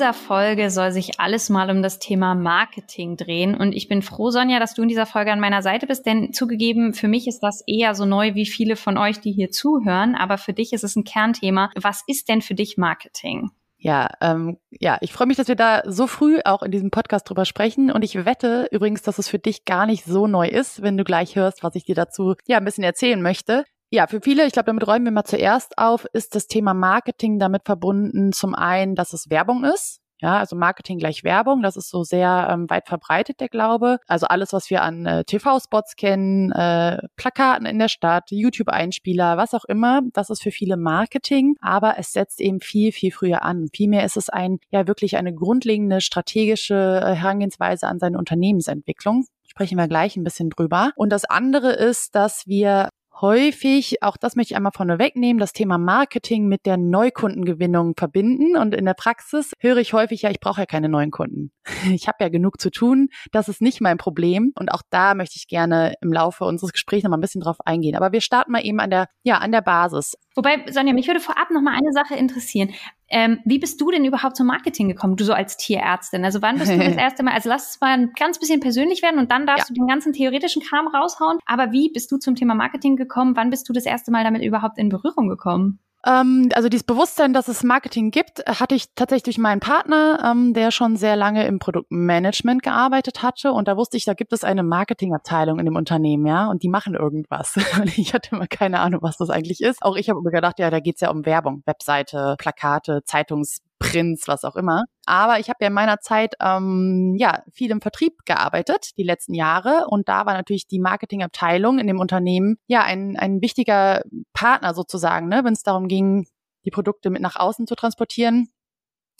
dieser 0.00 0.14
Folge 0.14 0.70
soll 0.70 0.92
sich 0.92 1.20
alles 1.20 1.50
mal 1.50 1.68
um 1.70 1.82
das 1.82 1.98
Thema 1.98 2.34
Marketing 2.34 3.18
drehen. 3.18 3.54
Und 3.54 3.74
ich 3.74 3.86
bin 3.86 4.00
froh, 4.00 4.30
Sonja, 4.30 4.58
dass 4.58 4.72
du 4.72 4.80
in 4.80 4.88
dieser 4.88 5.04
Folge 5.04 5.30
an 5.30 5.40
meiner 5.40 5.60
Seite 5.60 5.86
bist, 5.86 6.06
denn 6.06 6.32
zugegeben, 6.32 6.94
für 6.94 7.06
mich 7.06 7.28
ist 7.28 7.40
das 7.40 7.62
eher 7.66 7.94
so 7.94 8.06
neu 8.06 8.34
wie 8.34 8.46
viele 8.46 8.76
von 8.76 8.96
euch, 8.96 9.20
die 9.20 9.30
hier 9.30 9.50
zuhören. 9.50 10.14
Aber 10.14 10.38
für 10.38 10.54
dich 10.54 10.72
ist 10.72 10.84
es 10.84 10.96
ein 10.96 11.04
Kernthema. 11.04 11.68
Was 11.78 12.02
ist 12.06 12.30
denn 12.30 12.40
für 12.40 12.54
dich 12.54 12.78
Marketing? 12.78 13.50
Ja, 13.76 14.08
ähm, 14.22 14.56
ja, 14.70 14.96
ich 15.02 15.12
freue 15.12 15.26
mich, 15.26 15.36
dass 15.36 15.48
wir 15.48 15.54
da 15.54 15.82
so 15.84 16.06
früh 16.06 16.38
auch 16.46 16.62
in 16.62 16.70
diesem 16.70 16.90
Podcast 16.90 17.28
drüber 17.28 17.44
sprechen. 17.44 17.90
Und 17.90 18.02
ich 18.02 18.24
wette 18.24 18.68
übrigens, 18.70 19.02
dass 19.02 19.18
es 19.18 19.28
für 19.28 19.38
dich 19.38 19.66
gar 19.66 19.84
nicht 19.84 20.06
so 20.06 20.26
neu 20.26 20.48
ist, 20.48 20.80
wenn 20.80 20.96
du 20.96 21.04
gleich 21.04 21.36
hörst, 21.36 21.62
was 21.62 21.74
ich 21.74 21.84
dir 21.84 21.94
dazu 21.94 22.36
ja 22.46 22.56
ein 22.56 22.64
bisschen 22.64 22.84
erzählen 22.84 23.20
möchte. 23.20 23.66
Ja, 23.92 24.06
für 24.06 24.20
viele, 24.20 24.46
ich 24.46 24.52
glaube, 24.52 24.66
damit 24.66 24.86
räumen 24.86 25.04
wir 25.04 25.12
mal 25.12 25.24
zuerst 25.24 25.76
auf, 25.76 26.06
ist 26.12 26.36
das 26.36 26.46
Thema 26.46 26.74
Marketing 26.74 27.40
damit 27.40 27.62
verbunden, 27.64 28.32
zum 28.32 28.54
einen, 28.54 28.94
dass 28.94 29.12
es 29.12 29.30
Werbung 29.30 29.64
ist. 29.64 30.00
Ja, 30.22 30.38
also 30.38 30.54
Marketing 30.54 30.98
gleich 30.98 31.24
Werbung, 31.24 31.62
das 31.62 31.76
ist 31.76 31.88
so 31.88 32.02
sehr 32.02 32.48
ähm, 32.50 32.68
weit 32.68 32.86
verbreitet, 32.86 33.40
der 33.40 33.48
Glaube. 33.48 33.98
Also 34.06 34.26
alles, 34.26 34.52
was 34.52 34.68
wir 34.68 34.82
an 34.82 35.06
äh, 35.06 35.24
TV-Spots 35.24 35.96
kennen, 35.96 36.52
äh, 36.52 36.98
Plakaten 37.16 37.64
in 37.66 37.78
der 37.78 37.88
Stadt, 37.88 38.30
YouTube-Einspieler, 38.30 39.38
was 39.38 39.54
auch 39.54 39.64
immer, 39.64 40.02
das 40.12 40.28
ist 40.28 40.42
für 40.42 40.50
viele 40.50 40.76
Marketing, 40.76 41.56
aber 41.62 41.94
es 41.98 42.12
setzt 42.12 42.40
eben 42.40 42.60
viel, 42.60 42.92
viel 42.92 43.12
früher 43.12 43.42
an. 43.42 43.68
Vielmehr 43.74 44.04
ist 44.04 44.18
es 44.18 44.28
ein, 44.28 44.58
ja, 44.70 44.86
wirklich 44.86 45.16
eine 45.16 45.34
grundlegende 45.34 46.02
strategische 46.02 47.00
äh, 47.02 47.14
Herangehensweise 47.14 47.86
an 47.88 47.98
seine 47.98 48.18
Unternehmensentwicklung 48.18 49.24
sprechen 49.50 49.78
wir 49.78 49.88
gleich 49.88 50.16
ein 50.16 50.22
bisschen 50.22 50.48
drüber. 50.48 50.92
Und 50.94 51.10
das 51.10 51.24
andere 51.24 51.72
ist, 51.72 52.14
dass 52.14 52.46
wir 52.46 52.88
häufig, 53.20 54.02
auch 54.02 54.16
das 54.16 54.36
möchte 54.36 54.52
ich 54.52 54.56
einmal 54.56 54.72
vorne 54.74 54.98
wegnehmen, 54.98 55.38
das 55.38 55.52
Thema 55.52 55.78
Marketing 55.78 56.46
mit 56.46 56.66
der 56.66 56.76
Neukundengewinnung 56.76 57.94
verbinden. 57.96 58.56
Und 58.56 58.74
in 58.74 58.84
der 58.84 58.94
Praxis 58.94 59.52
höre 59.58 59.78
ich 59.78 59.92
häufig, 59.92 60.22
ja, 60.22 60.30
ich 60.30 60.40
brauche 60.40 60.60
ja 60.60 60.66
keine 60.66 60.88
neuen 60.88 61.10
Kunden. 61.10 61.52
Ich 61.90 62.08
habe 62.08 62.18
ja 62.20 62.28
genug 62.28 62.60
zu 62.60 62.70
tun. 62.70 63.08
Das 63.32 63.48
ist 63.48 63.60
nicht 63.60 63.80
mein 63.80 63.96
Problem. 63.96 64.52
Und 64.54 64.70
auch 64.70 64.82
da 64.90 65.14
möchte 65.14 65.36
ich 65.36 65.48
gerne 65.48 65.94
im 66.00 66.12
Laufe 66.12 66.44
unseres 66.44 66.72
Gesprächs 66.72 67.04
noch 67.04 67.10
mal 67.10 67.16
ein 67.16 67.20
bisschen 67.22 67.40
drauf 67.40 67.56
eingehen. 67.64 67.96
Aber 67.96 68.12
wir 68.12 68.20
starten 68.20 68.52
mal 68.52 68.64
eben 68.64 68.80
an 68.80 68.90
der, 68.90 69.08
ja, 69.22 69.38
an 69.38 69.50
der 69.52 69.62
Basis. 69.62 70.16
Wobei, 70.36 70.64
Sonja, 70.70 70.92
mich 70.92 71.06
würde 71.08 71.20
vorab 71.20 71.50
noch 71.50 71.62
mal 71.62 71.74
eine 71.74 71.92
Sache 71.92 72.14
interessieren. 72.14 72.70
Ähm, 73.10 73.40
wie 73.44 73.58
bist 73.58 73.80
du 73.80 73.90
denn 73.90 74.04
überhaupt 74.04 74.36
zum 74.36 74.46
Marketing 74.46 74.88
gekommen, 74.88 75.16
du 75.16 75.24
so 75.24 75.32
als 75.32 75.56
Tierärztin? 75.56 76.24
Also 76.24 76.40
wann 76.42 76.58
bist 76.58 76.72
du 76.72 76.78
das 76.78 76.94
erste 76.96 77.24
Mal, 77.24 77.34
also 77.34 77.48
lass 77.48 77.70
es 77.70 77.80
mal 77.80 77.92
ein 77.92 78.12
ganz 78.16 78.38
bisschen 78.38 78.60
persönlich 78.60 79.02
werden 79.02 79.18
und 79.18 79.30
dann 79.30 79.46
darfst 79.46 79.68
ja. 79.68 79.74
du 79.74 79.80
den 79.80 79.88
ganzen 79.88 80.12
theoretischen 80.12 80.62
Kram 80.62 80.86
raushauen. 80.86 81.38
Aber 81.44 81.72
wie 81.72 81.90
bist 81.90 82.10
du 82.12 82.18
zum 82.18 82.36
Thema 82.36 82.54
Marketing 82.54 82.96
gekommen? 82.96 83.34
Wann 83.34 83.50
bist 83.50 83.68
du 83.68 83.72
das 83.72 83.84
erste 83.84 84.12
Mal 84.12 84.22
damit 84.22 84.42
überhaupt 84.42 84.78
in 84.78 84.88
Berührung 84.88 85.28
gekommen? 85.28 85.80
Ähm, 86.06 86.48
also 86.54 86.68
dieses 86.68 86.84
Bewusstsein, 86.84 87.32
dass 87.32 87.48
es 87.48 87.62
Marketing 87.62 88.10
gibt, 88.10 88.42
hatte 88.46 88.74
ich 88.74 88.86
tatsächlich 88.94 89.24
durch 89.24 89.38
meinen 89.38 89.60
Partner, 89.60 90.18
ähm, 90.24 90.54
der 90.54 90.70
schon 90.70 90.96
sehr 90.96 91.16
lange 91.16 91.46
im 91.46 91.58
Produktmanagement 91.58 92.62
gearbeitet 92.62 93.22
hatte. 93.22 93.52
Und 93.52 93.68
da 93.68 93.76
wusste 93.76 93.96
ich, 93.96 94.04
da 94.04 94.14
gibt 94.14 94.32
es 94.32 94.44
eine 94.44 94.62
Marketingabteilung 94.62 95.58
in 95.58 95.66
dem 95.66 95.76
Unternehmen, 95.76 96.26
ja, 96.26 96.48
und 96.48 96.62
die 96.62 96.68
machen 96.68 96.94
irgendwas. 96.94 97.56
Und 97.80 97.98
ich 97.98 98.14
hatte 98.14 98.34
immer 98.34 98.46
keine 98.46 98.80
Ahnung, 98.80 99.00
was 99.02 99.16
das 99.16 99.30
eigentlich 99.30 99.60
ist. 99.60 99.82
Auch 99.82 99.96
ich 99.96 100.08
habe 100.08 100.20
immer 100.20 100.30
gedacht, 100.30 100.58
ja, 100.58 100.70
da 100.70 100.80
geht's 100.80 101.00
ja 101.00 101.10
um 101.10 101.24
Werbung, 101.26 101.62
Webseite, 101.66 102.36
Plakate, 102.38 103.02
Zeitungs 103.04 103.60
Prinz, 103.80 104.28
was 104.28 104.44
auch 104.44 104.54
immer. 104.54 104.84
Aber 105.06 105.40
ich 105.40 105.48
habe 105.48 105.56
ja 105.62 105.68
in 105.68 105.72
meiner 105.72 105.98
Zeit 105.98 106.34
ähm, 106.40 107.16
ja 107.18 107.42
viel 107.50 107.70
im 107.70 107.80
Vertrieb 107.80 108.12
gearbeitet, 108.26 108.90
die 108.98 109.02
letzten 109.02 109.34
Jahre. 109.34 109.86
Und 109.88 110.08
da 110.08 110.26
war 110.26 110.34
natürlich 110.34 110.68
die 110.68 110.78
Marketingabteilung 110.78 111.80
in 111.80 111.88
dem 111.88 111.98
Unternehmen 111.98 112.58
ja 112.68 112.82
ein, 112.82 113.16
ein 113.16 113.40
wichtiger 113.42 114.02
Partner 114.32 114.74
sozusagen, 114.74 115.28
ne, 115.28 115.42
wenn 115.44 115.54
es 115.54 115.62
darum 115.62 115.88
ging, 115.88 116.28
die 116.64 116.70
Produkte 116.70 117.10
mit 117.10 117.22
nach 117.22 117.36
außen 117.36 117.66
zu 117.66 117.74
transportieren. 117.74 118.50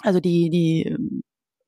Also 0.02 0.20
die, 0.20 0.50
die 0.50 0.96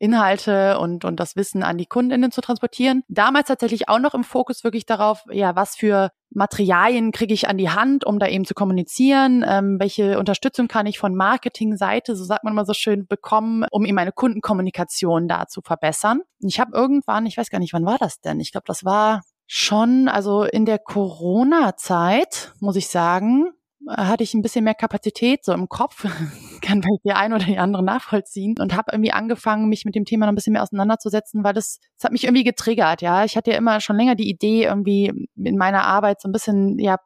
Inhalte 0.02 0.78
und, 0.80 1.04
und 1.04 1.20
das 1.20 1.36
Wissen 1.36 1.62
an 1.62 1.78
die 1.78 1.86
Kundinnen 1.86 2.32
zu 2.32 2.40
transportieren. 2.40 3.04
Damals 3.08 3.46
tatsächlich 3.46 3.88
auch 3.88 4.00
noch 4.00 4.14
im 4.14 4.24
Fokus 4.24 4.64
wirklich 4.64 4.84
darauf, 4.84 5.24
ja, 5.30 5.54
was 5.54 5.76
für 5.76 6.10
Materialien 6.30 7.12
kriege 7.12 7.32
ich 7.32 7.48
an 7.48 7.56
die 7.56 7.70
Hand, 7.70 8.04
um 8.04 8.18
da 8.18 8.26
eben 8.26 8.44
zu 8.44 8.54
kommunizieren, 8.54 9.44
ähm, 9.46 9.78
welche 9.78 10.18
Unterstützung 10.18 10.66
kann 10.66 10.86
ich 10.86 10.98
von 10.98 11.14
Marketingseite, 11.14 12.16
so 12.16 12.24
sagt 12.24 12.42
man 12.42 12.54
mal 12.54 12.66
so 12.66 12.74
schön, 12.74 13.06
bekommen, 13.06 13.64
um 13.70 13.84
eben 13.84 13.94
meine 13.94 14.12
Kundenkommunikation 14.12 15.28
da 15.28 15.46
zu 15.46 15.60
verbessern. 15.62 16.22
Ich 16.40 16.58
habe 16.58 16.72
irgendwann, 16.74 17.26
ich 17.26 17.36
weiß 17.36 17.50
gar 17.50 17.60
nicht, 17.60 17.72
wann 17.72 17.86
war 17.86 17.98
das 17.98 18.20
denn? 18.20 18.40
Ich 18.40 18.50
glaube, 18.50 18.64
das 18.66 18.84
war 18.84 19.22
schon, 19.46 20.08
also 20.08 20.42
in 20.42 20.64
der 20.64 20.78
Corona-Zeit, 20.78 22.54
muss 22.58 22.74
ich 22.74 22.88
sagen, 22.88 23.52
hatte 23.88 24.22
ich 24.22 24.34
ein 24.34 24.42
bisschen 24.42 24.64
mehr 24.64 24.74
Kapazität 24.74 25.44
so 25.44 25.52
im 25.52 25.68
Kopf, 25.68 26.04
kann 26.62 26.82
vielleicht 26.82 27.04
der 27.04 27.16
eine 27.18 27.34
oder 27.34 27.44
die 27.44 27.58
andere 27.58 27.82
nachvollziehen 27.82 28.54
und 28.58 28.76
habe 28.76 28.92
irgendwie 28.92 29.12
angefangen, 29.12 29.68
mich 29.68 29.84
mit 29.84 29.94
dem 29.94 30.04
Thema 30.04 30.26
noch 30.26 30.32
ein 30.32 30.36
bisschen 30.36 30.52
mehr 30.52 30.62
auseinanderzusetzen, 30.62 31.44
weil 31.44 31.54
das, 31.54 31.78
das 31.96 32.04
hat 32.04 32.12
mich 32.12 32.24
irgendwie 32.24 32.44
getriggert, 32.44 33.02
ja. 33.02 33.24
Ich 33.24 33.36
hatte 33.36 33.50
ja 33.50 33.56
immer 33.56 33.80
schon 33.80 33.96
länger 33.96 34.14
die 34.14 34.28
Idee, 34.28 34.64
irgendwie 34.64 35.12
in 35.36 35.56
meiner 35.56 35.84
Arbeit 35.84 36.20
so 36.20 36.28
ein 36.28 36.32
bisschen 36.32 36.78
ja 36.78 36.96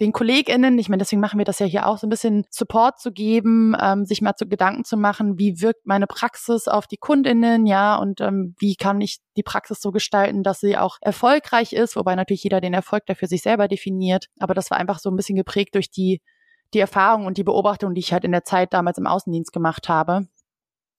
den 0.00 0.12
KollegInnen, 0.12 0.78
ich 0.78 0.88
meine, 0.88 1.00
deswegen 1.00 1.20
machen 1.20 1.38
wir 1.38 1.44
das 1.44 1.58
ja 1.58 1.66
hier 1.66 1.86
auch, 1.86 1.98
so 1.98 2.06
ein 2.06 2.10
bisschen 2.10 2.44
Support 2.50 3.00
zu 3.00 3.12
geben, 3.12 3.74
ähm, 3.80 4.04
sich 4.04 4.22
mal 4.22 4.36
zu 4.36 4.46
Gedanken 4.46 4.84
zu 4.84 4.96
machen, 4.96 5.38
wie 5.38 5.60
wirkt 5.60 5.86
meine 5.86 6.06
Praxis 6.06 6.68
auf 6.68 6.86
die 6.86 6.98
KundInnen, 6.98 7.66
ja, 7.66 7.96
und 7.96 8.20
ähm, 8.20 8.54
wie 8.58 8.76
kann 8.76 9.00
ich 9.00 9.18
die 9.36 9.42
Praxis 9.42 9.80
so 9.80 9.90
gestalten, 9.90 10.44
dass 10.44 10.60
sie 10.60 10.76
auch 10.76 10.98
erfolgreich 11.00 11.72
ist, 11.72 11.96
wobei 11.96 12.14
natürlich 12.14 12.44
jeder 12.44 12.60
den 12.60 12.74
Erfolg 12.74 13.06
dafür 13.06 13.26
sich 13.26 13.42
selber 13.42 13.66
definiert. 13.66 14.26
Aber 14.38 14.54
das 14.54 14.70
war 14.70 14.78
einfach 14.78 15.00
so 15.00 15.10
ein 15.10 15.16
bisschen 15.16 15.36
geprägt 15.36 15.74
durch 15.74 15.90
die, 15.90 16.20
die 16.74 16.80
Erfahrung 16.80 17.26
und 17.26 17.36
die 17.36 17.44
Beobachtung, 17.44 17.94
die 17.94 18.00
ich 18.00 18.12
halt 18.12 18.24
in 18.24 18.32
der 18.32 18.44
Zeit 18.44 18.72
damals 18.72 18.98
im 18.98 19.06
Außendienst 19.06 19.52
gemacht 19.52 19.88
habe. 19.88 20.28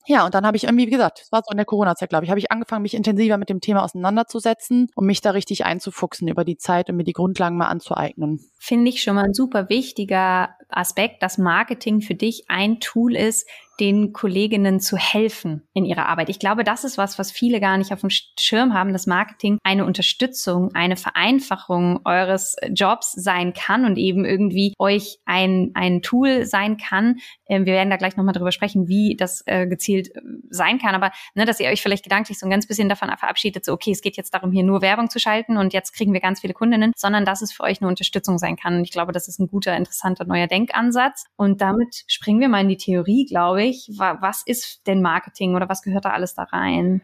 Ja, 0.09 0.25
und 0.25 0.33
dann 0.33 0.43
habe 0.43 0.57
ich 0.57 0.63
irgendwie, 0.63 0.87
wie 0.87 0.91
gesagt, 0.91 1.21
es 1.21 1.31
war 1.31 1.43
so 1.45 1.51
in 1.51 1.57
der 1.57 1.67
Corona-Zeit, 1.67 2.09
glaube 2.09 2.25
ich, 2.25 2.31
habe 2.31 2.39
ich 2.39 2.51
angefangen, 2.51 2.81
mich 2.81 2.95
intensiver 2.95 3.37
mit 3.37 3.47
dem 3.47 3.61
Thema 3.61 3.83
auseinanderzusetzen, 3.83 4.89
um 4.95 5.05
mich 5.05 5.21
da 5.21 5.29
richtig 5.29 5.65
einzufuchsen 5.65 6.27
über 6.27 6.43
die 6.43 6.57
Zeit 6.57 6.89
und 6.89 6.95
mir 6.95 7.03
die 7.03 7.13
Grundlagen 7.13 7.57
mal 7.57 7.67
anzueignen. 7.67 8.39
Finde 8.57 8.89
ich 8.89 9.03
schon 9.03 9.13
mal 9.13 9.25
ein 9.25 9.35
super 9.35 9.69
wichtiger 9.69 10.55
Aspekt, 10.67 11.21
dass 11.21 11.37
Marketing 11.37 12.01
für 12.01 12.15
dich 12.15 12.45
ein 12.49 12.79
Tool 12.79 13.15
ist, 13.15 13.47
den 13.79 14.13
Kolleginnen 14.13 14.79
zu 14.79 14.97
helfen 14.97 15.67
in 15.73 15.85
ihrer 15.85 16.07
Arbeit. 16.07 16.29
Ich 16.29 16.39
glaube, 16.39 16.63
das 16.63 16.83
ist 16.83 16.97
was, 16.97 17.17
was 17.17 17.31
viele 17.31 17.59
gar 17.59 17.77
nicht 17.77 17.93
auf 17.93 18.01
dem 18.01 18.09
Schirm 18.09 18.73
haben, 18.73 18.91
dass 18.93 19.07
Marketing 19.07 19.57
eine 19.63 19.85
Unterstützung, 19.85 20.71
eine 20.73 20.97
Vereinfachung 20.97 22.01
eures 22.05 22.55
Jobs 22.69 23.13
sein 23.13 23.53
kann 23.53 23.85
und 23.85 23.97
eben 23.97 24.25
irgendwie 24.25 24.73
euch 24.77 25.19
ein, 25.25 25.71
ein 25.75 26.01
Tool 26.01 26.45
sein 26.45 26.77
kann. 26.77 27.17
Ähm, 27.47 27.65
wir 27.65 27.73
werden 27.73 27.89
da 27.89 27.97
gleich 27.97 28.17
nochmal 28.17 28.33
drüber 28.33 28.51
sprechen, 28.51 28.87
wie 28.87 29.15
das 29.17 29.43
äh, 29.45 29.67
gezielt 29.67 30.15
äh, 30.15 30.21
sein 30.49 30.79
kann. 30.79 30.95
Aber 30.95 31.11
ne, 31.35 31.45
dass 31.45 31.59
ihr 31.59 31.69
euch 31.69 31.81
vielleicht 31.81 32.03
gedanklich 32.03 32.37
so 32.37 32.45
ein 32.45 32.49
ganz 32.49 32.67
bisschen 32.67 32.89
davon 32.89 33.09
verabschiedet, 33.17 33.65
so 33.65 33.73
okay, 33.73 33.91
es 33.91 34.01
geht 34.01 34.17
jetzt 34.17 34.33
darum, 34.33 34.51
hier 34.51 34.63
nur 34.63 34.81
Werbung 34.81 35.09
zu 35.09 35.19
schalten 35.19 35.57
und 35.57 35.73
jetzt 35.73 35.93
kriegen 35.93 36.13
wir 36.13 36.19
ganz 36.19 36.41
viele 36.41 36.53
Kundinnen, 36.53 36.91
sondern 36.95 37.25
dass 37.25 37.41
es 37.41 37.53
für 37.53 37.63
euch 37.63 37.81
eine 37.81 37.87
Unterstützung 37.87 38.37
sein 38.37 38.57
kann. 38.57 38.77
Und 38.77 38.83
ich 38.83 38.91
glaube, 38.91 39.13
das 39.13 39.27
ist 39.27 39.39
ein 39.39 39.47
guter, 39.47 39.75
interessanter 39.75 40.25
neuer 40.25 40.47
Denkansatz. 40.47 41.25
Und 41.37 41.61
damit 41.61 42.03
springen 42.07 42.39
wir 42.39 42.49
mal 42.49 42.61
in 42.61 42.69
die 42.69 42.77
Theorie, 42.77 43.25
glaube 43.25 43.63
ich 43.63 43.68
euch? 43.69 43.89
Was 43.97 44.43
ist 44.45 44.87
denn 44.87 45.01
Marketing 45.01 45.55
oder 45.55 45.69
was 45.69 45.81
gehört 45.81 46.05
da 46.05 46.11
alles 46.11 46.35
da 46.35 46.43
rein? 46.43 47.01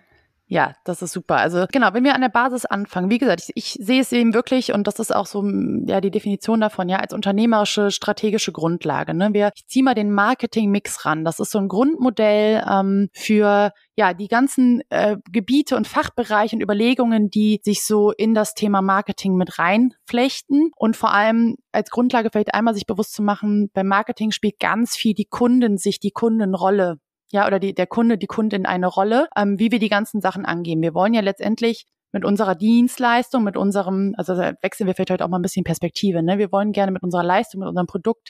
Ja, 0.47 0.73
das 0.83 1.01
ist 1.01 1.11
super. 1.11 1.37
Also 1.37 1.65
genau, 1.71 1.93
wenn 1.93 2.03
wir 2.03 2.13
an 2.13 2.21
der 2.21 2.29
Basis 2.29 2.65
anfangen, 2.65 3.09
wie 3.09 3.17
gesagt, 3.17 3.41
ich, 3.47 3.51
ich 3.55 3.83
sehe 3.83 4.01
es 4.01 4.11
eben 4.11 4.35
wirklich 4.35 4.73
und 4.73 4.85
das 4.85 4.99
ist 4.99 5.13
auch 5.13 5.25
so 5.25 5.43
ja 5.87 6.01
die 6.01 6.11
Definition 6.11 6.61
davon, 6.61 6.87
ja, 6.87 6.97
als 6.97 7.13
unternehmerische 7.13 7.89
strategische 7.89 8.51
Grundlage. 8.51 9.15
Ne? 9.15 9.29
Wir, 9.33 9.51
ich 9.55 9.65
ziehe 9.65 9.83
mal 9.83 9.95
den 9.95 10.11
Marketing-Mix 10.11 11.03
ran. 11.03 11.25
Das 11.25 11.39
ist 11.39 11.49
so 11.49 11.57
ein 11.57 11.67
Grundmodell 11.67 12.63
ähm, 12.69 13.09
für 13.11 13.71
ja 13.95 14.13
die 14.13 14.27
ganzen 14.27 14.81
äh, 14.89 15.17
Gebiete 15.31 15.75
und 15.77 15.87
Fachbereiche 15.87 16.55
und 16.55 16.61
Überlegungen, 16.61 17.31
die 17.31 17.59
sich 17.63 17.83
so 17.83 18.11
in 18.11 18.35
das 18.35 18.53
Thema 18.53 18.83
Marketing 18.83 19.35
mit 19.37 19.57
reinflechten 19.57 20.69
und 20.75 20.95
vor 20.95 21.11
allem 21.11 21.55
als 21.71 21.89
Grundlage 21.89 22.29
vielleicht 22.31 22.53
einmal 22.53 22.75
sich 22.75 22.85
bewusst 22.85 23.13
zu 23.13 23.23
machen, 23.23 23.71
beim 23.73 23.87
Marketing 23.87 24.29
spielt 24.29 24.59
ganz 24.59 24.95
viel 24.95 25.15
die 25.15 25.25
Kundensicht, 25.25 26.03
die 26.03 26.11
Kundenrolle 26.11 26.99
ja, 27.35 27.45
oder 27.45 27.59
die, 27.59 27.75
der 27.75 27.85
Kunde, 27.85 28.17
die 28.17 28.27
Kundin 28.27 28.65
eine 28.65 28.87
Rolle, 28.87 29.27
ähm, 29.35 29.59
wie 29.59 29.69
wir 29.69 29.79
die 29.79 29.89
ganzen 29.89 30.21
Sachen 30.21 30.45
angehen. 30.45 30.81
Wir 30.81 30.93
wollen 30.93 31.13
ja 31.13 31.19
letztendlich 31.19 31.85
mit 32.13 32.23
unserer 32.23 32.55
Dienstleistung, 32.55 33.43
mit 33.43 33.57
unserem, 33.57 34.15
also 34.17 34.37
wechseln 34.37 34.87
wir 34.87 34.95
vielleicht 34.95 35.09
heute 35.09 35.25
auch 35.25 35.29
mal 35.29 35.39
ein 35.39 35.41
bisschen 35.41 35.65
Perspektive, 35.65 36.23
ne? 36.23 36.37
Wir 36.37 36.53
wollen 36.53 36.71
gerne 36.71 36.93
mit 36.93 37.03
unserer 37.03 37.23
Leistung, 37.23 37.59
mit 37.59 37.67
unserem 37.67 37.87
Produkt 37.87 38.29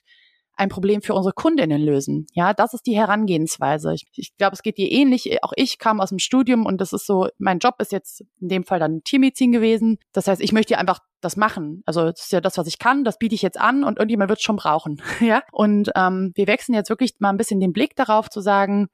ein 0.57 0.69
Problem 0.69 1.04
für 1.04 1.13
unsere 1.13 1.34
Kundinnen 1.34 1.84
lösen. 1.84 2.25
Ja, 2.34 2.56
das 2.56 2.74
ist 2.74 2.88
die 2.88 2.96
Herangehensweise. 2.96 3.94
Ich, 3.94 4.07
ich 4.16 4.36
glaube, 4.38 4.56
es 4.56 4.63
geht 4.63 4.80
dir 4.80 4.92
ähnlich. 4.92 5.44
Auch 5.44 5.54
ich 5.56 5.78
kam 5.78 6.01
aus 6.01 6.10
dem 6.10 6.18
Studium 6.18 6.66
und 6.66 6.81
das 6.81 6.92
ist 6.92 7.06
so, 7.06 7.28
mein 7.38 7.60
Job 7.60 7.75
ist 7.78 7.92
jetzt 7.92 8.24
in 8.42 8.48
dem 8.48 8.63
Fall 8.63 8.80
dann 8.80 9.04
Tiermedizin 9.04 9.51
gewesen. 9.51 10.00
Das 10.13 10.28
heißt, 10.28 10.42
ich 10.42 10.51
möchte 10.51 10.80
einfach 10.80 11.01
das 11.25 11.36
machen. 11.36 11.83
Also 11.86 12.12
das 12.12 12.25
ist 12.25 12.31
ja 12.31 12.42
das, 12.42 12.57
was 12.57 12.68
ich 12.68 12.80
kann, 12.80 13.04
das 13.04 13.18
biete 13.18 13.36
ich 13.36 13.42
jetzt 13.42 13.60
an 13.60 13.83
und 13.83 13.98
irgendjemand 13.98 14.30
wird 14.30 14.39
es 14.39 14.44
schon 14.44 14.56
brauchen. 14.56 15.01
ja. 15.19 15.42
Und 15.51 15.92
ähm, 15.95 16.31
wir 16.36 16.48
wechseln 16.48 16.75
jetzt 16.75 16.89
wirklich 16.89 17.16
mal 17.19 17.30
ein 17.30 17.38
bisschen 17.38 17.60
den 17.60 17.74
Blick 17.74 17.95
darauf 17.95 18.30
zu 18.30 18.42
sagen, 18.42 18.88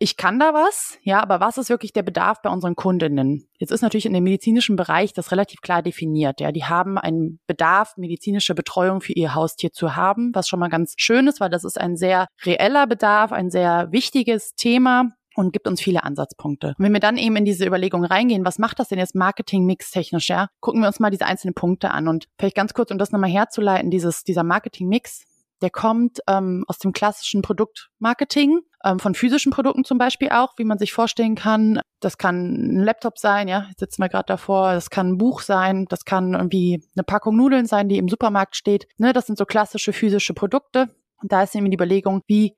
ich 0.00 0.16
kann 0.16 0.38
da 0.38 0.54
was, 0.54 0.96
ja, 1.02 1.20
aber 1.20 1.40
was 1.40 1.58
ist 1.58 1.70
wirklich 1.70 1.92
der 1.92 2.04
Bedarf 2.04 2.40
bei 2.40 2.50
unseren 2.50 2.76
Kundinnen? 2.76 3.48
Jetzt 3.58 3.72
ist 3.72 3.82
natürlich 3.82 4.06
in 4.06 4.12
dem 4.12 4.22
medizinischen 4.22 4.76
Bereich 4.76 5.12
das 5.12 5.32
relativ 5.32 5.60
klar 5.60 5.82
definiert, 5.82 6.40
ja. 6.40 6.52
Die 6.52 6.64
haben 6.64 6.98
einen 6.98 7.40
Bedarf, 7.48 7.96
medizinische 7.96 8.54
Betreuung 8.54 9.00
für 9.00 9.12
ihr 9.14 9.34
Haustier 9.34 9.72
zu 9.72 9.96
haben, 9.96 10.30
was 10.34 10.46
schon 10.46 10.60
mal 10.60 10.68
ganz 10.68 10.94
schön 10.96 11.26
ist, 11.26 11.40
weil 11.40 11.50
das 11.50 11.64
ist 11.64 11.80
ein 11.80 11.96
sehr 11.96 12.28
reeller 12.44 12.86
Bedarf, 12.86 13.32
ein 13.32 13.50
sehr 13.50 13.88
wichtiges 13.90 14.54
Thema 14.54 15.08
und 15.38 15.52
gibt 15.52 15.68
uns 15.68 15.80
viele 15.80 16.02
Ansatzpunkte. 16.02 16.74
Und 16.76 16.84
wenn 16.84 16.92
wir 16.92 17.00
dann 17.00 17.16
eben 17.16 17.36
in 17.36 17.44
diese 17.44 17.64
Überlegung 17.64 18.04
reingehen, 18.04 18.44
was 18.44 18.58
macht 18.58 18.80
das 18.80 18.88
denn 18.88 18.98
jetzt 18.98 19.14
Marketing-Mix 19.14 19.92
technisch, 19.92 20.28
ja, 20.28 20.48
gucken 20.58 20.80
wir 20.80 20.88
uns 20.88 20.98
mal 20.98 21.10
diese 21.10 21.26
einzelnen 21.26 21.54
Punkte 21.54 21.92
an 21.92 22.08
und 22.08 22.26
vielleicht 22.38 22.56
ganz 22.56 22.74
kurz, 22.74 22.90
um 22.90 22.98
das 22.98 23.12
nochmal 23.12 23.30
herzuleiten, 23.30 23.88
dieses, 23.88 24.24
dieser 24.24 24.42
Marketing-Mix, 24.42 25.22
der 25.62 25.70
kommt 25.70 26.18
ähm, 26.28 26.64
aus 26.66 26.78
dem 26.78 26.92
klassischen 26.92 27.42
Produktmarketing, 27.42 28.60
ähm, 28.84 28.98
von 28.98 29.14
physischen 29.14 29.52
Produkten 29.52 29.84
zum 29.84 29.98
Beispiel 29.98 30.30
auch, 30.30 30.54
wie 30.56 30.64
man 30.64 30.78
sich 30.78 30.92
vorstellen 30.92 31.36
kann. 31.36 31.80
Das 32.00 32.18
kann 32.18 32.54
ein 32.54 32.82
Laptop 32.82 33.18
sein, 33.18 33.46
ja, 33.46 33.66
jetzt 33.68 33.78
sitzen 33.78 34.02
wir 34.02 34.08
gerade 34.08 34.26
davor. 34.26 34.72
Das 34.72 34.90
kann 34.90 35.10
ein 35.10 35.18
Buch 35.18 35.40
sein, 35.40 35.86
das 35.88 36.04
kann 36.04 36.34
irgendwie 36.34 36.84
eine 36.96 37.04
Packung 37.04 37.36
Nudeln 37.36 37.66
sein, 37.66 37.88
die 37.88 37.98
im 37.98 38.08
Supermarkt 38.08 38.56
steht. 38.56 38.88
Ne, 38.98 39.12
das 39.12 39.26
sind 39.26 39.38
so 39.38 39.44
klassische 39.44 39.92
physische 39.92 40.34
Produkte. 40.34 40.90
Und 41.20 41.32
da 41.32 41.42
ist 41.42 41.54
eben 41.54 41.70
die 41.70 41.76
Überlegung, 41.76 42.22
wie 42.26 42.54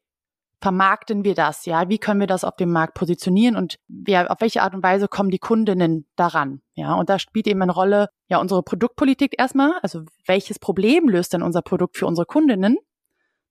vermarkten 0.61 1.25
wir 1.25 1.35
das? 1.35 1.65
Ja, 1.67 1.89
wie 1.89 1.99
können 1.99 2.21
wir 2.21 2.27
das 2.27 2.45
auf 2.45 2.57
dem 2.57 2.71
Markt 2.71 2.95
positionieren 2.95 3.57
und 3.57 3.79
wer, 3.89 4.31
auf 4.31 4.41
welche 4.41 4.63
Art 4.63 4.75
und 4.75 4.83
Weise 4.83 5.09
kommen 5.09 5.31
die 5.31 5.39
Kundinnen 5.39 6.07
daran? 6.17 6.61
Ja, 6.75 6.95
und 6.95 7.09
da 7.09 7.19
spielt 7.19 7.47
eben 7.47 7.63
eine 7.63 7.73
Rolle, 7.73 8.09
ja, 8.29 8.39
unsere 8.39 8.63
Produktpolitik 8.63 9.35
erstmal. 9.39 9.73
Also 9.83 10.03
welches 10.27 10.59
Problem 10.59 11.09
löst 11.09 11.33
denn 11.33 11.43
unser 11.43 11.63
Produkt 11.63 11.97
für 11.97 12.07
unsere 12.07 12.27
Kundinnen? 12.27 12.77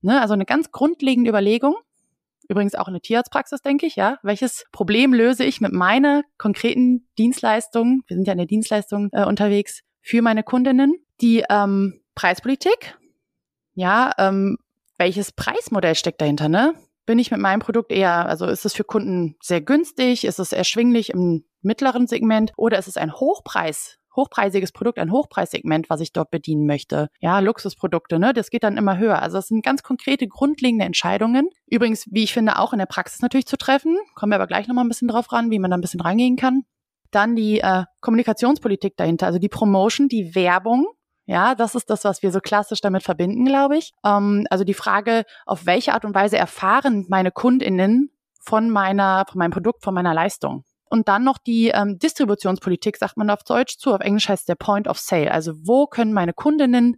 Ne, 0.02 0.22
also 0.22 0.34
eine 0.34 0.46
ganz 0.46 0.72
grundlegende 0.72 1.30
Überlegung. 1.30 1.76
Übrigens 2.48 2.74
auch 2.74 2.88
in 2.88 2.94
der 2.94 3.02
Tierarztpraxis, 3.02 3.62
denke 3.62 3.86
ich, 3.86 3.96
ja. 3.96 4.18
Welches 4.24 4.66
Problem 4.72 5.14
löse 5.14 5.44
ich 5.44 5.62
mit 5.62 5.72
meiner 5.72 6.24
konkreten 6.38 7.08
Dienstleistung? 7.18 8.04
Wir 8.08 8.16
sind 8.16 8.26
ja 8.26 8.34
in 8.34 8.40
der 8.40 8.48
Dienstleistung 8.48 9.10
äh, 9.12 9.26
unterwegs 9.26 9.82
für 10.02 10.22
meine 10.22 10.44
Kundinnen. 10.44 10.96
Die 11.22 11.44
ähm, 11.50 12.02
Preispolitik, 12.16 12.98
ja, 13.76 14.12
ähm, 14.18 14.58
welches 14.98 15.32
Preismodell 15.32 15.96
steckt 15.96 16.22
dahinter, 16.22 16.50
ne? 16.50 16.74
Bin 17.10 17.18
ich 17.18 17.32
mit 17.32 17.40
meinem 17.40 17.60
Produkt 17.60 17.92
eher, 17.92 18.28
also 18.28 18.46
ist 18.46 18.66
es 18.66 18.76
für 18.76 18.84
Kunden 18.84 19.36
sehr 19.42 19.62
günstig, 19.62 20.26
ist 20.26 20.38
es 20.38 20.52
erschwinglich 20.52 21.10
im 21.10 21.44
mittleren 21.64 22.06
Segment 22.06 22.52
oder 22.56 22.78
ist 22.78 22.88
es 22.88 22.98
ein 22.98 23.12
Hochpreis, 23.12 23.98
hochpreisiges 24.16 24.72
Produkt, 24.72 25.00
ein 25.00 25.12
Hochpreissegment, 25.12 25.90
was 25.90 26.02
ich 26.02 26.14
dort 26.14 26.30
bedienen 26.30 26.68
möchte. 26.68 27.10
Ja, 27.20 27.40
Luxusprodukte, 27.40 28.20
ne, 28.20 28.32
das 28.32 28.52
geht 28.52 28.64
dann 28.64 28.78
immer 28.78 29.00
höher. 29.00 29.24
Also 29.24 29.40
das 29.40 29.48
sind 29.48 29.66
ganz 29.66 29.82
konkrete, 29.82 30.28
grundlegende 30.28 30.86
Entscheidungen. 30.86 31.50
Übrigens, 31.66 32.06
wie 32.12 32.26
ich 32.26 32.32
finde, 32.32 32.60
auch 32.60 32.74
in 32.74 32.80
der 32.80 32.86
Praxis 32.86 33.24
natürlich 33.24 33.48
zu 33.48 33.58
treffen. 33.58 33.98
Kommen 34.14 34.32
wir 34.32 34.36
aber 34.36 34.46
gleich 34.46 34.68
nochmal 34.68 34.86
ein 34.86 34.90
bisschen 34.90 35.08
drauf 35.08 35.32
ran, 35.32 35.50
wie 35.50 35.58
man 35.58 35.72
da 35.72 35.78
ein 35.78 35.82
bisschen 35.82 36.02
rangehen 36.02 36.36
kann. 36.36 36.62
Dann 37.10 37.36
die 37.36 37.60
äh, 37.60 37.86
Kommunikationspolitik 38.02 38.98
dahinter, 38.98 39.26
also 39.26 39.40
die 39.40 39.50
Promotion, 39.50 40.10
die 40.10 40.36
Werbung, 40.36 40.86
ja, 41.30 41.54
das 41.54 41.76
ist 41.76 41.92
das, 41.92 42.06
was 42.06 42.24
wir 42.24 42.32
so 42.32 42.40
klassisch 42.40 42.82
damit 42.82 43.04
verbinden, 43.04 43.46
glaube 43.46 43.78
ich. 43.78 43.94
Ähm, 44.04 44.48
also 44.50 44.64
die 44.64 44.74
Frage, 44.74 45.26
auf 45.46 45.68
welche 45.68 45.94
Art 45.94 46.04
und 46.04 46.16
Weise 46.16 46.40
erfahren 46.40 47.06
meine 47.08 47.30
KundInnen 47.30 48.10
von 48.42 48.72
meiner, 48.72 49.26
von 49.30 49.38
meinem 49.38 49.52
Produkt, 49.52 49.84
von 49.84 49.94
meiner 49.94 50.16
Leistung. 50.16 50.64
Und 50.90 51.08
dann 51.08 51.24
noch 51.24 51.38
die 51.38 51.68
ähm, 51.68 52.00
Distributionspolitik, 52.00 52.98
sagt 52.98 53.16
man 53.16 53.30
auf 53.30 53.44
Deutsch 53.44 53.78
zu, 53.78 53.94
auf 53.94 54.02
Englisch 54.02 54.28
heißt 54.28 54.50
der 54.50 54.56
Point 54.56 54.88
of 54.88 54.98
Sale. 54.98 55.32
Also 55.32 55.54
wo 55.62 55.86
können 55.86 56.14
meine 56.14 56.34
Kundinnen 56.34 56.98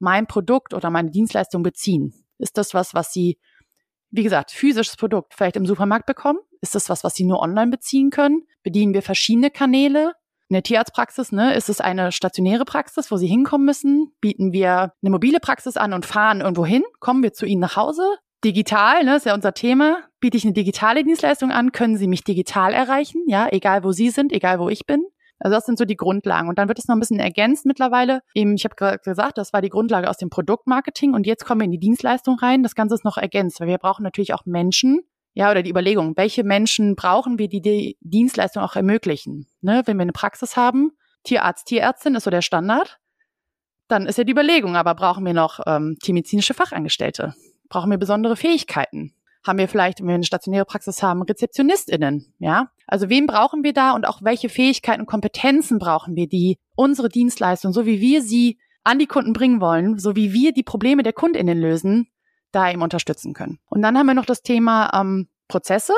mein 0.00 0.26
Produkt 0.26 0.74
oder 0.74 0.90
meine 0.90 1.12
Dienstleistung 1.12 1.62
beziehen? 1.62 2.12
Ist 2.38 2.58
das 2.58 2.74
was, 2.74 2.94
was 2.94 3.12
sie, 3.12 3.38
wie 4.10 4.24
gesagt, 4.24 4.50
physisches 4.50 4.96
Produkt 4.96 5.34
vielleicht 5.34 5.54
im 5.54 5.66
Supermarkt 5.66 6.06
bekommen? 6.06 6.40
Ist 6.60 6.74
das 6.74 6.88
was, 6.88 7.04
was 7.04 7.14
sie 7.14 7.24
nur 7.24 7.38
online 7.38 7.70
beziehen 7.70 8.10
können? 8.10 8.42
Bedienen 8.64 8.92
wir 8.92 9.02
verschiedene 9.02 9.52
Kanäle? 9.52 10.14
In 10.50 10.54
der 10.54 10.62
Tierarztpraxis 10.62 11.30
ne, 11.30 11.54
ist 11.54 11.68
es 11.68 11.80
eine 11.80 12.10
stationäre 12.10 12.64
Praxis, 12.64 13.10
wo 13.10 13.16
Sie 13.16 13.26
hinkommen 13.26 13.66
müssen. 13.66 14.12
Bieten 14.22 14.52
wir 14.52 14.94
eine 15.02 15.10
mobile 15.10 15.40
Praxis 15.40 15.76
an 15.76 15.92
und 15.92 16.06
fahren 16.06 16.40
irgendwo 16.40 16.64
hin? 16.64 16.84
Kommen 17.00 17.22
wir 17.22 17.34
zu 17.34 17.44
Ihnen 17.44 17.60
nach 17.60 17.76
Hause? 17.76 18.02
Digital, 18.42 19.04
ne, 19.04 19.16
ist 19.16 19.26
ja 19.26 19.34
unser 19.34 19.52
Thema. 19.52 19.98
Biete 20.20 20.38
ich 20.38 20.44
eine 20.44 20.54
digitale 20.54 21.04
Dienstleistung 21.04 21.50
an? 21.50 21.72
Können 21.72 21.98
Sie 21.98 22.06
mich 22.06 22.24
digital 22.24 22.72
erreichen? 22.72 23.22
Ja, 23.26 23.48
egal 23.50 23.84
wo 23.84 23.92
Sie 23.92 24.08
sind, 24.08 24.32
egal 24.32 24.58
wo 24.58 24.70
ich 24.70 24.86
bin. 24.86 25.04
Also 25.38 25.54
das 25.54 25.66
sind 25.66 25.78
so 25.78 25.84
die 25.84 25.96
Grundlagen. 25.96 26.48
Und 26.48 26.58
dann 26.58 26.68
wird 26.68 26.78
es 26.78 26.88
noch 26.88 26.96
ein 26.96 27.00
bisschen 27.00 27.20
ergänzt 27.20 27.66
mittlerweile. 27.66 28.22
Eben, 28.34 28.54
ich 28.54 28.64
habe 28.64 28.74
gerade 28.74 28.98
gesagt, 28.98 29.36
das 29.36 29.52
war 29.52 29.60
die 29.60 29.68
Grundlage 29.68 30.08
aus 30.08 30.16
dem 30.16 30.30
Produktmarketing 30.30 31.14
und 31.14 31.26
jetzt 31.26 31.44
kommen 31.44 31.60
wir 31.60 31.66
in 31.66 31.72
die 31.72 31.78
Dienstleistung 31.78 32.38
rein. 32.38 32.62
Das 32.62 32.74
Ganze 32.74 32.94
ist 32.94 33.04
noch 33.04 33.18
ergänzt, 33.18 33.60
weil 33.60 33.68
wir 33.68 33.78
brauchen 33.78 34.02
natürlich 34.02 34.34
auch 34.34 34.46
Menschen, 34.46 35.02
ja, 35.38 35.52
oder 35.52 35.62
die 35.62 35.70
Überlegung, 35.70 36.16
welche 36.16 36.42
Menschen 36.42 36.96
brauchen 36.96 37.38
wir, 37.38 37.48
die 37.48 37.60
die 37.60 37.96
Dienstleistung 38.00 38.60
auch 38.60 38.74
ermöglichen. 38.74 39.46
Ne? 39.60 39.82
Wenn 39.84 39.96
wir 39.96 40.02
eine 40.02 40.10
Praxis 40.10 40.56
haben, 40.56 40.90
Tierarzt, 41.22 41.68
Tierärztin 41.68 42.16
ist 42.16 42.24
so 42.24 42.30
der 42.30 42.42
Standard, 42.42 42.98
dann 43.86 44.06
ist 44.06 44.18
ja 44.18 44.24
die 44.24 44.32
Überlegung, 44.32 44.74
aber 44.74 44.96
brauchen 44.96 45.24
wir 45.24 45.34
noch 45.34 45.60
ähm, 45.64 45.96
tiermedizinische 46.02 46.54
Fachangestellte? 46.54 47.34
Brauchen 47.68 47.88
wir 47.88 47.98
besondere 47.98 48.34
Fähigkeiten? 48.34 49.14
Haben 49.46 49.60
wir 49.60 49.68
vielleicht, 49.68 50.00
wenn 50.00 50.08
wir 50.08 50.16
eine 50.16 50.24
stationäre 50.24 50.64
Praxis 50.64 51.04
haben, 51.04 51.22
RezeptionistInnen? 51.22 52.34
Ja, 52.40 52.72
also 52.88 53.08
wen 53.08 53.28
brauchen 53.28 53.62
wir 53.62 53.72
da 53.72 53.92
und 53.92 54.08
auch 54.08 54.18
welche 54.22 54.48
Fähigkeiten 54.48 55.02
und 55.02 55.06
Kompetenzen 55.06 55.78
brauchen 55.78 56.16
wir, 56.16 56.26
die 56.26 56.58
unsere 56.74 57.08
Dienstleistung, 57.08 57.72
so 57.72 57.86
wie 57.86 58.00
wir 58.00 58.22
sie 58.22 58.58
an 58.82 58.98
die 58.98 59.06
Kunden 59.06 59.34
bringen 59.34 59.60
wollen, 59.60 59.98
so 59.98 60.16
wie 60.16 60.32
wir 60.32 60.52
die 60.52 60.64
Probleme 60.64 61.04
der 61.04 61.12
KundInnen 61.12 61.60
lösen, 61.60 62.08
da 62.52 62.70
eben 62.70 62.82
unterstützen 62.82 63.34
können. 63.34 63.58
Und 63.68 63.82
dann 63.82 63.96
haben 63.96 64.06
wir 64.06 64.14
noch 64.14 64.26
das 64.26 64.42
Thema 64.42 64.90
ähm, 64.94 65.28
Prozesse. 65.48 65.94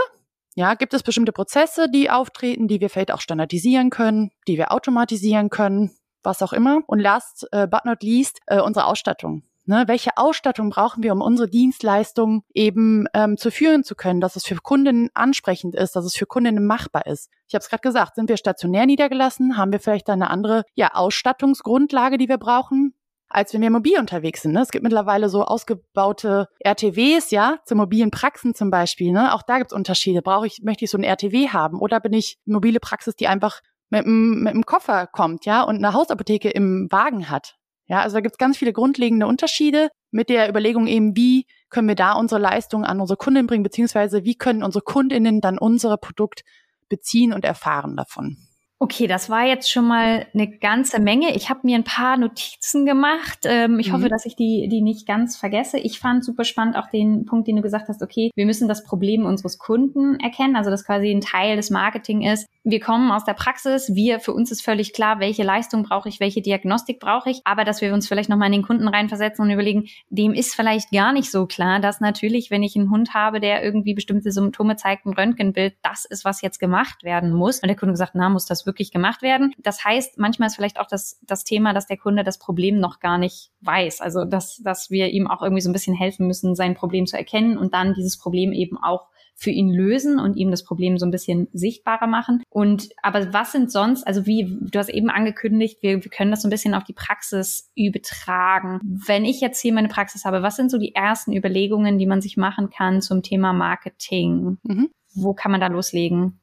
Ja, 0.55 0.75
gibt 0.75 0.95
es 0.95 1.03
bestimmte 1.03 1.33
Prozesse, 1.33 1.89
die 1.89 2.11
auftreten, 2.11 2.69
die 2.69 2.81
wir 2.81 2.91
vielleicht 2.91 3.13
auch 3.13 3.21
standardisieren 3.21 3.91
können, 3.91 4.31
die 4.49 4.59
wir 4.59 4.73
automatisieren 4.73 5.49
können, 5.49 5.93
was 6.23 6.43
auch 6.43 6.53
immer. 6.53 6.81
Und 6.87 6.99
last 6.99 7.47
uh, 7.55 7.67
but 7.67 7.85
not 7.85 8.03
least, 8.03 8.41
äh, 8.47 8.61
unsere 8.61 8.87
Ausstattung. 8.87 9.43
Ne, 9.67 9.85
welche 9.87 10.17
Ausstattung 10.17 10.71
brauchen 10.71 11.03
wir, 11.05 11.13
um 11.13 11.21
unsere 11.21 11.49
Dienstleistung 11.49 12.43
eben 12.53 13.07
ähm, 13.15 13.37
zu 13.37 13.53
führen 13.53 13.85
zu 13.85 13.95
können, 13.95 14.21
dass 14.21 14.35
es 14.35 14.45
für 14.45 14.57
Kunden 14.57 15.11
ansprechend 15.15 15.77
ist, 15.77 15.95
dass 15.95 16.05
es 16.05 16.17
für 16.17 16.27
Kundinnen 16.27 16.67
machbar 16.67 17.07
ist? 17.07 17.31
Ich 17.47 17.55
habe 17.55 17.63
es 17.63 17.69
gerade 17.69 17.83
gesagt, 17.83 18.17
sind 18.17 18.29
wir 18.29 18.37
stationär 18.37 18.87
niedergelassen, 18.87 19.57
haben 19.57 19.71
wir 19.71 19.79
vielleicht 19.79 20.11
eine 20.11 20.31
andere 20.31 20.65
ja, 20.75 20.95
Ausstattungsgrundlage, 20.95 22.19
die 22.19 22.29
wir 22.29 22.39
brauchen? 22.39 22.95
Als 23.31 23.53
wir 23.53 23.71
mobil 23.71 23.99
unterwegs 23.99 24.43
sind. 24.43 24.53
Ne? 24.53 24.61
Es 24.61 24.71
gibt 24.71 24.83
mittlerweile 24.83 25.29
so 25.29 25.45
ausgebaute 25.45 26.49
RTWs, 26.59 27.31
ja, 27.31 27.59
zu 27.65 27.77
mobilen 27.77 28.11
Praxen 28.11 28.55
zum 28.55 28.71
Beispiel. 28.71 29.13
Ne? 29.13 29.33
Auch 29.35 29.43
da 29.43 29.59
gibt 29.59 29.71
es 29.73 29.77
Unterschiede. 29.77 30.21
Brauche 30.21 30.47
ich, 30.47 30.61
möchte 30.63 30.85
ich 30.85 30.91
so 30.91 30.99
ein 30.99 31.05
RTW 31.05 31.49
haben 31.49 31.79
oder 31.81 32.01
bin 32.01 32.13
ich 32.13 32.39
mobile 32.45 32.81
Praxis, 32.81 33.15
die 33.15 33.29
einfach 33.29 33.61
mit 33.89 34.05
einem, 34.05 34.43
mit 34.43 34.55
einem 34.55 34.67
Koffer 34.67 35.07
kommt, 35.07 35.47
ja, 35.47 35.63
und 35.63 35.77
eine 35.77 35.93
Hausapotheke 35.93 36.51
im 36.51 36.89
Wagen 36.91 37.29
hat. 37.29 37.57
Ja, 37.87 38.03
also 38.03 38.17
da 38.17 38.21
gibt 38.21 38.35
es 38.35 38.39
ganz 38.39 38.57
viele 38.57 38.73
grundlegende 38.73 39.27
Unterschiede 39.27 39.89
mit 40.13 40.29
der 40.29 40.49
Überlegung 40.49 40.87
eben, 40.87 41.17
wie 41.17 41.47
können 41.71 41.89
wir 41.89 41.97
da 41.97 42.13
unsere 42.13 42.41
Leistung 42.41 42.85
an 42.85 43.01
unsere 43.01 43.17
Kunden 43.17 43.47
bringen, 43.47 43.65
beziehungsweise 43.65 44.25
wie 44.25 44.37
können 44.37 44.63
unsere 44.63 44.83
Kundinnen 44.83 45.41
dann 45.41 45.59
unser 45.59 45.97
Produkt 45.97 46.43
beziehen 46.89 47.33
und 47.33 47.45
erfahren 47.45 47.97
davon. 47.97 48.37
Okay, 48.83 49.07
das 49.07 49.29
war 49.29 49.45
jetzt 49.45 49.71
schon 49.71 49.87
mal 49.87 50.27
eine 50.33 50.49
ganze 50.49 51.03
Menge. 51.03 51.37
Ich 51.37 51.51
habe 51.51 51.61
mir 51.65 51.77
ein 51.77 51.85
paar 51.85 52.17
Notizen 52.17 52.87
gemacht. 52.87 53.41
Ähm, 53.45 53.79
ich 53.79 53.89
mhm. 53.89 53.93
hoffe, 53.93 54.09
dass 54.09 54.25
ich 54.25 54.37
die, 54.37 54.69
die 54.71 54.81
nicht 54.81 55.07
ganz 55.07 55.37
vergesse. 55.37 55.79
Ich 55.79 55.99
fand 55.99 56.25
super 56.25 56.45
spannend 56.45 56.77
auch 56.77 56.89
den 56.89 57.27
Punkt, 57.27 57.47
den 57.47 57.57
du 57.57 57.63
gesagt 57.63 57.89
hast, 57.89 58.03
okay, 58.03 58.31
wir 58.35 58.47
müssen 58.47 58.69
das 58.69 58.83
Problem 58.83 59.27
unseres 59.27 59.59
Kunden 59.59 60.19
erkennen, 60.19 60.57
also 60.57 60.71
das 60.71 60.87
quasi 60.87 61.11
ein 61.11 61.21
Teil 61.21 61.57
des 61.57 61.69
Marketing 61.69 62.23
ist. 62.23 62.49
Wir 62.65 62.81
kommen 62.81 63.11
aus 63.11 63.25
der 63.25 63.35
Praxis, 63.35 63.95
wir, 63.95 64.19
für 64.19 64.33
uns 64.33 64.51
ist 64.51 64.63
völlig 64.63 64.95
klar, 64.95 65.21
welche 65.21 65.43
Leistung 65.43 65.83
brauche 65.83 66.09
ich, 66.09 66.19
welche 66.19 66.41
Diagnostik 66.41 67.01
brauche 67.01 67.29
ich, 67.29 67.41
aber 67.45 67.65
dass 67.65 67.83
wir 67.83 67.93
uns 67.93 68.09
vielleicht 68.09 68.31
nochmal 68.31 68.47
in 68.47 68.53
den 68.53 68.63
Kunden 68.63 68.89
reinversetzen 68.89 69.45
und 69.45 69.51
überlegen, 69.51 69.89
dem 70.09 70.33
ist 70.33 70.55
vielleicht 70.55 70.91
gar 70.91 71.13
nicht 71.13 71.31
so 71.31 71.47
klar, 71.47 71.81
dass 71.81 72.01
natürlich, 72.01 72.51
wenn 72.51 72.63
ich 72.63 72.77
einen 72.77 72.91
Hund 72.91 73.13
habe, 73.13 73.41
der 73.41 73.63
irgendwie 73.63 73.95
bestimmte 73.95 74.31
Symptome 74.31 74.77
zeigt, 74.77 75.05
ein 75.05 75.15
Röntgenbild, 75.15 75.75
das 75.83 76.07
ist, 76.07 76.25
was 76.25 76.41
jetzt 76.41 76.59
gemacht 76.61 77.03
werden 77.03 77.33
muss. 77.33 77.61
Und 77.61 77.69
der 77.69 77.77
Kunde 77.77 77.93
gesagt, 77.93 78.13
na, 78.15 78.29
muss 78.29 78.47
das 78.47 78.67
wirklich 78.67 78.70
gemacht 78.73 79.23
werden. 79.23 79.53
Das 79.59 79.85
heißt, 79.85 80.19
manchmal 80.19 80.49
ist 80.49 80.57
vielleicht 80.57 80.81
auch 80.81 80.87
das, 80.87 81.19
das 81.23 81.45
Thema, 81.45 81.73
dass 81.73 81.87
der 81.87 81.97
Kunde 81.97 82.25
das 82.25 82.39
Problem 82.39 82.79
noch 82.79 83.01
gar 83.01 83.19
nicht 83.19 83.51
weiß. 83.61 84.01
Also, 84.01 84.25
dass, 84.25 84.57
dass 84.59 84.91
wir 84.91 85.09
ihm 85.09 85.27
auch 85.27 85.43
irgendwie 85.43 85.63
so 85.63 85.71
ein 85.71 85.75
bisschen 85.75 85.95
helfen 85.95 86.27
müssen, 86.27 86.55
sein 86.55 86.75
Problem 86.75 87.07
zu 87.07 87.17
erkennen 87.17 87.59
und 87.59 87.75
dann 87.75 87.95
dieses 87.95 88.19
Problem 88.19 88.53
eben 88.53 88.79
auch 88.79 89.11
für 89.41 89.51
ihn 89.51 89.71
lösen 89.71 90.21
und 90.21 90.37
ihm 90.37 90.51
das 90.51 90.65
Problem 90.65 90.99
so 90.99 91.07
ein 91.07 91.11
bisschen 91.11 91.49
sichtbarer 91.55 92.07
machen. 92.07 92.43
Und 92.51 92.91
aber 93.03 93.33
was 93.33 93.53
sind 93.53 93.73
sonst, 93.73 94.07
also 94.07 94.27
wie, 94.27 94.59
du 94.61 94.79
hast 94.79 94.91
eben 94.91 95.09
angekündigt, 95.09 95.79
wir, 95.81 96.05
wir 96.05 96.11
können 96.11 96.31
das 96.31 96.43
so 96.43 96.49
ein 96.49 96.51
bisschen 96.51 96.75
auf 96.75 96.85
die 96.85 96.93
Praxis 96.93 97.71
übertragen. 97.75 98.81
Wenn 98.83 99.25
ich 99.25 99.41
jetzt 99.41 99.63
hier 99.63 99.73
meine 99.73 99.89
Praxis 99.89 100.27
habe, 100.27 100.43
was 100.43 100.57
sind 100.57 100.71
so 100.71 100.77
die 100.77 100.95
ersten 100.95 101.33
Überlegungen, 101.33 101.99
die 101.99 102.07
man 102.07 102.21
sich 102.21 102.37
machen 102.37 102.69
kann 102.69 103.01
zum 103.01 103.23
Thema 103.23 103.55
Marketing? 103.55 104.59
Mhm. 104.63 104.91
Wo 105.15 105.33
kann 105.33 105.53
man 105.53 105.61
da 105.63 105.69
loslegen? 105.69 106.41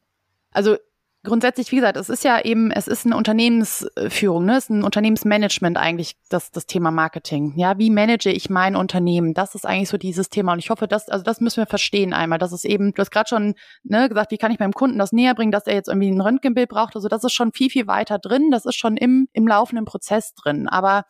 Also 0.51 0.77
grundsätzlich, 1.27 1.71
wie 1.71 1.75
gesagt, 1.75 1.97
es 1.97 2.09
ist 2.09 2.23
ja 2.23 2.43
eben, 2.43 2.71
es 2.71 2.87
ist 2.87 3.05
eine 3.05 3.15
Unternehmensführung, 3.15 4.45
ne? 4.45 4.57
es 4.57 4.63
ist 4.65 4.69
ein 4.69 4.83
Unternehmensmanagement 4.83 5.77
eigentlich, 5.77 6.15
das, 6.29 6.51
das 6.51 6.65
Thema 6.65 6.89
Marketing. 6.89 7.53
Ja, 7.55 7.77
wie 7.77 7.89
manage 7.89 8.31
ich 8.31 8.49
mein 8.49 8.75
Unternehmen? 8.75 9.33
Das 9.33 9.53
ist 9.53 9.65
eigentlich 9.65 9.89
so 9.89 9.97
dieses 9.97 10.29
Thema. 10.29 10.53
Und 10.53 10.59
ich 10.59 10.69
hoffe, 10.69 10.87
dass, 10.87 11.09
also 11.09 11.23
das 11.23 11.41
müssen 11.41 11.57
wir 11.57 11.67
verstehen 11.67 12.13
einmal. 12.13 12.39
Das 12.39 12.53
ist 12.53 12.65
eben, 12.65 12.93
du 12.93 13.01
hast 13.01 13.11
gerade 13.11 13.29
schon 13.29 13.55
ne, 13.83 14.09
gesagt, 14.09 14.31
wie 14.31 14.37
kann 14.37 14.51
ich 14.51 14.59
meinem 14.59 14.73
Kunden 14.73 14.97
das 14.97 15.11
näher 15.11 15.35
bringen, 15.35 15.51
dass 15.51 15.67
er 15.67 15.75
jetzt 15.75 15.89
irgendwie 15.89 16.09
ein 16.09 16.21
Röntgenbild 16.21 16.69
braucht. 16.69 16.95
Also 16.95 17.07
das 17.07 17.23
ist 17.23 17.33
schon 17.33 17.51
viel, 17.51 17.69
viel 17.69 17.87
weiter 17.87 18.19
drin. 18.19 18.49
Das 18.51 18.65
ist 18.65 18.75
schon 18.75 18.97
im, 18.97 19.27
im 19.33 19.47
laufenden 19.47 19.85
Prozess 19.85 20.33
drin. 20.33 20.67
Aber 20.67 21.03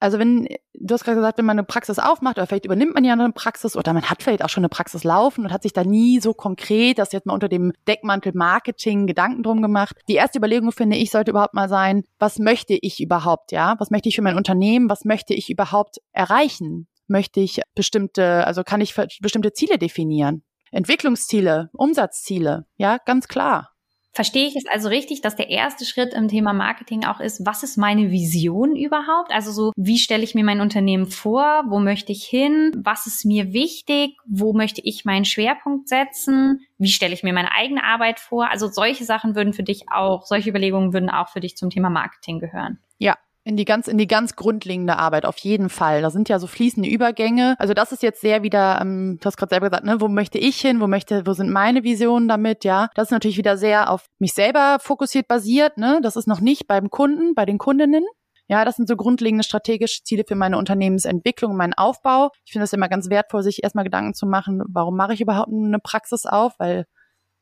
Also 0.00 0.18
wenn, 0.18 0.46
du 0.74 0.94
hast 0.94 1.04
gerade 1.04 1.16
gesagt, 1.16 1.38
wenn 1.38 1.44
man 1.44 1.58
eine 1.58 1.66
Praxis 1.66 1.98
aufmacht, 1.98 2.38
oder 2.38 2.46
vielleicht 2.46 2.66
übernimmt 2.66 2.94
man 2.94 3.04
ja 3.04 3.12
eine 3.12 3.32
Praxis, 3.32 3.76
oder 3.76 3.92
man 3.92 4.04
hat 4.04 4.22
vielleicht 4.22 4.44
auch 4.44 4.48
schon 4.48 4.62
eine 4.62 4.68
Praxis 4.68 5.02
laufen 5.02 5.44
und 5.44 5.52
hat 5.52 5.62
sich 5.62 5.72
da 5.72 5.84
nie 5.84 6.20
so 6.20 6.34
konkret, 6.34 6.98
das 6.98 7.12
jetzt 7.12 7.26
mal 7.26 7.34
unter 7.34 7.48
dem 7.48 7.72
Deckmantel 7.88 8.32
Marketing 8.34 9.06
Gedanken 9.06 9.42
drum 9.42 9.60
gemacht. 9.60 9.96
Die 10.08 10.14
erste 10.14 10.38
Überlegung, 10.38 10.70
finde 10.72 10.96
ich, 10.96 11.10
sollte 11.10 11.32
überhaupt 11.32 11.54
mal 11.54 11.68
sein, 11.68 12.04
was 12.18 12.38
möchte 12.38 12.74
ich 12.80 13.00
überhaupt, 13.00 13.50
ja? 13.52 13.74
Was 13.78 13.90
möchte 13.90 14.08
ich 14.08 14.16
für 14.16 14.22
mein 14.22 14.36
Unternehmen? 14.36 14.88
Was 14.88 15.04
möchte 15.04 15.34
ich 15.34 15.50
überhaupt 15.50 15.98
erreichen? 16.12 16.86
Möchte 17.08 17.40
ich 17.40 17.62
bestimmte, 17.74 18.46
also 18.46 18.62
kann 18.62 18.80
ich 18.80 18.94
bestimmte 19.20 19.52
Ziele 19.52 19.78
definieren? 19.78 20.42
Entwicklungsziele, 20.70 21.70
Umsatzziele, 21.72 22.66
ja, 22.76 22.98
ganz 22.98 23.26
klar. 23.26 23.70
Verstehe 24.18 24.48
ich 24.48 24.56
es 24.56 24.66
also 24.66 24.88
richtig, 24.88 25.20
dass 25.20 25.36
der 25.36 25.48
erste 25.48 25.84
Schritt 25.84 26.12
im 26.12 26.26
Thema 26.26 26.52
Marketing 26.52 27.04
auch 27.04 27.20
ist, 27.20 27.46
was 27.46 27.62
ist 27.62 27.76
meine 27.76 28.10
Vision 28.10 28.74
überhaupt? 28.74 29.30
Also 29.30 29.52
so, 29.52 29.70
wie 29.76 29.96
stelle 29.96 30.24
ich 30.24 30.34
mir 30.34 30.42
mein 30.42 30.60
Unternehmen 30.60 31.06
vor? 31.06 31.62
Wo 31.68 31.78
möchte 31.78 32.10
ich 32.10 32.24
hin? 32.24 32.72
Was 32.82 33.06
ist 33.06 33.24
mir 33.24 33.52
wichtig? 33.52 34.16
Wo 34.26 34.52
möchte 34.54 34.80
ich 34.82 35.04
meinen 35.04 35.24
Schwerpunkt 35.24 35.88
setzen? 35.88 36.66
Wie 36.78 36.88
stelle 36.88 37.14
ich 37.14 37.22
mir 37.22 37.32
meine 37.32 37.52
eigene 37.52 37.84
Arbeit 37.84 38.18
vor? 38.18 38.50
Also 38.50 38.66
solche 38.66 39.04
Sachen 39.04 39.36
würden 39.36 39.52
für 39.52 39.62
dich 39.62 39.84
auch, 39.88 40.26
solche 40.26 40.50
Überlegungen 40.50 40.92
würden 40.92 41.10
auch 41.10 41.28
für 41.28 41.38
dich 41.38 41.56
zum 41.56 41.70
Thema 41.70 41.88
Marketing 41.88 42.40
gehören. 42.40 42.80
Ja, 42.98 43.16
in 43.48 43.56
die 43.56 43.64
ganz, 43.64 43.88
in 43.88 43.96
die 43.96 44.06
ganz 44.06 44.36
grundlegende 44.36 44.98
Arbeit, 44.98 45.24
auf 45.24 45.38
jeden 45.38 45.70
Fall. 45.70 46.02
Da 46.02 46.10
sind 46.10 46.28
ja 46.28 46.38
so 46.38 46.46
fließende 46.46 46.88
Übergänge. 46.88 47.56
Also 47.58 47.72
das 47.72 47.92
ist 47.92 48.02
jetzt 48.02 48.20
sehr 48.20 48.42
wieder, 48.42 48.78
ähm, 48.80 49.18
du 49.20 49.26
hast 49.26 49.38
gerade 49.38 49.50
selber 49.50 49.70
gesagt, 49.70 49.86
ne, 49.86 50.00
wo 50.00 50.08
möchte 50.08 50.38
ich 50.38 50.60
hin, 50.60 50.80
wo 50.80 50.86
möchte, 50.86 51.26
wo 51.26 51.32
sind 51.32 51.50
meine 51.50 51.82
Visionen 51.82 52.28
damit, 52.28 52.64
ja. 52.64 52.90
Das 52.94 53.08
ist 53.08 53.10
natürlich 53.10 53.38
wieder 53.38 53.56
sehr 53.56 53.90
auf 53.90 54.06
mich 54.18 54.34
selber 54.34 54.78
fokussiert 54.80 55.28
basiert, 55.28 55.78
ne. 55.78 56.00
Das 56.02 56.16
ist 56.16 56.28
noch 56.28 56.40
nicht 56.40 56.66
beim 56.66 56.90
Kunden, 56.90 57.34
bei 57.34 57.46
den 57.46 57.56
Kundinnen. 57.56 58.04
Ja, 58.48 58.64
das 58.64 58.76
sind 58.76 58.88
so 58.88 58.96
grundlegende 58.96 59.44
strategische 59.44 60.02
Ziele 60.04 60.24
für 60.26 60.34
meine 60.34 60.58
Unternehmensentwicklung, 60.58 61.56
meinen 61.56 61.74
Aufbau. 61.74 62.30
Ich 62.44 62.52
finde 62.52 62.64
es 62.64 62.72
immer 62.72 62.88
ganz 62.88 63.08
wertvoll, 63.08 63.42
sich 63.42 63.62
erstmal 63.62 63.84
Gedanken 63.84 64.14
zu 64.14 64.26
machen, 64.26 64.62
warum 64.68 64.96
mache 64.96 65.14
ich 65.14 65.20
überhaupt 65.20 65.52
eine 65.52 65.78
Praxis 65.78 66.26
auf, 66.26 66.52
weil 66.58 66.86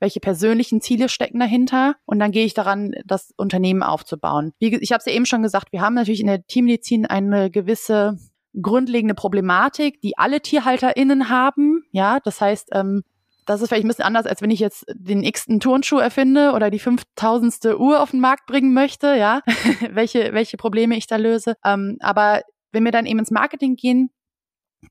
welche 0.00 0.20
persönlichen 0.20 0.80
Ziele 0.80 1.08
stecken 1.08 1.40
dahinter 1.40 1.96
und 2.04 2.18
dann 2.18 2.32
gehe 2.32 2.44
ich 2.44 2.54
daran, 2.54 2.92
das 3.04 3.32
Unternehmen 3.36 3.82
aufzubauen. 3.82 4.52
Wie, 4.58 4.74
ich 4.76 4.92
habe 4.92 5.00
es 5.00 5.06
ja 5.06 5.12
eben 5.12 5.26
schon 5.26 5.42
gesagt, 5.42 5.72
wir 5.72 5.80
haben 5.80 5.94
natürlich 5.94 6.20
in 6.20 6.26
der 6.26 6.46
Teammedizin 6.46 7.06
eine 7.06 7.50
gewisse 7.50 8.18
grundlegende 8.60 9.14
Problematik, 9.14 10.00
die 10.00 10.16
alle 10.16 10.40
TierhalterInnen 10.40 11.28
haben. 11.28 11.82
Ja, 11.92 12.20
das 12.20 12.40
heißt, 12.40 12.70
ähm, 12.72 13.02
das 13.46 13.62
ist 13.62 13.68
vielleicht 13.68 13.84
ein 13.84 13.88
bisschen 13.88 14.04
anders, 14.04 14.26
als 14.26 14.42
wenn 14.42 14.50
ich 14.50 14.60
jetzt 14.60 14.84
den 14.92 15.22
x-ten 15.22 15.60
Turnschuh 15.60 15.98
erfinde 15.98 16.52
oder 16.52 16.70
die 16.70 16.80
5000. 16.80 17.76
Uhr 17.78 18.00
auf 18.00 18.10
den 18.10 18.20
Markt 18.20 18.46
bringen 18.46 18.74
möchte, 18.74 19.16
ja, 19.16 19.40
welche, 19.90 20.32
welche 20.32 20.56
Probleme 20.56 20.96
ich 20.96 21.06
da 21.06 21.16
löse. 21.16 21.54
Ähm, 21.64 21.96
aber 22.00 22.42
wenn 22.72 22.84
wir 22.84 22.92
dann 22.92 23.06
eben 23.06 23.20
ins 23.20 23.30
Marketing 23.30 23.76
gehen, 23.76 24.10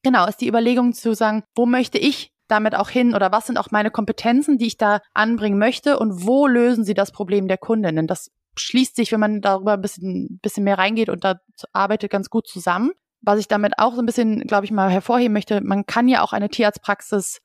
genau, 0.04 0.26
ist 0.26 0.42
die 0.42 0.48
Überlegung 0.48 0.94
zu 0.94 1.14
sagen, 1.14 1.44
wo 1.54 1.66
möchte 1.66 1.98
ich 1.98 2.32
damit 2.48 2.76
auch 2.76 2.90
hin 2.90 3.14
oder 3.14 3.32
was 3.32 3.48
sind 3.48 3.58
auch 3.58 3.72
meine 3.72 3.92
Kompetenzen, 3.92 4.58
die 4.58 4.68
ich 4.68 4.78
da 4.78 5.02
anbringen 5.14 5.58
möchte 5.58 5.98
und 6.00 6.26
wo 6.26 6.48
lösen 6.48 6.84
sie 6.84 6.94
das 6.94 7.12
Problem 7.12 7.48
der 7.48 7.58
Kundinnen? 7.58 8.08
Das 8.08 8.32
schließt 8.56 8.96
sich, 8.96 9.12
wenn 9.12 9.20
man 9.20 9.42
darüber 9.42 9.74
ein 9.74 9.82
bisschen, 9.82 10.40
bisschen 10.42 10.64
mehr 10.64 10.78
reingeht 10.78 11.10
und 11.10 11.24
da 11.24 11.40
arbeitet, 11.74 12.12
ganz 12.12 12.30
gut 12.30 12.48
zusammen. 12.48 12.92
Was 13.22 13.40
ich 13.40 13.48
damit 13.48 13.80
auch 13.80 13.96
so 13.96 14.02
ein 14.02 14.06
bisschen, 14.06 14.42
glaube 14.42 14.66
ich, 14.66 14.72
mal 14.72 14.90
hervorheben 14.90 15.34
möchte, 15.34 15.62
man 15.62 15.86
kann 15.86 16.08
ja 16.08 16.22
auch 16.22 16.32
eine 16.32 16.50
Tierarztpraxis 16.50 17.42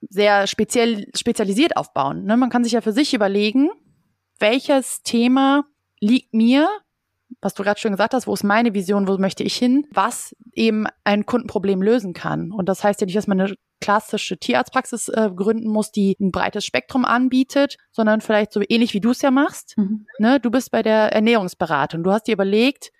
sehr 0.00 0.46
speziell, 0.46 1.06
spezialisiert 1.14 1.76
aufbauen. 1.76 2.24
Ne? 2.24 2.36
Man 2.36 2.50
kann 2.50 2.64
sich 2.64 2.72
ja 2.72 2.80
für 2.80 2.92
sich 2.92 3.14
überlegen, 3.14 3.70
welches 4.38 5.02
Thema 5.02 5.64
liegt 6.00 6.34
mir 6.34 6.68
was 7.40 7.54
du 7.54 7.62
gerade 7.62 7.80
schon 7.80 7.92
gesagt 7.92 8.14
hast, 8.14 8.26
wo 8.26 8.34
ist 8.34 8.44
meine 8.44 8.74
Vision, 8.74 9.08
wo 9.08 9.18
möchte 9.18 9.42
ich 9.42 9.56
hin, 9.56 9.86
was 9.92 10.34
eben 10.52 10.86
ein 11.04 11.26
Kundenproblem 11.26 11.82
lösen 11.82 12.12
kann. 12.12 12.50
Und 12.50 12.68
das 12.68 12.82
heißt 12.84 13.00
ja 13.00 13.06
nicht, 13.06 13.16
dass 13.16 13.26
man 13.26 13.40
eine 13.40 13.54
klassische 13.84 14.38
Tierarztpraxis 14.38 15.08
äh, 15.08 15.30
gründen 15.36 15.68
muss, 15.68 15.92
die 15.92 16.16
ein 16.18 16.32
breites 16.32 16.64
Spektrum 16.64 17.04
anbietet, 17.04 17.76
sondern 17.92 18.22
vielleicht 18.22 18.50
so 18.50 18.62
ähnlich 18.66 18.94
wie 18.94 19.00
du 19.00 19.10
es 19.10 19.20
ja 19.20 19.30
machst. 19.30 19.76
Mhm. 19.76 20.06
Ne, 20.18 20.40
du 20.40 20.50
bist 20.50 20.70
bei 20.70 20.82
der 20.82 21.12
Ernährungsberatung. 21.12 22.02
Du 22.02 22.10
hast 22.10 22.26
dir 22.26 22.32
überlegt, 22.32 22.92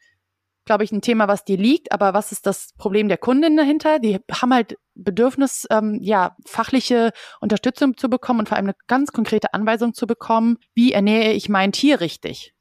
glaube 0.67 0.85
ich, 0.85 0.93
ein 0.93 1.00
Thema, 1.00 1.26
was 1.26 1.43
dir 1.43 1.57
liegt, 1.57 1.91
aber 1.91 2.12
was 2.12 2.33
ist 2.33 2.47
das 2.47 2.75
Problem 2.76 3.09
der 3.09 3.17
Kundin 3.17 3.57
dahinter? 3.57 3.99
Die 3.99 4.19
haben 4.31 4.53
halt 4.53 4.76
Bedürfnis, 4.95 5.67
ähm, 5.71 6.00
ja, 6.03 6.37
fachliche 6.45 7.12
Unterstützung 7.41 7.97
zu 7.97 8.11
bekommen 8.11 8.41
und 8.41 8.50
vor 8.50 8.59
allem 8.59 8.67
eine 8.67 8.76
ganz 8.87 9.11
konkrete 9.11 9.55
Anweisung 9.55 9.95
zu 9.95 10.07
bekommen, 10.07 10.59
wie 10.75 10.93
ernähre 10.93 11.33
ich 11.33 11.49
mein 11.49 11.73
Tier 11.73 12.03
richtig? 12.03 12.55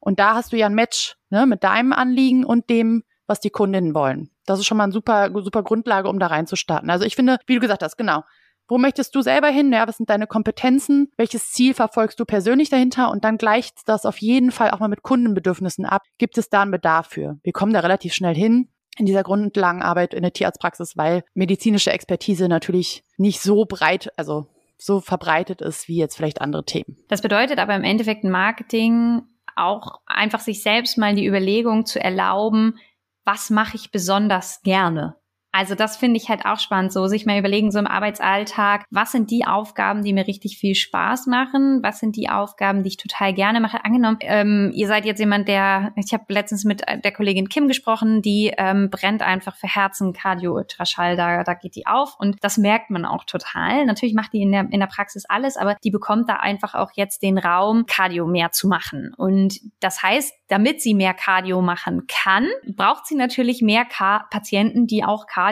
Und 0.00 0.18
da 0.18 0.34
hast 0.34 0.54
du 0.54 0.56
ja 0.56 0.64
ein 0.64 0.74
Match 0.74 1.16
ne, 1.28 1.44
mit 1.44 1.62
deinem 1.62 1.92
Anliegen 1.92 2.46
und 2.46 2.70
dem, 2.70 3.04
was 3.26 3.40
die 3.40 3.50
Kundinnen 3.50 3.94
wollen. 3.94 4.30
Das 4.46 4.58
ist 4.58 4.66
schon 4.66 4.76
mal 4.76 4.84
eine 4.84 4.92
super, 4.92 5.30
super 5.42 5.62
Grundlage, 5.62 6.08
um 6.08 6.18
da 6.18 6.28
reinzustarten. 6.28 6.90
Also 6.90 7.04
ich 7.04 7.16
finde, 7.16 7.38
wie 7.46 7.54
du 7.54 7.60
gesagt 7.60 7.82
hast, 7.82 7.96
genau. 7.96 8.22
Wo 8.66 8.78
möchtest 8.78 9.14
du 9.14 9.20
selber 9.20 9.48
hin? 9.48 9.72
Ja, 9.72 9.86
was 9.86 9.98
sind 9.98 10.08
deine 10.08 10.26
Kompetenzen? 10.26 11.10
Welches 11.18 11.50
Ziel 11.52 11.74
verfolgst 11.74 12.18
du 12.18 12.24
persönlich 12.24 12.70
dahinter? 12.70 13.10
Und 13.10 13.24
dann 13.24 13.36
gleicht 13.36 13.80
das 13.86 14.06
auf 14.06 14.18
jeden 14.18 14.50
Fall 14.52 14.70
auch 14.70 14.80
mal 14.80 14.88
mit 14.88 15.02
Kundenbedürfnissen 15.02 15.84
ab. 15.84 16.02
Gibt 16.16 16.38
es 16.38 16.48
da 16.48 16.62
einen 16.62 16.70
Bedarf 16.70 17.08
für? 17.08 17.38
Wir 17.42 17.52
kommen 17.52 17.74
da 17.74 17.80
relativ 17.80 18.14
schnell 18.14 18.34
hin 18.34 18.68
in 18.96 19.06
dieser 19.06 19.22
grundlangen 19.22 19.82
Arbeit 19.82 20.14
in 20.14 20.22
der 20.22 20.32
Tierarztpraxis, 20.32 20.96
weil 20.96 21.24
medizinische 21.34 21.92
Expertise 21.92 22.48
natürlich 22.48 23.04
nicht 23.18 23.40
so 23.40 23.66
breit, 23.66 24.10
also 24.16 24.46
so 24.78 25.00
verbreitet 25.00 25.60
ist 25.60 25.88
wie 25.88 25.96
jetzt 25.96 26.16
vielleicht 26.16 26.40
andere 26.40 26.64
Themen. 26.64 26.96
Das 27.08 27.22
bedeutet 27.22 27.58
aber 27.58 27.74
im 27.74 27.84
Endeffekt 27.84 28.24
Marketing 28.24 29.22
auch 29.56 30.00
einfach 30.06 30.40
sich 30.40 30.62
selbst 30.62 30.98
mal 30.98 31.14
die 31.14 31.26
Überlegung 31.26 31.86
zu 31.86 32.00
erlauben, 32.00 32.78
was 33.24 33.50
mache 33.50 33.76
ich 33.76 33.90
besonders 33.90 34.62
gerne? 34.62 35.16
Also 35.56 35.76
das 35.76 35.96
finde 35.96 36.16
ich 36.16 36.28
halt 36.28 36.46
auch 36.46 36.58
spannend, 36.58 36.92
so 36.92 37.06
sich 37.06 37.26
mal 37.26 37.38
überlegen, 37.38 37.70
so 37.70 37.78
im 37.78 37.86
Arbeitsalltag, 37.86 38.84
was 38.90 39.12
sind 39.12 39.30
die 39.30 39.46
Aufgaben, 39.46 40.02
die 40.02 40.12
mir 40.12 40.26
richtig 40.26 40.58
viel 40.58 40.74
Spaß 40.74 41.28
machen? 41.28 41.78
Was 41.80 42.00
sind 42.00 42.16
die 42.16 42.28
Aufgaben, 42.28 42.82
die 42.82 42.88
ich 42.88 42.96
total 42.96 43.32
gerne 43.32 43.60
mache? 43.60 43.84
Angenommen, 43.84 44.18
ähm, 44.22 44.72
ihr 44.74 44.88
seid 44.88 45.04
jetzt 45.04 45.20
jemand, 45.20 45.46
der, 45.46 45.92
ich 45.94 46.12
habe 46.12 46.24
letztens 46.26 46.64
mit 46.64 46.82
der 46.82 47.12
Kollegin 47.12 47.48
Kim 47.48 47.68
gesprochen, 47.68 48.20
die 48.20 48.52
ähm, 48.58 48.90
brennt 48.90 49.22
einfach 49.22 49.54
für 49.54 49.68
Herzen, 49.68 50.12
Cardio, 50.12 50.54
Ultraschall, 50.56 51.14
da, 51.14 51.44
da 51.44 51.54
geht 51.54 51.76
die 51.76 51.86
auf 51.86 52.16
und 52.18 52.42
das 52.42 52.58
merkt 52.58 52.90
man 52.90 53.04
auch 53.04 53.22
total. 53.22 53.86
Natürlich 53.86 54.16
macht 54.16 54.32
die 54.32 54.42
in 54.42 54.50
der, 54.50 54.66
in 54.72 54.80
der 54.80 54.88
Praxis 54.88 55.24
alles, 55.28 55.56
aber 55.56 55.76
die 55.84 55.92
bekommt 55.92 56.28
da 56.28 56.34
einfach 56.34 56.74
auch 56.74 56.90
jetzt 56.96 57.22
den 57.22 57.38
Raum, 57.38 57.86
Cardio 57.86 58.26
mehr 58.26 58.50
zu 58.50 58.66
machen. 58.66 59.14
Und 59.16 59.60
das 59.78 60.02
heißt, 60.02 60.34
damit 60.48 60.82
sie 60.82 60.94
mehr 60.94 61.14
Cardio 61.14 61.62
machen 61.62 62.08
kann, 62.08 62.48
braucht 62.66 63.06
sie 63.06 63.14
natürlich 63.14 63.62
mehr 63.62 63.84
Ka 63.84 64.26
Patienten, 64.30 64.88
die 64.88 65.04
auch 65.04 65.28
Cardio 65.28 65.43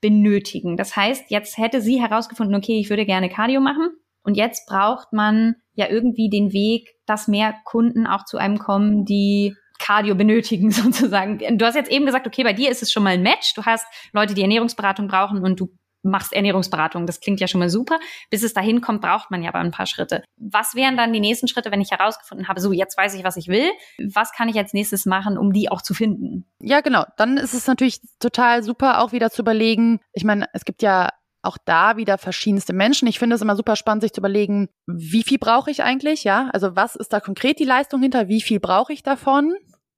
benötigen. 0.00 0.76
Das 0.76 0.94
heißt, 0.94 1.30
jetzt 1.30 1.58
hätte 1.58 1.80
sie 1.80 2.00
herausgefunden, 2.00 2.54
okay, 2.54 2.78
ich 2.78 2.90
würde 2.90 3.06
gerne 3.06 3.28
Cardio 3.28 3.60
machen. 3.60 3.90
Und 4.22 4.36
jetzt 4.36 4.66
braucht 4.68 5.12
man 5.12 5.54
ja 5.74 5.88
irgendwie 5.88 6.28
den 6.28 6.52
Weg, 6.52 6.88
dass 7.06 7.28
mehr 7.28 7.54
Kunden 7.64 8.06
auch 8.06 8.24
zu 8.24 8.38
einem 8.38 8.58
kommen, 8.58 9.04
die 9.04 9.54
Cardio 9.78 10.14
benötigen 10.14 10.70
sozusagen. 10.72 11.58
Du 11.58 11.64
hast 11.64 11.76
jetzt 11.76 11.90
eben 11.90 12.06
gesagt, 12.06 12.26
okay, 12.26 12.42
bei 12.42 12.52
dir 12.52 12.70
ist 12.70 12.82
es 12.82 12.90
schon 12.90 13.02
mal 13.02 13.14
ein 13.14 13.22
Match. 13.22 13.54
Du 13.54 13.64
hast 13.64 13.86
Leute, 14.12 14.34
die 14.34 14.42
Ernährungsberatung 14.42 15.08
brauchen 15.08 15.42
und 15.42 15.60
du 15.60 15.68
machst 16.06 16.32
Ernährungsberatung. 16.32 17.06
Das 17.06 17.20
klingt 17.20 17.40
ja 17.40 17.48
schon 17.48 17.60
mal 17.60 17.68
super. 17.68 17.98
Bis 18.30 18.42
es 18.42 18.54
dahin 18.54 18.80
kommt, 18.80 19.02
braucht 19.02 19.30
man 19.30 19.42
ja 19.42 19.50
aber 19.50 19.58
ein 19.58 19.70
paar 19.70 19.86
Schritte. 19.86 20.22
Was 20.36 20.74
wären 20.74 20.96
dann 20.96 21.12
die 21.12 21.20
nächsten 21.20 21.48
Schritte, 21.48 21.70
wenn 21.70 21.80
ich 21.80 21.90
herausgefunden 21.90 22.48
habe, 22.48 22.60
so 22.60 22.72
jetzt 22.72 22.96
weiß 22.96 23.14
ich, 23.14 23.24
was 23.24 23.36
ich 23.36 23.48
will. 23.48 23.70
Was 24.12 24.32
kann 24.32 24.48
ich 24.48 24.56
als 24.56 24.72
nächstes 24.72 25.06
machen, 25.06 25.38
um 25.38 25.52
die 25.52 25.70
auch 25.70 25.82
zu 25.82 25.94
finden? 25.94 26.46
Ja, 26.60 26.80
genau. 26.80 27.04
Dann 27.16 27.36
ist 27.36 27.54
es 27.54 27.66
natürlich 27.66 28.00
total 28.18 28.62
super, 28.62 29.00
auch 29.00 29.12
wieder 29.12 29.30
zu 29.30 29.42
überlegen. 29.42 30.00
Ich 30.12 30.24
meine, 30.24 30.48
es 30.52 30.64
gibt 30.64 30.82
ja 30.82 31.10
auch 31.42 31.58
da 31.64 31.96
wieder 31.96 32.18
verschiedenste 32.18 32.72
Menschen. 32.72 33.06
Ich 33.06 33.18
finde 33.18 33.36
es 33.36 33.42
immer 33.42 33.54
super 33.56 33.76
spannend, 33.76 34.02
sich 34.02 34.12
zu 34.12 34.20
überlegen, 34.20 34.68
wie 34.86 35.22
viel 35.22 35.38
brauche 35.38 35.70
ich 35.70 35.82
eigentlich, 35.82 36.24
ja? 36.24 36.50
Also 36.52 36.74
was 36.74 36.96
ist 36.96 37.12
da 37.12 37.20
konkret 37.20 37.60
die 37.60 37.64
Leistung 37.64 38.02
hinter? 38.02 38.28
Wie 38.28 38.42
viel 38.42 38.58
brauche 38.58 38.92
ich 38.92 39.04
davon? 39.04 39.54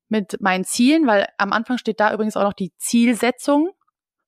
mit 0.08 0.40
meinen 0.40 0.64
Zielen, 0.64 1.06
weil 1.06 1.26
am 1.36 1.52
Anfang 1.52 1.78
steht 1.78 2.00
da 2.00 2.12
übrigens 2.12 2.36
auch 2.36 2.42
noch 2.42 2.54
die 2.54 2.72
Zielsetzung 2.78 3.70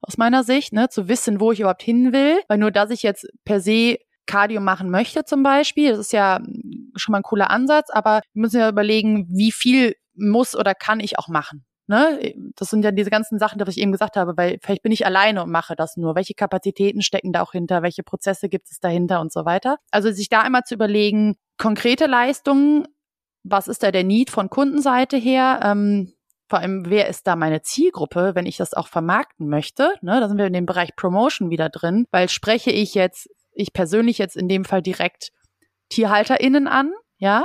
aus 0.03 0.19
meiner 0.19 0.45
Sicht, 0.45 0.73
ne, 0.73 0.89
zu 0.89 1.09
wissen, 1.09 1.41
wo 1.41 1.53
ich 1.53 1.61
überhaupt 1.61 1.83
hin 1.83 2.13
will. 2.13 2.41
Weil 2.49 2.59
nur, 2.59 2.71
dass 2.71 2.91
ich 2.91 3.03
jetzt 3.03 3.27
per 3.45 3.61
se 3.61 3.99
Cardio 4.27 4.61
machen 4.61 4.91
möchte 4.91 5.25
zum 5.25 5.43
Beispiel, 5.43 5.91
das 5.91 5.99
ist 5.99 6.13
ja 6.13 6.41
schon 6.95 7.13
mal 7.13 7.19
ein 7.19 7.25
cooler 7.25 7.51
Ansatz, 7.51 7.91
aber 7.91 8.21
wir 8.33 8.43
müssen 8.43 8.61
ja 8.61 8.69
überlegen, 8.69 9.27
wie 9.29 9.51
viel 9.51 9.97
muss 10.15 10.55
oder 10.55 10.75
kann 10.75 11.01
ich 11.01 11.19
auch 11.19 11.29
machen. 11.29 11.65
Ne? 11.89 12.35
Das 12.55 12.71
sind 12.71 12.85
ja 12.85 12.93
diese 12.93 13.11
ganzen 13.11 13.41
Sachen, 13.41 13.59
die 13.59 13.69
ich 13.69 13.79
eben 13.79 13.91
gesagt 13.91 14.17
habe, 14.17 14.37
weil 14.37 14.59
vielleicht 14.63 14.85
bin 14.85 14.93
ich 14.93 15.05
alleine 15.05 15.43
und 15.43 15.51
mache 15.51 15.75
das 15.75 15.97
nur. 15.97 16.15
Welche 16.15 16.35
Kapazitäten 16.35 17.03
stecken 17.03 17.33
da 17.33 17.43
auch 17.43 17.51
hinter? 17.51 17.83
Welche 17.83 18.05
Prozesse 18.05 18.49
gibt 18.49 18.71
es 18.71 18.79
dahinter 18.79 19.21
und 19.21 19.33
so 19.33 19.45
weiter? 19.45 19.79
Also 19.91 20.13
sich 20.13 20.29
da 20.29 20.43
einmal 20.43 20.63
zu 20.63 20.75
überlegen, 20.75 21.35
konkrete 21.59 22.07
Leistungen, 22.07 22.87
was 23.43 23.67
ist 23.67 23.83
da 23.83 23.91
der 23.91 24.05
Need 24.05 24.31
von 24.31 24.51
Kundenseite 24.51 25.17
her? 25.17 25.59
Ähm, 25.65 26.13
vor 26.51 26.59
allem, 26.59 26.91
wer 26.91 27.07
ist 27.09 27.29
da 27.29 27.37
meine 27.37 27.63
Zielgruppe, 27.63 28.33
wenn 28.35 28.45
ich 28.45 28.57
das 28.57 28.75
auch 28.75 28.89
vermarkten 28.89 29.49
möchte? 29.49 29.95
Ne, 30.03 30.19
da 30.21 30.29
sind 30.29 30.37
wir 30.37 30.47
in 30.47 30.53
dem 30.53 30.67
Bereich 30.67 30.97
Promotion 30.97 31.49
wieder 31.49 31.69
drin, 31.69 32.07
weil 32.11 32.29
spreche 32.29 32.73
ich 32.73 32.95
jetzt, 32.95 33.31
ich 33.53 33.73
persönlich 33.73 34.19
jetzt 34.19 34.37
in 34.37 34.49
dem 34.49 34.65
Fall 34.65 34.83
direkt 34.83 35.31
TierhalterInnen 35.91 36.67
an, 36.67 36.93
ja? 37.19 37.45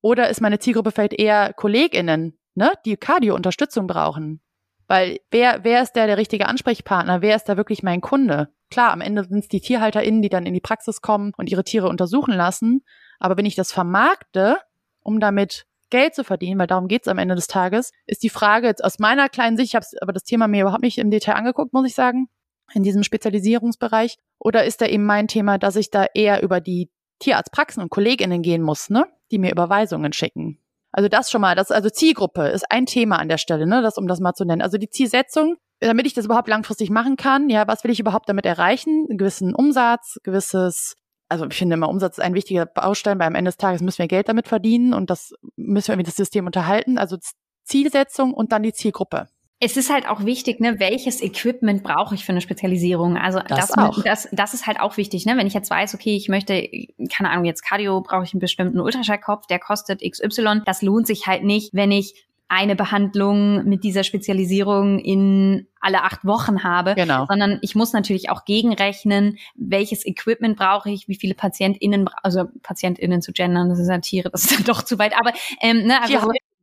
Oder 0.00 0.30
ist 0.30 0.40
meine 0.40 0.58
Zielgruppe 0.58 0.92
vielleicht 0.92 1.12
eher 1.12 1.52
KollegInnen, 1.52 2.38
ne, 2.54 2.72
die 2.86 2.96
Cardio-Unterstützung 2.96 3.86
brauchen? 3.86 4.40
Weil 4.86 5.20
wer, 5.30 5.62
wer 5.64 5.82
ist 5.82 5.92
der 5.92 6.06
der 6.06 6.16
richtige 6.16 6.46
Ansprechpartner? 6.46 7.20
Wer 7.20 7.36
ist 7.36 7.50
da 7.50 7.58
wirklich 7.58 7.82
mein 7.82 8.00
Kunde? 8.00 8.48
Klar, 8.70 8.92
am 8.92 9.02
Ende 9.02 9.24
sind 9.24 9.40
es 9.40 9.48
die 9.48 9.60
TierhalterInnen, 9.60 10.22
die 10.22 10.30
dann 10.30 10.46
in 10.46 10.54
die 10.54 10.62
Praxis 10.62 11.02
kommen 11.02 11.32
und 11.36 11.50
ihre 11.50 11.64
Tiere 11.64 11.88
untersuchen 11.88 12.32
lassen. 12.32 12.82
Aber 13.18 13.36
wenn 13.36 13.44
ich 13.44 13.56
das 13.56 13.72
vermarkte, 13.72 14.56
um 15.02 15.20
damit 15.20 15.66
Geld 15.90 16.14
zu 16.14 16.24
verdienen, 16.24 16.58
weil 16.58 16.66
darum 16.66 16.88
geht's 16.88 17.08
am 17.08 17.18
Ende 17.18 17.34
des 17.34 17.46
Tages, 17.46 17.92
ist 18.06 18.22
die 18.22 18.28
Frage 18.28 18.66
jetzt 18.66 18.84
aus 18.84 18.98
meiner 18.98 19.28
kleinen 19.28 19.56
Sicht, 19.56 19.70
ich 19.70 19.74
habe 19.74 19.86
aber 20.00 20.12
das 20.12 20.24
Thema 20.24 20.48
mir 20.48 20.62
überhaupt 20.62 20.82
nicht 20.82 20.98
im 20.98 21.10
Detail 21.10 21.34
angeguckt, 21.34 21.72
muss 21.72 21.86
ich 21.86 21.94
sagen, 21.94 22.28
in 22.74 22.82
diesem 22.82 23.02
Spezialisierungsbereich, 23.02 24.18
oder 24.38 24.64
ist 24.64 24.80
da 24.80 24.86
eben 24.86 25.04
mein 25.04 25.28
Thema, 25.28 25.58
dass 25.58 25.76
ich 25.76 25.90
da 25.90 26.06
eher 26.14 26.42
über 26.42 26.60
die 26.60 26.90
Tierarztpraxen 27.18 27.82
und 27.82 27.90
KollegInnen 27.90 28.42
gehen 28.42 28.62
muss, 28.62 28.90
ne, 28.90 29.06
die 29.30 29.38
mir 29.38 29.50
Überweisungen 29.50 30.12
schicken. 30.12 30.58
Also 30.92 31.08
das 31.08 31.30
schon 31.30 31.40
mal, 31.40 31.54
das 31.54 31.70
also 31.70 31.90
Zielgruppe 31.90 32.48
ist 32.48 32.70
ein 32.70 32.86
Thema 32.86 33.18
an 33.18 33.28
der 33.28 33.38
Stelle, 33.38 33.66
ne, 33.66 33.82
das 33.82 33.98
um 33.98 34.06
das 34.06 34.20
mal 34.20 34.34
zu 34.34 34.44
nennen. 34.44 34.62
Also 34.62 34.78
die 34.78 34.90
Zielsetzung, 34.90 35.56
damit 35.80 36.06
ich 36.06 36.14
das 36.14 36.24
überhaupt 36.24 36.48
langfristig 36.48 36.90
machen 36.90 37.16
kann, 37.16 37.48
ja, 37.50 37.66
was 37.68 37.84
will 37.84 37.90
ich 37.90 38.00
überhaupt 38.00 38.28
damit 38.28 38.46
erreichen? 38.46 39.06
Einen 39.08 39.18
gewissen 39.18 39.54
Umsatz, 39.54 40.18
gewisses 40.22 40.96
also 41.28 41.46
ich 41.46 41.56
finde 41.56 41.74
immer, 41.74 41.88
Umsatz 41.88 42.18
ist 42.18 42.24
ein 42.24 42.34
wichtiger 42.34 42.66
Baustein, 42.66 43.18
weil 43.18 43.26
am 43.26 43.34
Ende 43.34 43.50
des 43.50 43.58
Tages 43.58 43.82
müssen 43.82 43.98
wir 43.98 44.08
Geld 44.08 44.28
damit 44.28 44.48
verdienen 44.48 44.94
und 44.94 45.10
das 45.10 45.34
müssen 45.56 45.88
wir 45.88 45.94
irgendwie 45.94 46.08
das 46.08 46.16
System 46.16 46.46
unterhalten. 46.46 46.98
Also 46.98 47.16
Zielsetzung 47.64 48.32
und 48.32 48.52
dann 48.52 48.62
die 48.62 48.72
Zielgruppe. 48.72 49.28
Es 49.60 49.76
ist 49.76 49.92
halt 49.92 50.08
auch 50.08 50.24
wichtig, 50.24 50.60
ne, 50.60 50.78
welches 50.78 51.20
Equipment 51.20 51.82
brauche 51.82 52.14
ich 52.14 52.24
für 52.24 52.30
eine 52.30 52.40
Spezialisierung? 52.40 53.16
Also 53.16 53.40
das, 53.40 53.68
das, 53.70 54.02
das, 54.04 54.28
das 54.30 54.54
ist 54.54 54.66
halt 54.68 54.78
auch 54.78 54.96
wichtig, 54.96 55.26
ne? 55.26 55.36
Wenn 55.36 55.48
ich 55.48 55.54
jetzt 55.54 55.68
weiß, 55.68 55.96
okay, 55.96 56.14
ich 56.14 56.28
möchte, 56.28 56.68
keine 57.12 57.30
Ahnung, 57.30 57.44
jetzt 57.44 57.62
Cardio 57.62 58.00
brauche 58.00 58.22
ich 58.22 58.32
einen 58.32 58.40
bestimmten 58.40 58.78
Ultraschallkopf, 58.78 59.46
der 59.48 59.58
kostet 59.58 60.00
XY. 60.00 60.62
Das 60.64 60.80
lohnt 60.80 61.08
sich 61.08 61.26
halt 61.26 61.42
nicht, 61.42 61.74
wenn 61.74 61.90
ich 61.90 62.27
eine 62.48 62.76
Behandlung 62.76 63.64
mit 63.64 63.84
dieser 63.84 64.04
Spezialisierung 64.04 64.98
in 64.98 65.66
alle 65.80 66.02
acht 66.02 66.24
Wochen 66.24 66.64
habe, 66.64 66.94
genau. 66.94 67.26
sondern 67.26 67.58
ich 67.60 67.74
muss 67.74 67.92
natürlich 67.92 68.30
auch 68.30 68.44
gegenrechnen, 68.46 69.38
welches 69.54 70.04
Equipment 70.06 70.56
brauche 70.56 70.90
ich, 70.90 71.08
wie 71.08 71.14
viele 71.14 71.34
PatientInnen, 71.34 72.08
also 72.22 72.46
PatientInnen 72.62 73.20
zu 73.22 73.32
gendern, 73.32 73.68
das 73.68 73.78
ist 73.78 73.88
ja 73.88 73.98
Tiere, 73.98 74.30
das 74.30 74.44
ist 74.44 74.58
dann 74.58 74.64
doch 74.64 74.82
zu 74.82 74.98
weit, 74.98 75.12
aber 75.18 75.32
ähm, 75.60 75.86
ne, 75.86 76.00
also 76.02 76.14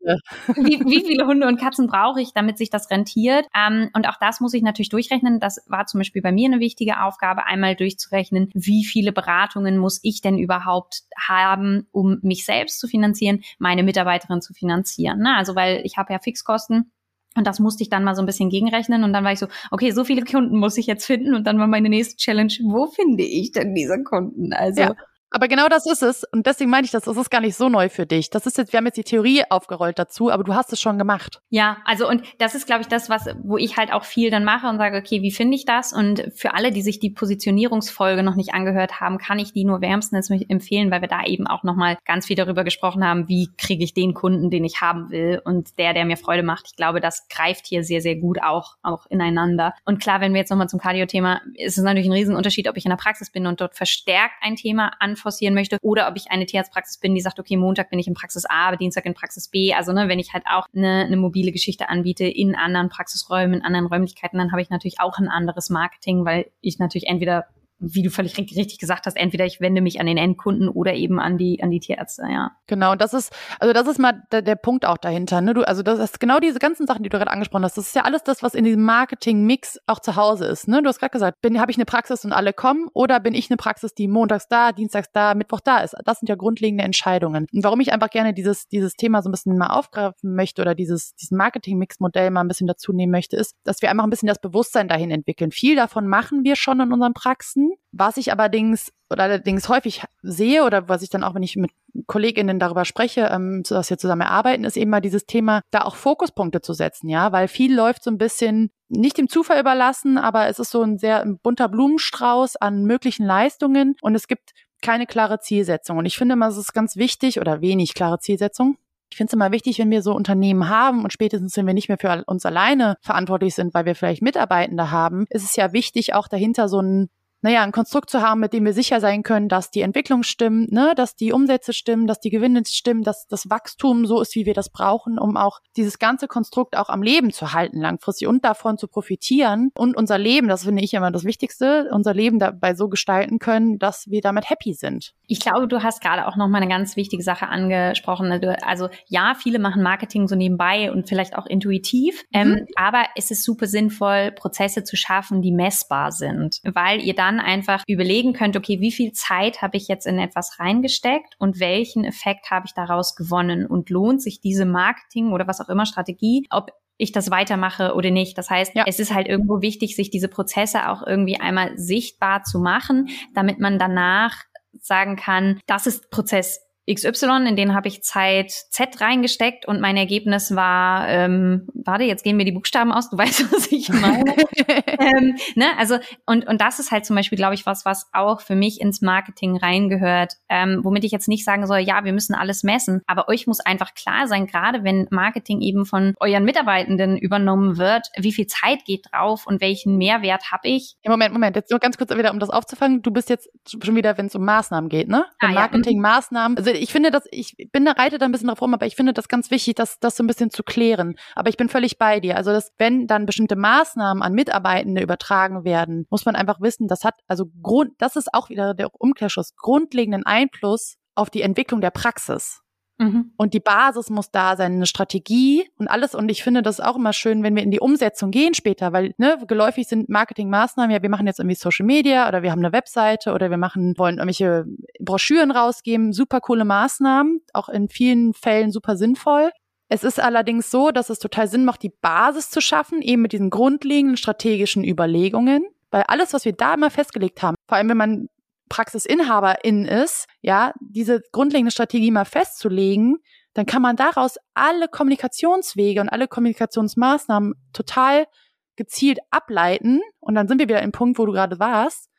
so, 0.05 0.53
wie, 0.63 0.79
wie 0.85 1.05
viele 1.05 1.25
Hunde 1.25 1.47
und 1.47 1.59
Katzen 1.59 1.87
brauche 1.87 2.21
ich, 2.21 2.33
damit 2.33 2.57
sich 2.57 2.69
das 2.69 2.89
rentiert? 2.89 3.45
Ähm, 3.55 3.89
und 3.93 4.07
auch 4.07 4.17
das 4.19 4.39
muss 4.39 4.53
ich 4.53 4.61
natürlich 4.61 4.89
durchrechnen. 4.89 5.39
Das 5.39 5.63
war 5.67 5.85
zum 5.85 5.99
Beispiel 5.99 6.21
bei 6.21 6.31
mir 6.31 6.47
eine 6.47 6.59
wichtige 6.59 7.01
Aufgabe, 7.01 7.45
einmal 7.45 7.75
durchzurechnen, 7.75 8.49
wie 8.53 8.85
viele 8.85 9.11
Beratungen 9.11 9.77
muss 9.77 9.99
ich 10.03 10.21
denn 10.21 10.37
überhaupt 10.37 11.01
haben, 11.17 11.87
um 11.91 12.19
mich 12.21 12.45
selbst 12.45 12.79
zu 12.79 12.87
finanzieren, 12.87 13.41
meine 13.59 13.83
Mitarbeiterin 13.83 14.41
zu 14.41 14.53
finanzieren. 14.53 15.19
Ne? 15.19 15.35
Also 15.35 15.55
weil 15.55 15.81
ich 15.83 15.97
habe 15.97 16.13
ja 16.13 16.19
Fixkosten. 16.19 16.91
Und 17.37 17.45
das 17.45 17.59
musste 17.59 17.83
ich 17.83 17.89
dann 17.89 18.05
mal 18.05 18.15
so 18.15 18.21
ein 18.21 18.25
bisschen 18.25 18.49
gegenrechnen. 18.49 19.03
Und 19.03 19.11
dann 19.11 19.25
war 19.25 19.33
ich 19.33 19.39
so, 19.39 19.47
okay, 19.69 19.91
so 19.91 20.05
viele 20.05 20.23
Kunden 20.23 20.57
muss 20.57 20.77
ich 20.77 20.87
jetzt 20.87 21.05
finden. 21.05 21.35
Und 21.35 21.45
dann 21.45 21.59
war 21.59 21.67
meine 21.67 21.89
nächste 21.89 22.15
Challenge, 22.15 22.53
wo 22.63 22.87
finde 22.87 23.23
ich 23.23 23.51
denn 23.51 23.75
diese 23.75 24.01
Kunden? 24.03 24.53
Also 24.53 24.81
ja. 24.81 24.95
Aber 25.31 25.47
genau 25.47 25.67
das 25.67 25.85
ist 25.85 26.01
es. 26.01 26.23
Und 26.31 26.45
deswegen 26.45 26.69
meine 26.69 26.85
ich 26.85 26.91
das, 26.91 27.03
das 27.03 27.17
ist 27.17 27.29
gar 27.29 27.41
nicht 27.41 27.55
so 27.55 27.67
neu 27.67 27.89
für 27.89 28.05
dich. 28.05 28.29
Das 28.29 28.45
ist 28.45 28.57
jetzt, 28.57 28.71
wir 28.71 28.77
haben 28.77 28.85
jetzt 28.85 28.97
die 28.97 29.03
Theorie 29.03 29.43
aufgerollt 29.49 29.99
dazu, 29.99 30.31
aber 30.31 30.43
du 30.43 30.53
hast 30.53 30.71
es 30.71 30.79
schon 30.79 30.97
gemacht. 30.97 31.41
Ja, 31.49 31.77
also 31.85 32.07
und 32.07 32.23
das 32.39 32.55
ist, 32.55 32.67
glaube 32.67 32.81
ich, 32.81 32.87
das, 32.87 33.09
was, 33.09 33.27
wo 33.43 33.57
ich 33.57 33.75
halt 33.77 33.91
auch 33.91 34.05
viel 34.05 34.29
dann 34.29 34.45
mache 34.45 34.67
und 34.67 34.77
sage, 34.77 34.97
okay, 34.97 35.21
wie 35.21 35.31
finde 35.31 35.55
ich 35.55 35.65
das? 35.65 35.93
Und 35.93 36.31
für 36.35 36.53
alle, 36.53 36.71
die 36.71 36.81
sich 36.81 36.99
die 36.99 37.09
Positionierungsfolge 37.09 38.23
noch 38.23 38.35
nicht 38.35 38.53
angehört 38.53 39.01
haben, 39.01 39.17
kann 39.17 39.39
ich 39.39 39.51
die 39.51 39.65
nur 39.65 39.81
wärmstens 39.81 40.29
empfehlen, 40.29 40.91
weil 40.91 41.01
wir 41.01 41.07
da 41.07 41.25
eben 41.25 41.47
auch 41.47 41.63
nochmal 41.63 41.97
ganz 42.05 42.27
viel 42.27 42.35
darüber 42.35 42.63
gesprochen 42.63 43.03
haben, 43.03 43.27
wie 43.27 43.49
kriege 43.57 43.83
ich 43.83 43.93
den 43.93 44.13
Kunden, 44.13 44.49
den 44.49 44.63
ich 44.63 44.81
haben 44.81 45.09
will 45.09 45.41
und 45.43 45.77
der, 45.77 45.93
der 45.93 46.05
mir 46.05 46.17
Freude 46.17 46.43
macht. 46.43 46.67
Ich 46.67 46.75
glaube, 46.75 47.01
das 47.01 47.27
greift 47.27 47.65
hier 47.67 47.83
sehr, 47.83 48.01
sehr 48.01 48.15
gut 48.15 48.41
auch, 48.41 48.77
auch 48.83 49.05
ineinander. 49.07 49.73
Und 49.85 50.01
klar, 50.01 50.21
wenn 50.21 50.33
wir 50.33 50.39
jetzt 50.39 50.49
nochmal 50.49 50.69
zum 50.69 50.79
Cardio-Thema, 50.79 51.41
ist 51.55 51.77
es 51.77 51.83
natürlich 51.83 52.07
ein 52.07 52.13
Riesenunterschied, 52.13 52.69
ob 52.69 52.77
ich 52.77 52.85
in 52.85 52.91
der 52.91 52.97
Praxis 52.97 53.31
bin 53.31 53.47
und 53.47 53.59
dort 53.59 53.75
verstärkt 53.75 54.35
ein 54.41 54.55
Thema 54.55 54.91
an 54.99 55.15
forcieren 55.25 55.55
möchte 55.55 55.79
oder 55.81 56.07
ob 56.07 56.15
ich 56.15 56.29
eine 56.29 56.45
Tierarztpraxis 56.45 56.99
bin, 56.99 57.15
die 57.15 57.21
sagt, 57.21 57.39
okay, 57.39 57.57
Montag 57.57 57.89
bin 57.89 57.97
ich 57.97 58.07
in 58.07 58.13
Praxis 58.13 58.45
A, 58.45 58.67
aber 58.67 58.77
Dienstag 58.77 59.05
in 59.05 59.15
Praxis 59.15 59.47
B. 59.47 59.73
Also 59.73 59.91
ne, 59.91 60.07
wenn 60.07 60.19
ich 60.19 60.33
halt 60.33 60.43
auch 60.47 60.67
eine, 60.75 61.05
eine 61.05 61.17
mobile 61.17 61.51
Geschichte 61.51 61.89
anbiete 61.89 62.25
in 62.25 62.55
anderen 62.55 62.89
Praxisräumen, 62.89 63.55
in 63.55 63.65
anderen 63.65 63.87
Räumlichkeiten, 63.87 64.37
dann 64.37 64.51
habe 64.51 64.61
ich 64.61 64.69
natürlich 64.69 64.99
auch 64.99 65.17
ein 65.17 65.27
anderes 65.27 65.69
Marketing, 65.71 66.25
weil 66.25 66.51
ich 66.61 66.77
natürlich 66.77 67.07
entweder 67.07 67.47
wie 67.79 68.03
du 68.03 68.09
völlig 68.09 68.37
richtig 68.37 68.79
gesagt 68.79 69.05
hast, 69.05 69.17
entweder 69.17 69.45
ich 69.45 69.59
wende 69.59 69.81
mich 69.81 69.99
an 69.99 70.05
den 70.05 70.17
Endkunden 70.17 70.69
oder 70.69 70.93
eben 70.93 71.19
an 71.19 71.37
die 71.37 71.61
an 71.61 71.71
die 71.71 71.79
Tierärzte, 71.79 72.23
ja. 72.29 72.51
Genau, 72.67 72.93
und 72.93 73.01
das 73.01 73.13
ist 73.13 73.33
also 73.59 73.73
das 73.73 73.87
ist 73.87 73.99
mal 73.99 74.23
der, 74.31 74.41
der 74.41 74.55
Punkt 74.55 74.85
auch 74.85 74.97
dahinter, 74.97 75.41
ne? 75.41 75.53
Du 75.53 75.67
also 75.67 75.83
das 75.83 75.99
ist 75.99 76.19
genau 76.19 76.39
diese 76.39 76.59
ganzen 76.59 76.87
Sachen, 76.87 77.03
die 77.03 77.09
du 77.09 77.17
gerade 77.17 77.31
angesprochen 77.31 77.65
hast. 77.65 77.77
Das 77.77 77.87
ist 77.87 77.95
ja 77.95 78.03
alles 78.03 78.23
das, 78.23 78.41
was 78.43 78.53
in 78.53 78.63
diesem 78.63 78.83
Marketing 78.83 79.45
Mix 79.45 79.77
auch 79.87 79.99
zu 79.99 80.15
Hause 80.15 80.45
ist, 80.45 80.67
ne? 80.67 80.81
Du 80.81 80.87
hast 80.87 80.99
gerade 80.99 81.11
gesagt, 81.11 81.41
bin 81.41 81.59
habe 81.59 81.71
ich 81.71 81.77
eine 81.77 81.85
Praxis 81.85 82.23
und 82.23 82.31
alle 82.31 82.53
kommen 82.53 82.87
oder 82.93 83.19
bin 83.19 83.33
ich 83.33 83.49
eine 83.49 83.57
Praxis, 83.57 83.93
die 83.93 84.07
montags 84.07 84.47
da, 84.47 84.71
dienstags 84.71 85.11
da, 85.11 85.35
Mittwoch 85.35 85.59
da 85.59 85.79
ist. 85.79 85.95
Das 86.05 86.19
sind 86.19 86.29
ja 86.29 86.35
grundlegende 86.35 86.83
Entscheidungen. 86.83 87.47
Und 87.53 87.63
warum 87.63 87.81
ich 87.81 87.91
einfach 87.91 88.09
gerne 88.09 88.33
dieses 88.33 88.67
dieses 88.69 88.93
Thema 88.93 89.21
so 89.21 89.29
ein 89.29 89.31
bisschen 89.33 89.57
mal 89.57 89.67
aufgreifen 89.67 90.33
möchte 90.33 90.61
oder 90.61 90.75
dieses 90.75 91.15
diesen 91.15 91.37
Marketing 91.37 91.77
Mix 91.77 91.99
Modell 91.99 92.31
mal 92.31 92.41
ein 92.41 92.47
bisschen 92.47 92.67
dazu 92.67 92.93
nehmen 92.93 93.11
möchte, 93.11 93.35
ist, 93.35 93.55
dass 93.65 93.81
wir 93.81 93.91
einfach 93.91 94.05
ein 94.05 94.09
bisschen 94.09 94.27
das 94.27 94.39
Bewusstsein 94.39 94.87
dahin 94.87 95.11
entwickeln. 95.11 95.51
Viel 95.51 95.75
davon 95.75 96.07
machen 96.07 96.43
wir 96.43 96.55
schon 96.55 96.79
in 96.79 96.93
unseren 96.93 97.13
Praxen 97.13 97.64
was 97.91 98.17
ich 98.17 98.31
allerdings 98.31 98.91
oder 99.09 99.23
allerdings 99.23 99.69
häufig 99.69 100.03
sehe 100.21 100.63
oder 100.63 100.89
was 100.89 101.01
ich 101.01 101.09
dann 101.09 101.23
auch, 101.23 101.35
wenn 101.35 101.43
ich 101.43 101.55
mit 101.55 101.71
Kolleginnen 102.07 102.59
darüber 102.59 102.85
spreche, 102.85 103.29
ähm, 103.31 103.63
dass 103.67 103.89
wir 103.89 103.97
zusammen 103.97 104.21
erarbeiten, 104.21 104.65
ist 104.65 104.77
eben 104.77 104.91
mal 104.91 105.01
dieses 105.01 105.25
Thema, 105.25 105.61
da 105.71 105.83
auch 105.83 105.95
Fokuspunkte 105.95 106.61
zu 106.61 106.73
setzen, 106.73 107.09
ja, 107.09 107.31
weil 107.31 107.47
viel 107.47 107.73
läuft 107.73 108.03
so 108.03 108.11
ein 108.11 108.17
bisschen 108.17 108.71
nicht 108.89 109.17
dem 109.17 109.29
Zufall 109.29 109.59
überlassen, 109.59 110.17
aber 110.17 110.47
es 110.47 110.59
ist 110.59 110.71
so 110.71 110.81
ein 110.81 110.97
sehr 110.97 111.25
bunter 111.43 111.69
Blumenstrauß 111.69 112.57
an 112.57 112.83
möglichen 112.83 113.25
Leistungen 113.25 113.95
und 114.01 114.15
es 114.15 114.27
gibt 114.27 114.51
keine 114.81 115.07
klare 115.07 115.39
Zielsetzung. 115.39 115.97
Und 115.97 116.05
ich 116.05 116.17
finde 116.17 116.35
mal, 116.35 116.49
es 116.49 116.57
ist 116.57 116.73
ganz 116.73 116.95
wichtig 116.95 117.39
oder 117.39 117.61
wenig 117.61 117.93
klare 117.93 118.19
Zielsetzung. 118.19 118.77
Ich 119.09 119.17
finde 119.17 119.29
es 119.29 119.33
immer 119.33 119.51
wichtig, 119.51 119.79
wenn 119.79 119.91
wir 119.91 120.01
so 120.01 120.13
Unternehmen 120.13 120.69
haben 120.69 121.03
und 121.03 121.13
spätestens, 121.13 121.55
wenn 121.57 121.65
wir 121.65 121.73
nicht 121.73 121.87
mehr 121.87 121.97
für 121.97 122.23
uns 122.25 122.45
alleine 122.45 122.97
verantwortlich 123.01 123.55
sind, 123.55 123.73
weil 123.73 123.85
wir 123.85 123.95
vielleicht 123.95 124.21
Mitarbeitende 124.21 124.91
haben, 124.91 125.25
ist 125.29 125.43
es 125.43 125.55
ja 125.55 125.73
wichtig, 125.73 126.13
auch 126.13 126.27
dahinter 126.27 126.67
so 126.67 126.81
ein 126.81 127.09
naja, 127.45 127.61
ein 127.61 127.71
Konstrukt 127.71 128.09
zu 128.09 128.23
haben, 128.23 128.39
mit 128.39 128.53
dem 128.53 128.65
wir 128.65 128.73
sicher 128.73 128.99
sein 128.99 129.21
können, 129.21 129.49
dass 129.49 129.69
die 129.69 129.81
Entwicklung 129.81 130.23
stimmt, 130.23 130.71
ne, 130.71 130.93
dass 130.95 131.15
die 131.15 131.31
Umsätze 131.31 131.73
stimmen, 131.73 132.07
dass 132.07 132.19
die 132.19 132.31
Gewinne 132.31 132.63
stimmen, 132.65 133.03
dass 133.03 133.27
das 133.27 133.51
Wachstum 133.51 134.07
so 134.07 134.19
ist, 134.19 134.33
wie 134.33 134.47
wir 134.47 134.55
das 134.55 134.71
brauchen, 134.71 135.19
um 135.19 135.37
auch 135.37 135.59
dieses 135.77 135.99
ganze 135.99 136.27
Konstrukt 136.27 136.75
auch 136.75 136.89
am 136.89 137.03
Leben 137.03 137.31
zu 137.31 137.53
halten 137.53 137.79
langfristig 137.79 138.27
und 138.27 138.43
davon 138.43 138.79
zu 138.79 138.87
profitieren 138.87 139.69
und 139.77 139.95
unser 139.95 140.17
Leben, 140.17 140.47
das 140.47 140.63
finde 140.63 140.83
ich 140.83 140.95
immer 140.95 141.11
das 141.11 141.23
Wichtigste, 141.23 141.87
unser 141.91 142.15
Leben 142.15 142.39
dabei 142.39 142.73
so 142.73 142.89
gestalten 142.89 143.37
können, 143.37 143.77
dass 143.77 144.09
wir 144.09 144.21
damit 144.21 144.49
happy 144.49 144.73
sind. 144.73 145.13
Ich 145.27 145.39
glaube, 145.39 145.67
du 145.67 145.83
hast 145.83 146.01
gerade 146.01 146.27
auch 146.27 146.37
noch 146.37 146.47
mal 146.47 146.57
eine 146.57 146.67
ganz 146.67 146.95
wichtige 146.95 147.21
Sache 147.21 147.47
angesprochen. 147.47 148.31
Also 148.63 148.89
ja, 149.07 149.33
viele 149.35 149.59
machen 149.59 149.83
Marketing 149.83 150.27
so 150.27 150.35
nebenbei 150.35 150.91
und 150.91 151.07
vielleicht 151.07 151.37
auch 151.37 151.45
intuitiv, 151.45 152.23
mhm. 152.33 152.39
ähm, 152.39 152.65
aber 152.75 153.03
es 153.15 153.29
ist 153.29 153.43
super 153.43 153.67
sinnvoll, 153.67 154.31
Prozesse 154.31 154.83
zu 154.83 154.95
schaffen, 154.95 155.43
die 155.43 155.51
messbar 155.51 156.11
sind, 156.11 156.59
weil 156.63 157.01
ihr 157.01 157.13
dann 157.13 157.34
dann 157.35 157.45
einfach 157.45 157.83
überlegen 157.87 158.33
könnt, 158.33 158.57
okay, 158.57 158.79
wie 158.79 158.91
viel 158.91 159.11
Zeit 159.11 159.61
habe 159.61 159.77
ich 159.77 159.87
jetzt 159.87 160.05
in 160.05 160.19
etwas 160.19 160.59
reingesteckt 160.59 161.35
und 161.39 161.59
welchen 161.59 162.03
Effekt 162.03 162.49
habe 162.51 162.65
ich 162.67 162.73
daraus 162.73 163.15
gewonnen 163.15 163.65
und 163.65 163.89
lohnt 163.89 164.21
sich 164.21 164.41
diese 164.41 164.65
Marketing 164.65 165.31
oder 165.31 165.47
was 165.47 165.61
auch 165.61 165.69
immer 165.69 165.85
Strategie, 165.85 166.45
ob 166.49 166.71
ich 166.97 167.11
das 167.11 167.29
weitermache 167.29 167.93
oder 167.93 168.09
nicht. 168.09 168.37
Das 168.37 168.49
heißt, 168.49 168.75
ja. 168.75 168.83
es 168.87 168.99
ist 168.99 169.13
halt 169.13 169.27
irgendwo 169.27 169.61
wichtig, 169.61 169.95
sich 169.95 170.09
diese 170.09 170.29
Prozesse 170.29 170.89
auch 170.89 171.05
irgendwie 171.05 171.39
einmal 171.39 171.77
sichtbar 171.77 172.43
zu 172.43 172.59
machen, 172.59 173.09
damit 173.33 173.59
man 173.59 173.77
danach 173.77 174.43
sagen 174.81 175.15
kann, 175.15 175.59
das 175.67 175.87
ist 175.87 176.09
Prozess 176.09 176.64
XY, 176.91 177.47
in 177.47 177.55
den 177.55 177.73
habe 177.73 177.87
ich 177.87 178.03
Zeit 178.03 178.51
Z 178.51 179.01
reingesteckt 179.01 179.67
und 179.67 179.81
mein 179.81 179.97
Ergebnis 179.97 180.55
war, 180.55 181.07
ähm, 181.09 181.67
warte, 181.73 182.03
jetzt 182.03 182.23
gehen 182.23 182.37
mir 182.37 182.45
die 182.45 182.51
Buchstaben 182.51 182.91
aus, 182.91 183.09
du 183.09 183.17
weißt, 183.17 183.51
was 183.51 183.71
ich 183.71 183.89
meine. 183.89 184.35
ähm, 184.99 185.35
ne? 185.55 185.65
Also, 185.77 185.97
und, 186.25 186.47
und 186.47 186.61
das 186.61 186.79
ist 186.79 186.91
halt 186.91 187.05
zum 187.05 187.15
Beispiel, 187.15 187.37
glaube 187.37 187.55
ich, 187.55 187.65
was, 187.65 187.85
was 187.85 188.07
auch 188.13 188.41
für 188.41 188.55
mich 188.55 188.81
ins 188.81 189.01
Marketing 189.01 189.57
reingehört, 189.57 190.33
ähm, 190.49 190.81
womit 190.83 191.03
ich 191.03 191.11
jetzt 191.11 191.27
nicht 191.27 191.43
sagen 191.43 191.65
soll, 191.65 191.79
ja, 191.79 192.03
wir 192.03 192.13
müssen 192.13 192.35
alles 192.35 192.63
messen, 192.63 193.01
aber 193.07 193.27
euch 193.29 193.47
muss 193.47 193.59
einfach 193.59 193.93
klar 193.95 194.27
sein, 194.27 194.45
gerade 194.45 194.83
wenn 194.83 195.07
Marketing 195.09 195.61
eben 195.61 195.85
von 195.85 196.13
euren 196.19 196.45
Mitarbeitenden 196.45 197.17
übernommen 197.17 197.77
wird, 197.77 198.07
wie 198.17 198.31
viel 198.31 198.45
Zeit 198.47 198.85
geht 198.85 199.07
drauf 199.11 199.47
und 199.47 199.59
welchen 199.59 199.97
Mehrwert 199.97 200.51
habe 200.51 200.67
ich. 200.67 200.95
Moment, 201.05 201.33
Moment, 201.33 201.55
jetzt 201.55 201.71
nur 201.71 201.79
ganz 201.79 201.97
kurz 201.97 202.15
wieder, 202.15 202.31
um 202.31 202.39
das 202.39 202.51
aufzufangen, 202.51 203.01
du 203.01 203.11
bist 203.11 203.29
jetzt 203.29 203.49
schon 203.67 203.95
wieder, 203.95 204.17
wenn 204.17 204.27
es 204.27 204.35
um 204.35 204.45
Maßnahmen 204.45 204.89
geht, 204.89 205.07
ne? 205.07 205.25
Ah, 205.39 205.47
Marketing, 205.47 205.97
ja. 205.97 206.01
Maßnahmen, 206.01 206.57
also 206.57 206.74
ich 206.77 206.91
finde 206.91 207.11
das, 207.11 207.23
ich 207.31 207.55
bin 207.71 207.85
da 207.85 207.91
reite 207.91 208.17
da 208.17 208.25
ein 208.25 208.31
bisschen 208.31 208.47
drauf 208.47 208.61
rum, 208.61 208.73
aber 208.73 208.85
ich 208.85 208.95
finde 208.95 209.13
das 209.13 209.27
ganz 209.27 209.51
wichtig, 209.51 209.75
das, 209.75 209.99
das 209.99 210.15
so 210.15 210.23
ein 210.23 210.27
bisschen 210.27 210.49
zu 210.49 210.63
klären. 210.63 211.15
Aber 211.35 211.49
ich 211.49 211.57
bin 211.57 211.69
völlig 211.69 211.97
bei 211.97 212.19
dir. 212.19 212.37
Also, 212.37 212.51
dass, 212.51 212.71
wenn 212.77 213.07
dann 213.07 213.25
bestimmte 213.25 213.55
Maßnahmen 213.55 214.23
an 214.23 214.33
Mitarbeitende 214.33 215.01
übertragen 215.01 215.63
werden, 215.63 216.05
muss 216.09 216.25
man 216.25 216.35
einfach 216.35 216.61
wissen, 216.61 216.87
das 216.87 217.03
hat, 217.03 217.15
also 217.27 217.45
Grund, 217.61 217.93
das 217.97 218.15
ist 218.15 218.33
auch 218.33 218.49
wieder 218.49 218.73
der 218.73 218.89
Umkehrschluss, 218.93 219.55
grundlegenden 219.55 220.25
Einfluss 220.25 220.95
auf 221.15 221.29
die 221.29 221.41
Entwicklung 221.41 221.81
der 221.81 221.91
Praxis. 221.91 222.64
Mhm. 222.97 223.31
Und 223.35 223.53
die 223.53 223.59
Basis 223.59 224.09
muss 224.09 224.31
da 224.31 224.55
sein, 224.55 224.73
eine 224.73 224.85
Strategie 224.85 225.67
und 225.77 225.87
alles. 225.87 226.15
Und 226.15 226.29
ich 226.29 226.43
finde 226.43 226.61
das 226.61 226.79
auch 226.79 226.95
immer 226.95 227.13
schön, 227.13 227.43
wenn 227.43 227.55
wir 227.55 227.63
in 227.63 227.71
die 227.71 227.79
Umsetzung 227.79 228.31
gehen 228.31 228.53
später, 228.53 228.93
weil 228.93 229.13
ne, 229.17 229.37
geläufig 229.47 229.87
sind 229.87 230.07
Marketingmaßnahmen, 230.07 230.91
ja, 230.91 231.01
wir 231.01 231.09
machen 231.09 231.27
jetzt 231.27 231.39
irgendwie 231.39 231.55
Social 231.55 231.85
Media 231.85 232.27
oder 232.27 232.41
wir 232.41 232.51
haben 232.51 232.63
eine 232.63 232.71
Webseite 232.71 233.33
oder 233.33 233.49
wir 233.49 233.57
machen, 233.57 233.97
wollen 233.97 234.17
irgendwelche 234.17 234.65
Broschüren 234.99 235.51
rausgeben, 235.51 236.13
super 236.13 236.39
coole 236.39 236.63
Maßnahmen, 236.65 237.41
auch 237.53 237.69
in 237.69 237.89
vielen 237.89 238.33
Fällen 238.33 238.71
super 238.71 238.95
sinnvoll. 238.95 239.51
Es 239.87 240.03
ist 240.03 240.19
allerdings 240.19 240.71
so, 240.71 240.91
dass 240.91 241.09
es 241.09 241.19
total 241.19 241.47
Sinn 241.47 241.65
macht, 241.65 241.83
die 241.83 241.93
Basis 242.01 242.49
zu 242.49 242.59
schaffen, 242.61 243.01
eben 243.01 243.21
mit 243.21 243.33
diesen 243.33 243.49
grundlegenden 243.49 244.17
strategischen 244.17 244.83
Überlegungen. 244.83 245.65
Weil 245.91 246.03
alles, 246.07 246.33
was 246.33 246.43
wir 246.43 246.53
da 246.53 246.73
immer 246.73 246.89
festgelegt 246.89 247.41
haben, 247.43 247.55
vor 247.67 247.77
allem 247.77 247.89
wenn 247.89 247.97
man 247.97 248.29
Praxisinhaberin 248.69 249.85
ist, 249.85 250.27
ja, 250.41 250.73
diese 250.79 251.21
grundlegende 251.31 251.71
Strategie 251.71 252.11
mal 252.11 252.25
festzulegen, 252.25 253.17
dann 253.53 253.65
kann 253.65 253.81
man 253.81 253.95
daraus 253.95 254.37
alle 254.53 254.87
Kommunikationswege 254.87 256.01
und 256.01 256.09
alle 256.09 256.27
Kommunikationsmaßnahmen 256.27 257.53
total 257.73 258.27
gezielt 258.75 259.19
ableiten. 259.31 260.01
Und 260.19 260.35
dann 260.35 260.47
sind 260.47 260.59
wir 260.59 260.67
wieder 260.67 260.81
im 260.81 260.91
Punkt, 260.91 261.17
wo 261.17 261.25
du 261.25 261.31
gerade 261.31 261.59
warst, 261.59 262.09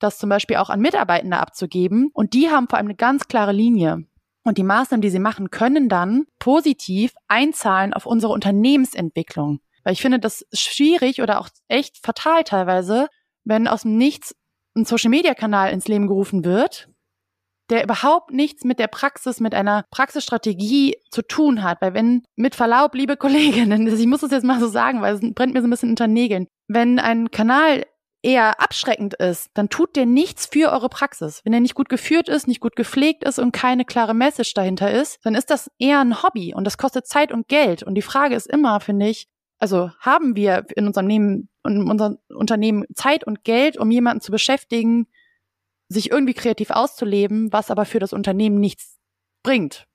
das 0.00 0.18
zum 0.18 0.28
Beispiel 0.28 0.56
auch 0.56 0.70
an 0.70 0.80
Mitarbeitende 0.80 1.38
abzugeben. 1.38 2.10
Und 2.12 2.34
die 2.34 2.50
haben 2.50 2.68
vor 2.68 2.78
allem 2.78 2.88
eine 2.88 2.96
ganz 2.96 3.28
klare 3.28 3.52
Linie. 3.52 4.04
Und 4.42 4.58
die 4.58 4.64
Maßnahmen, 4.64 5.02
die 5.02 5.10
sie 5.10 5.18
machen, 5.18 5.50
können 5.50 5.88
dann 5.88 6.24
positiv 6.38 7.12
einzahlen 7.28 7.92
auf 7.92 8.06
unsere 8.06 8.32
Unternehmensentwicklung. 8.32 9.60
Weil 9.84 9.92
ich 9.92 10.02
finde 10.02 10.18
das 10.18 10.44
schwierig 10.52 11.22
oder 11.22 11.40
auch 11.40 11.48
echt 11.68 11.98
fatal 12.04 12.42
teilweise, 12.44 13.08
wenn 13.44 13.68
aus 13.68 13.82
dem 13.82 13.96
Nichts 13.96 14.34
ein 14.76 14.84
Social-Media-Kanal 14.84 15.72
ins 15.72 15.88
Leben 15.88 16.06
gerufen 16.06 16.44
wird, 16.44 16.88
der 17.70 17.84
überhaupt 17.84 18.32
nichts 18.32 18.64
mit 18.64 18.78
der 18.78 18.88
Praxis, 18.88 19.40
mit 19.40 19.54
einer 19.54 19.84
Praxisstrategie 19.90 20.96
zu 21.10 21.22
tun 21.22 21.62
hat. 21.62 21.80
Weil 21.80 21.94
wenn, 21.94 22.22
mit 22.36 22.54
Verlaub, 22.54 22.94
liebe 22.94 23.16
Kolleginnen, 23.16 23.86
ich 23.96 24.06
muss 24.06 24.20
das 24.20 24.32
jetzt 24.32 24.44
mal 24.44 24.60
so 24.60 24.68
sagen, 24.68 25.02
weil 25.02 25.14
es 25.14 25.20
brennt 25.34 25.54
mir 25.54 25.60
so 25.60 25.66
ein 25.66 25.70
bisschen 25.70 25.90
unter 25.90 26.06
Nägeln, 26.06 26.46
wenn 26.68 26.98
ein 26.98 27.30
Kanal 27.30 27.84
eher 28.22 28.60
abschreckend 28.60 29.14
ist, 29.14 29.50
dann 29.54 29.68
tut 29.68 29.96
der 29.96 30.06
nichts 30.06 30.46
für 30.46 30.70
eure 30.70 30.88
Praxis. 30.88 31.40
Wenn 31.44 31.54
er 31.54 31.60
nicht 31.60 31.74
gut 31.74 31.88
geführt 31.88 32.28
ist, 32.28 32.46
nicht 32.46 32.60
gut 32.60 32.76
gepflegt 32.76 33.24
ist 33.24 33.38
und 33.38 33.52
keine 33.52 33.84
klare 33.84 34.14
Message 34.14 34.52
dahinter 34.54 34.90
ist, 34.90 35.18
dann 35.24 35.34
ist 35.34 35.50
das 35.50 35.70
eher 35.78 36.00
ein 36.00 36.22
Hobby 36.22 36.54
und 36.54 36.64
das 36.64 36.76
kostet 36.76 37.06
Zeit 37.06 37.32
und 37.32 37.48
Geld. 37.48 37.82
Und 37.82 37.94
die 37.94 38.02
Frage 38.02 38.34
ist 38.34 38.46
immer, 38.46 38.80
finde 38.80 39.08
ich, 39.08 39.26
also 39.60 39.90
haben 40.00 40.34
wir 40.34 40.66
in 40.74 40.86
unserem 40.86 41.06
Leben, 41.06 41.48
in 41.64 41.88
unserem 41.88 42.18
Unternehmen 42.28 42.84
Zeit 42.94 43.24
und 43.24 43.44
Geld, 43.44 43.76
um 43.76 43.90
jemanden 43.90 44.22
zu 44.22 44.32
beschäftigen, 44.32 45.06
sich 45.88 46.10
irgendwie 46.10 46.34
kreativ 46.34 46.70
auszuleben, 46.70 47.52
was 47.52 47.70
aber 47.70 47.84
für 47.84 47.98
das 47.98 48.12
Unternehmen 48.12 48.58
nichts 48.58 48.98
bringt. 49.42 49.86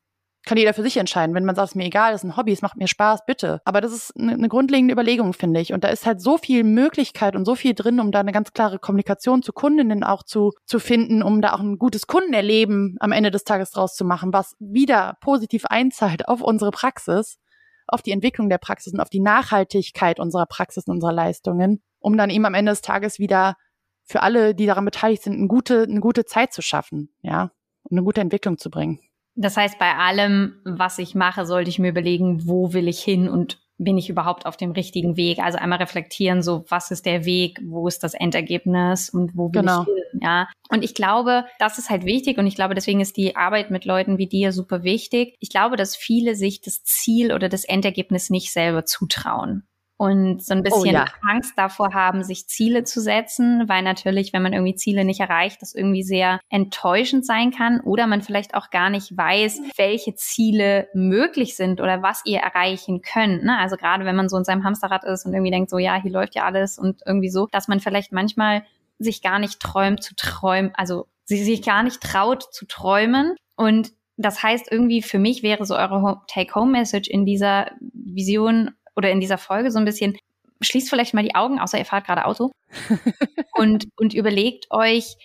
Kann 0.46 0.60
jeder 0.60 0.76
für 0.76 0.84
sich 0.84 0.98
entscheiden. 0.98 1.34
Wenn 1.34 1.46
man 1.46 1.56
sagt, 1.56 1.70
es 1.70 1.72
ist 1.72 1.76
mir 1.76 1.86
egal, 1.86 2.12
das 2.12 2.24
ist 2.24 2.30
ein 2.30 2.38
Hobby, 2.38 2.52
es 2.52 2.62
macht 2.62 2.78
mir 2.78 2.88
Spaß, 2.88 3.26
bitte. 3.26 3.62
Aber 3.66 3.82
das 3.82 3.92
ist 3.92 4.16
eine, 4.16 4.34
eine 4.34 4.48
grundlegende 4.48 4.94
Überlegung, 4.94 5.34
finde 5.34 5.60
ich. 5.60 5.74
Und 5.74 5.84
da 5.84 5.88
ist 5.88 6.06
halt 6.06 6.22
so 6.22 6.38
viel 6.38 6.64
Möglichkeit 6.64 7.36
und 7.36 7.46
so 7.46 7.56
viel 7.56 7.74
drin, 7.74 8.00
um 8.00 8.12
da 8.12 8.20
eine 8.20 8.32
ganz 8.32 8.54
klare 8.54 8.78
Kommunikation 8.78 9.42
zu 9.42 9.54
Kundinnen 9.54 10.04
auch 10.04 10.22
zu, 10.22 10.52
zu 10.68 10.78
finden, 10.78 11.24
um 11.24 11.42
da 11.42 11.54
auch 11.54 11.62
ein 11.62 11.80
gutes 11.80 12.06
Kundenerleben 12.06 12.98
am 13.00 13.12
Ende 13.12 13.32
des 13.32 13.44
Tages 13.44 13.72
draus 13.72 13.96
zu 13.96 14.06
machen, 14.06 14.34
was 14.34 14.56
wieder 14.60 15.18
positiv 15.22 15.66
einzahlt 15.66 16.28
auf 16.28 16.42
unsere 16.42 16.70
Praxis 16.70 17.40
auf 17.88 18.02
die 18.02 18.12
Entwicklung 18.12 18.50
der 18.50 18.58
Praxis 18.58 18.94
und 18.94 19.00
auf 19.00 19.10
die 19.10 19.20
Nachhaltigkeit 19.20 20.20
unserer 20.20 20.46
Praxis 20.46 20.88
und 20.88 20.96
unserer 20.96 21.14
Leistungen, 21.14 21.82
um 22.00 22.18
dann 22.18 22.30
eben 22.30 22.46
am 22.46 22.54
Ende 22.54 22.72
des 22.72 22.82
Tages 22.82 23.20
wieder 23.20 23.56
für 24.04 24.22
alle, 24.22 24.56
die 24.56 24.66
daran 24.66 24.86
beteiligt 24.86 25.24
sind, 25.24 25.34
eine 25.34 25.48
gute, 25.48 25.84
eine 25.84 26.00
gute 26.00 26.26
Zeit 26.26 26.54
zu 26.54 26.62
schaffen, 26.62 27.10
ja, 27.22 27.52
und 27.84 27.98
eine 27.98 28.04
gute 28.04 28.22
Entwicklung 28.22 28.58
zu 28.58 28.70
bringen. 28.70 29.00
Das 29.36 29.58
heißt, 29.58 29.78
bei 29.78 29.96
allem, 29.96 30.62
was 30.64 30.98
ich 30.98 31.14
mache, 31.14 31.46
sollte 31.46 31.70
ich 31.70 31.80
mir 31.80 31.90
überlegen, 31.90 32.48
wo 32.48 32.74
will 32.74 32.88
ich 32.88 33.04
hin 33.04 33.28
und 33.28 33.65
bin 33.78 33.98
ich 33.98 34.10
überhaupt 34.10 34.46
auf 34.46 34.58
dem 34.58 34.72
richtigen 34.72 35.18
Weg? 35.18 35.40
Also 35.40 35.58
einmal 35.58 35.80
reflektieren, 35.80 36.42
so 36.42 36.66
was 36.70 36.92
ist 36.92 37.06
der 37.06 37.26
Weg, 37.26 37.60
wo 37.66 37.88
ist 37.88 38.04
das 38.04 38.14
Endergebnis 38.14 39.10
und 39.10 39.36
wo 39.36 39.46
will 39.46 39.62
genau. 39.62 39.82
ich 39.82 39.88
hin? 39.88 40.22
Ja. 40.22 40.48
Und 40.70 40.84
ich 40.84 40.94
glaube, 40.94 41.46
das 41.60 41.78
ist 41.78 41.90
halt 41.90 42.06
wichtig 42.06 42.38
und 42.38 42.48
ich 42.48 42.56
glaube, 42.56 42.76
deswegen 42.76 43.02
ist 43.02 43.18
die 43.18 43.36
Arbeit 43.36 43.72
mit 43.72 43.86
Leuten 43.86 44.18
wie 44.18 44.28
dir 44.28 44.52
super 44.52 44.84
wichtig. 44.84 45.36
Ich 45.40 45.50
glaube, 45.50 45.76
dass 45.76 45.96
viele 45.96 46.36
sich 46.36 46.62
das 46.62 46.84
Ziel 46.84 47.34
oder 47.34 47.50
das 47.50 47.66
Endergebnis 47.66 48.30
nicht 48.30 48.52
selber 48.52 48.86
zutrauen 48.86 49.68
und 49.98 50.44
so 50.44 50.54
ein 50.54 50.60
oh 50.60 50.64
bisschen 50.64 50.96
oh, 50.96 51.00
ja. 51.00 51.06
Angst 51.30 51.54
davor 51.56 51.94
haben, 51.94 52.24
sich 52.24 52.48
Ziele 52.48 52.84
zu 52.84 53.00
setzen, 53.02 53.64
weil 53.68 53.82
natürlich, 53.82 54.34
wenn 54.34 54.42
man 54.42 54.54
irgendwie 54.54 54.76
Ziele 54.76 55.06
nicht 55.06 55.22
erreicht, 55.22 55.62
das 55.62 55.74
irgendwie 55.74 56.04
sehr 56.04 56.40
enttäuschend 56.50 57.26
sein 57.26 57.52
kann 57.52 57.80
oder 57.80 58.06
man 58.06 58.22
vielleicht 58.22 58.56
auch 58.56 58.70
gar 58.72 58.90
nicht 58.90 59.16
weiß, 59.16 59.62
welche 59.78 60.16
Ziele 60.16 60.90
möglich 60.94 61.56
sind 61.56 61.80
oder 61.80 62.02
was 62.02 62.22
ihr 62.26 62.40
erreichen 62.40 63.02
könnt. 63.02 63.44
Ne? 63.44 63.58
Also 63.58 63.78
gerade 63.78 64.04
wenn 64.04 64.16
man 64.16 64.28
so 64.28 64.38
in 64.38 64.44
seinem 64.44 64.66
Hamsterrad 64.66 65.06
ist 65.06 65.26
und 65.26 65.34
irgendwie 65.34 65.52
denkt, 65.52 65.70
so 65.70 65.78
ja, 65.78 65.96
hier 66.02 66.12
läuft 66.12 66.36
ja 66.36 66.44
alles 66.44 66.78
und 66.78 67.02
irgendwie 67.06 67.30
so, 67.30 67.48
dass 67.52 67.68
man 67.68 67.80
vielleicht 67.80 68.12
manchmal 68.12 68.64
sich 69.00 69.22
gar 69.22 69.40
nicht 69.40 69.60
träumt 69.62 70.04
zu 70.04 70.16
träumen, 70.16 70.72
also 70.76 71.08
sie 71.24 71.44
sich 71.44 71.64
gar 71.64 71.84
nicht 71.84 72.02
traut 72.02 72.44
zu 72.54 72.66
träumen 72.66 73.36
und 73.56 73.94
das 74.18 74.42
heißt, 74.42 74.72
irgendwie 74.72 75.02
für 75.02 75.20
mich 75.20 75.44
wäre 75.44 75.66
so 75.66 75.76
eure 75.76 76.22
Take-Home-Message 76.28 77.10
in 77.10 77.26
dieser 77.26 77.72
Vision 77.94 78.72
oder 78.96 79.12
in 79.12 79.20
dieser 79.20 79.38
Folge 79.38 79.72
so 79.72 79.80
ein 79.80 79.86
bisschen, 79.86 80.18
schließt 80.62 80.90
vielleicht 80.90 81.14
mal 81.14 81.24
die 81.24 81.36
Augen, 81.36 81.60
außer 81.60 81.78
ihr 81.78 81.86
fahrt 81.86 82.06
gerade 82.06 82.26
Auto 82.26 82.52
und, 83.56 83.86
und 83.98 84.14
überlegt 84.14 84.68
euch, 84.72 85.16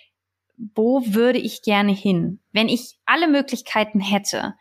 wo 0.75 1.01
würde 1.05 1.39
ich 1.39 1.61
gerne 1.63 1.91
hin? 1.91 2.39
Wenn 2.51 2.69
ich 2.69 2.99
alle 3.05 3.27
Möglichkeiten 3.27 3.99
hätte, 3.99 4.53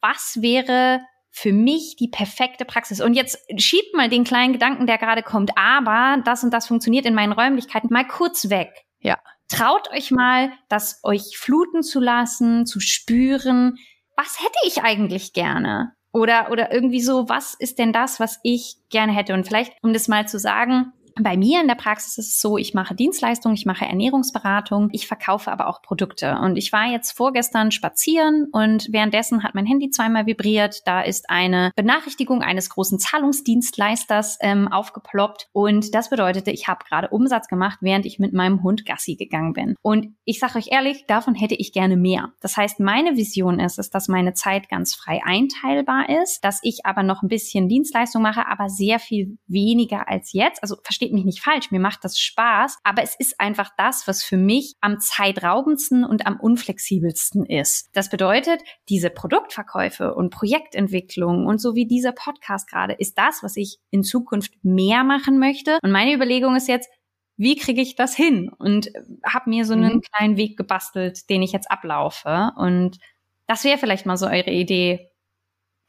was 0.00 0.38
wäre 0.40 1.00
für 1.30 1.52
mich 1.52 1.96
die 1.96 2.08
perfekte 2.08 2.64
Praxis? 2.64 3.00
Und 3.00 3.14
jetzt 3.14 3.38
schiebt 3.58 3.94
mal 3.94 4.08
den 4.08 4.24
kleinen 4.24 4.52
Gedanken, 4.52 4.86
der 4.86 4.98
gerade 4.98 5.22
kommt, 5.22 5.52
aber 5.56 6.22
das 6.24 6.44
und 6.44 6.52
das 6.52 6.66
funktioniert 6.66 7.06
in 7.06 7.14
meinen 7.14 7.32
Räumlichkeiten 7.32 7.88
mal 7.92 8.06
kurz 8.06 8.48
weg. 8.50 8.84
Ja. 9.00 9.18
Traut 9.48 9.90
euch 9.92 10.10
mal, 10.10 10.52
das 10.68 11.00
euch 11.04 11.38
fluten 11.38 11.82
zu 11.82 12.00
lassen, 12.00 12.66
zu 12.66 12.80
spüren. 12.80 13.78
Was 14.16 14.40
hätte 14.40 14.58
ich 14.64 14.82
eigentlich 14.82 15.32
gerne? 15.32 15.94
Oder, 16.12 16.50
oder 16.50 16.72
irgendwie 16.72 17.00
so, 17.00 17.28
was 17.28 17.54
ist 17.54 17.78
denn 17.78 17.92
das, 17.92 18.18
was 18.18 18.40
ich 18.42 18.76
gerne 18.90 19.12
hätte? 19.12 19.34
Und 19.34 19.46
vielleicht, 19.46 19.72
um 19.82 19.92
das 19.92 20.08
mal 20.08 20.26
zu 20.26 20.38
sagen, 20.38 20.92
bei 21.20 21.36
mir 21.36 21.60
in 21.60 21.68
der 21.68 21.74
Praxis 21.74 22.18
ist 22.18 22.34
es 22.34 22.40
so, 22.40 22.58
ich 22.58 22.74
mache 22.74 22.94
Dienstleistungen, 22.94 23.56
ich 23.56 23.66
mache 23.66 23.84
Ernährungsberatung, 23.84 24.88
ich 24.92 25.06
verkaufe 25.06 25.50
aber 25.50 25.68
auch 25.68 25.82
Produkte. 25.82 26.38
Und 26.38 26.56
ich 26.56 26.72
war 26.72 26.86
jetzt 26.86 27.12
vorgestern 27.12 27.70
spazieren 27.70 28.48
und 28.52 28.88
währenddessen 28.92 29.42
hat 29.42 29.54
mein 29.54 29.66
Handy 29.66 29.90
zweimal 29.90 30.26
vibriert. 30.26 30.86
Da 30.86 31.00
ist 31.00 31.30
eine 31.30 31.72
Benachrichtigung 31.76 32.42
eines 32.42 32.70
großen 32.70 32.98
Zahlungsdienstleisters 32.98 34.38
ähm, 34.40 34.68
aufgeploppt. 34.68 35.48
Und 35.52 35.94
das 35.94 36.10
bedeutete, 36.10 36.50
ich 36.50 36.68
habe 36.68 36.84
gerade 36.88 37.08
Umsatz 37.08 37.48
gemacht, 37.48 37.78
während 37.80 38.06
ich 38.06 38.18
mit 38.18 38.32
meinem 38.32 38.62
Hund 38.62 38.86
Gassi 38.86 39.16
gegangen 39.16 39.52
bin. 39.52 39.74
Und 39.82 40.14
ich 40.24 40.38
sage 40.38 40.58
euch 40.58 40.68
ehrlich, 40.70 41.04
davon 41.06 41.34
hätte 41.34 41.54
ich 41.54 41.72
gerne 41.72 41.96
mehr. 41.96 42.32
Das 42.40 42.56
heißt, 42.56 42.80
meine 42.80 43.16
Vision 43.16 43.60
ist 43.60 43.78
es, 43.78 43.90
dass 43.90 44.08
meine 44.08 44.34
Zeit 44.34 44.68
ganz 44.68 44.94
frei 44.94 45.20
einteilbar 45.24 46.08
ist, 46.22 46.44
dass 46.44 46.60
ich 46.62 46.84
aber 46.84 47.02
noch 47.02 47.22
ein 47.22 47.28
bisschen 47.28 47.68
Dienstleistung 47.68 48.22
mache, 48.22 48.46
aber 48.46 48.68
sehr 48.68 48.98
viel 48.98 49.38
weniger 49.46 50.08
als 50.08 50.32
jetzt. 50.32 50.62
Also 50.62 50.76
versteht 50.82 51.07
versteht 51.08 51.12
mich 51.12 51.24
nicht 51.24 51.42
falsch, 51.42 51.70
mir 51.70 51.80
macht 51.80 52.04
das 52.04 52.18
Spaß, 52.18 52.78
aber 52.84 53.02
es 53.02 53.14
ist 53.18 53.40
einfach 53.40 53.70
das, 53.76 54.06
was 54.06 54.22
für 54.22 54.36
mich 54.36 54.74
am 54.80 55.00
zeitraubendsten 55.00 56.04
und 56.04 56.26
am 56.26 56.38
unflexibelsten 56.38 57.44
ist. 57.46 57.88
Das 57.94 58.10
bedeutet, 58.10 58.60
diese 58.88 59.10
Produktverkäufe 59.10 60.14
und 60.14 60.30
Projektentwicklung 60.30 61.46
und 61.46 61.60
so 61.60 61.74
wie 61.74 61.86
dieser 61.86 62.12
Podcast 62.12 62.68
gerade 62.68 62.94
ist 62.94 63.16
das, 63.18 63.42
was 63.42 63.56
ich 63.56 63.78
in 63.90 64.02
Zukunft 64.02 64.52
mehr 64.62 65.04
machen 65.04 65.38
möchte. 65.38 65.78
Und 65.82 65.90
meine 65.90 66.12
Überlegung 66.12 66.56
ist 66.56 66.68
jetzt, 66.68 66.90
wie 67.36 67.56
kriege 67.56 67.80
ich 67.80 67.94
das 67.94 68.16
hin? 68.16 68.50
Und 68.58 68.90
habe 69.24 69.50
mir 69.50 69.64
so 69.64 69.74
einen 69.74 69.96
mhm. 69.96 70.02
kleinen 70.02 70.36
Weg 70.36 70.56
gebastelt, 70.56 71.30
den 71.30 71.42
ich 71.42 71.52
jetzt 71.52 71.70
ablaufe. 71.70 72.50
Und 72.56 72.98
das 73.46 73.64
wäre 73.64 73.78
vielleicht 73.78 74.06
mal 74.06 74.16
so 74.16 74.26
eure 74.26 74.50
Idee. 74.50 75.10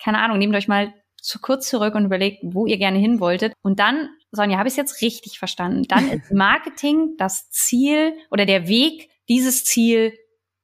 Keine 0.02 0.20
Ahnung, 0.20 0.38
nehmt 0.38 0.56
euch 0.56 0.68
mal 0.68 0.94
zu 1.22 1.40
kurz 1.40 1.68
zurück 1.68 1.96
und 1.96 2.06
überlegt, 2.06 2.40
wo 2.44 2.66
ihr 2.66 2.78
gerne 2.78 3.00
hin 3.00 3.20
wolltet. 3.20 3.54
Und 3.62 3.80
dann 3.80 4.10
Sonja, 4.32 4.58
habe 4.58 4.68
ich 4.68 4.74
es 4.74 4.78
jetzt 4.78 5.02
richtig 5.02 5.40
verstanden? 5.40 5.84
Dann 5.88 6.10
ist 6.10 6.32
Marketing 6.32 7.16
das 7.18 7.50
Ziel 7.50 8.14
oder 8.32 8.46
der 8.46 8.68
Weg, 8.68 9.10
dieses 9.28 9.64
Ziel, 9.64 10.14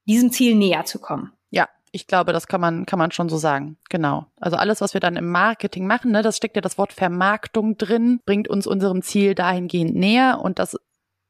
diesem 0.05 0.31
Ziel 0.31 0.55
näher 0.55 0.85
zu 0.85 0.99
kommen. 0.99 1.31
Ja, 1.49 1.67
ich 1.91 2.07
glaube, 2.07 2.33
das 2.33 2.47
kann 2.47 2.61
man, 2.61 2.85
kann 2.85 2.99
man 2.99 3.11
schon 3.11 3.29
so 3.29 3.37
sagen. 3.37 3.77
Genau. 3.89 4.25
Also 4.39 4.57
alles, 4.57 4.81
was 4.81 4.93
wir 4.93 5.01
dann 5.01 5.15
im 5.15 5.29
Marketing 5.31 5.87
machen, 5.87 6.11
ne, 6.11 6.21
das 6.21 6.37
steckt 6.37 6.55
ja 6.55 6.61
das 6.61 6.77
Wort 6.77 6.93
Vermarktung 6.93 7.77
drin, 7.77 8.19
bringt 8.25 8.47
uns 8.47 8.67
unserem 8.67 9.01
Ziel 9.01 9.35
dahingehend 9.35 9.95
näher 9.95 10.39
und 10.41 10.59
das 10.59 10.77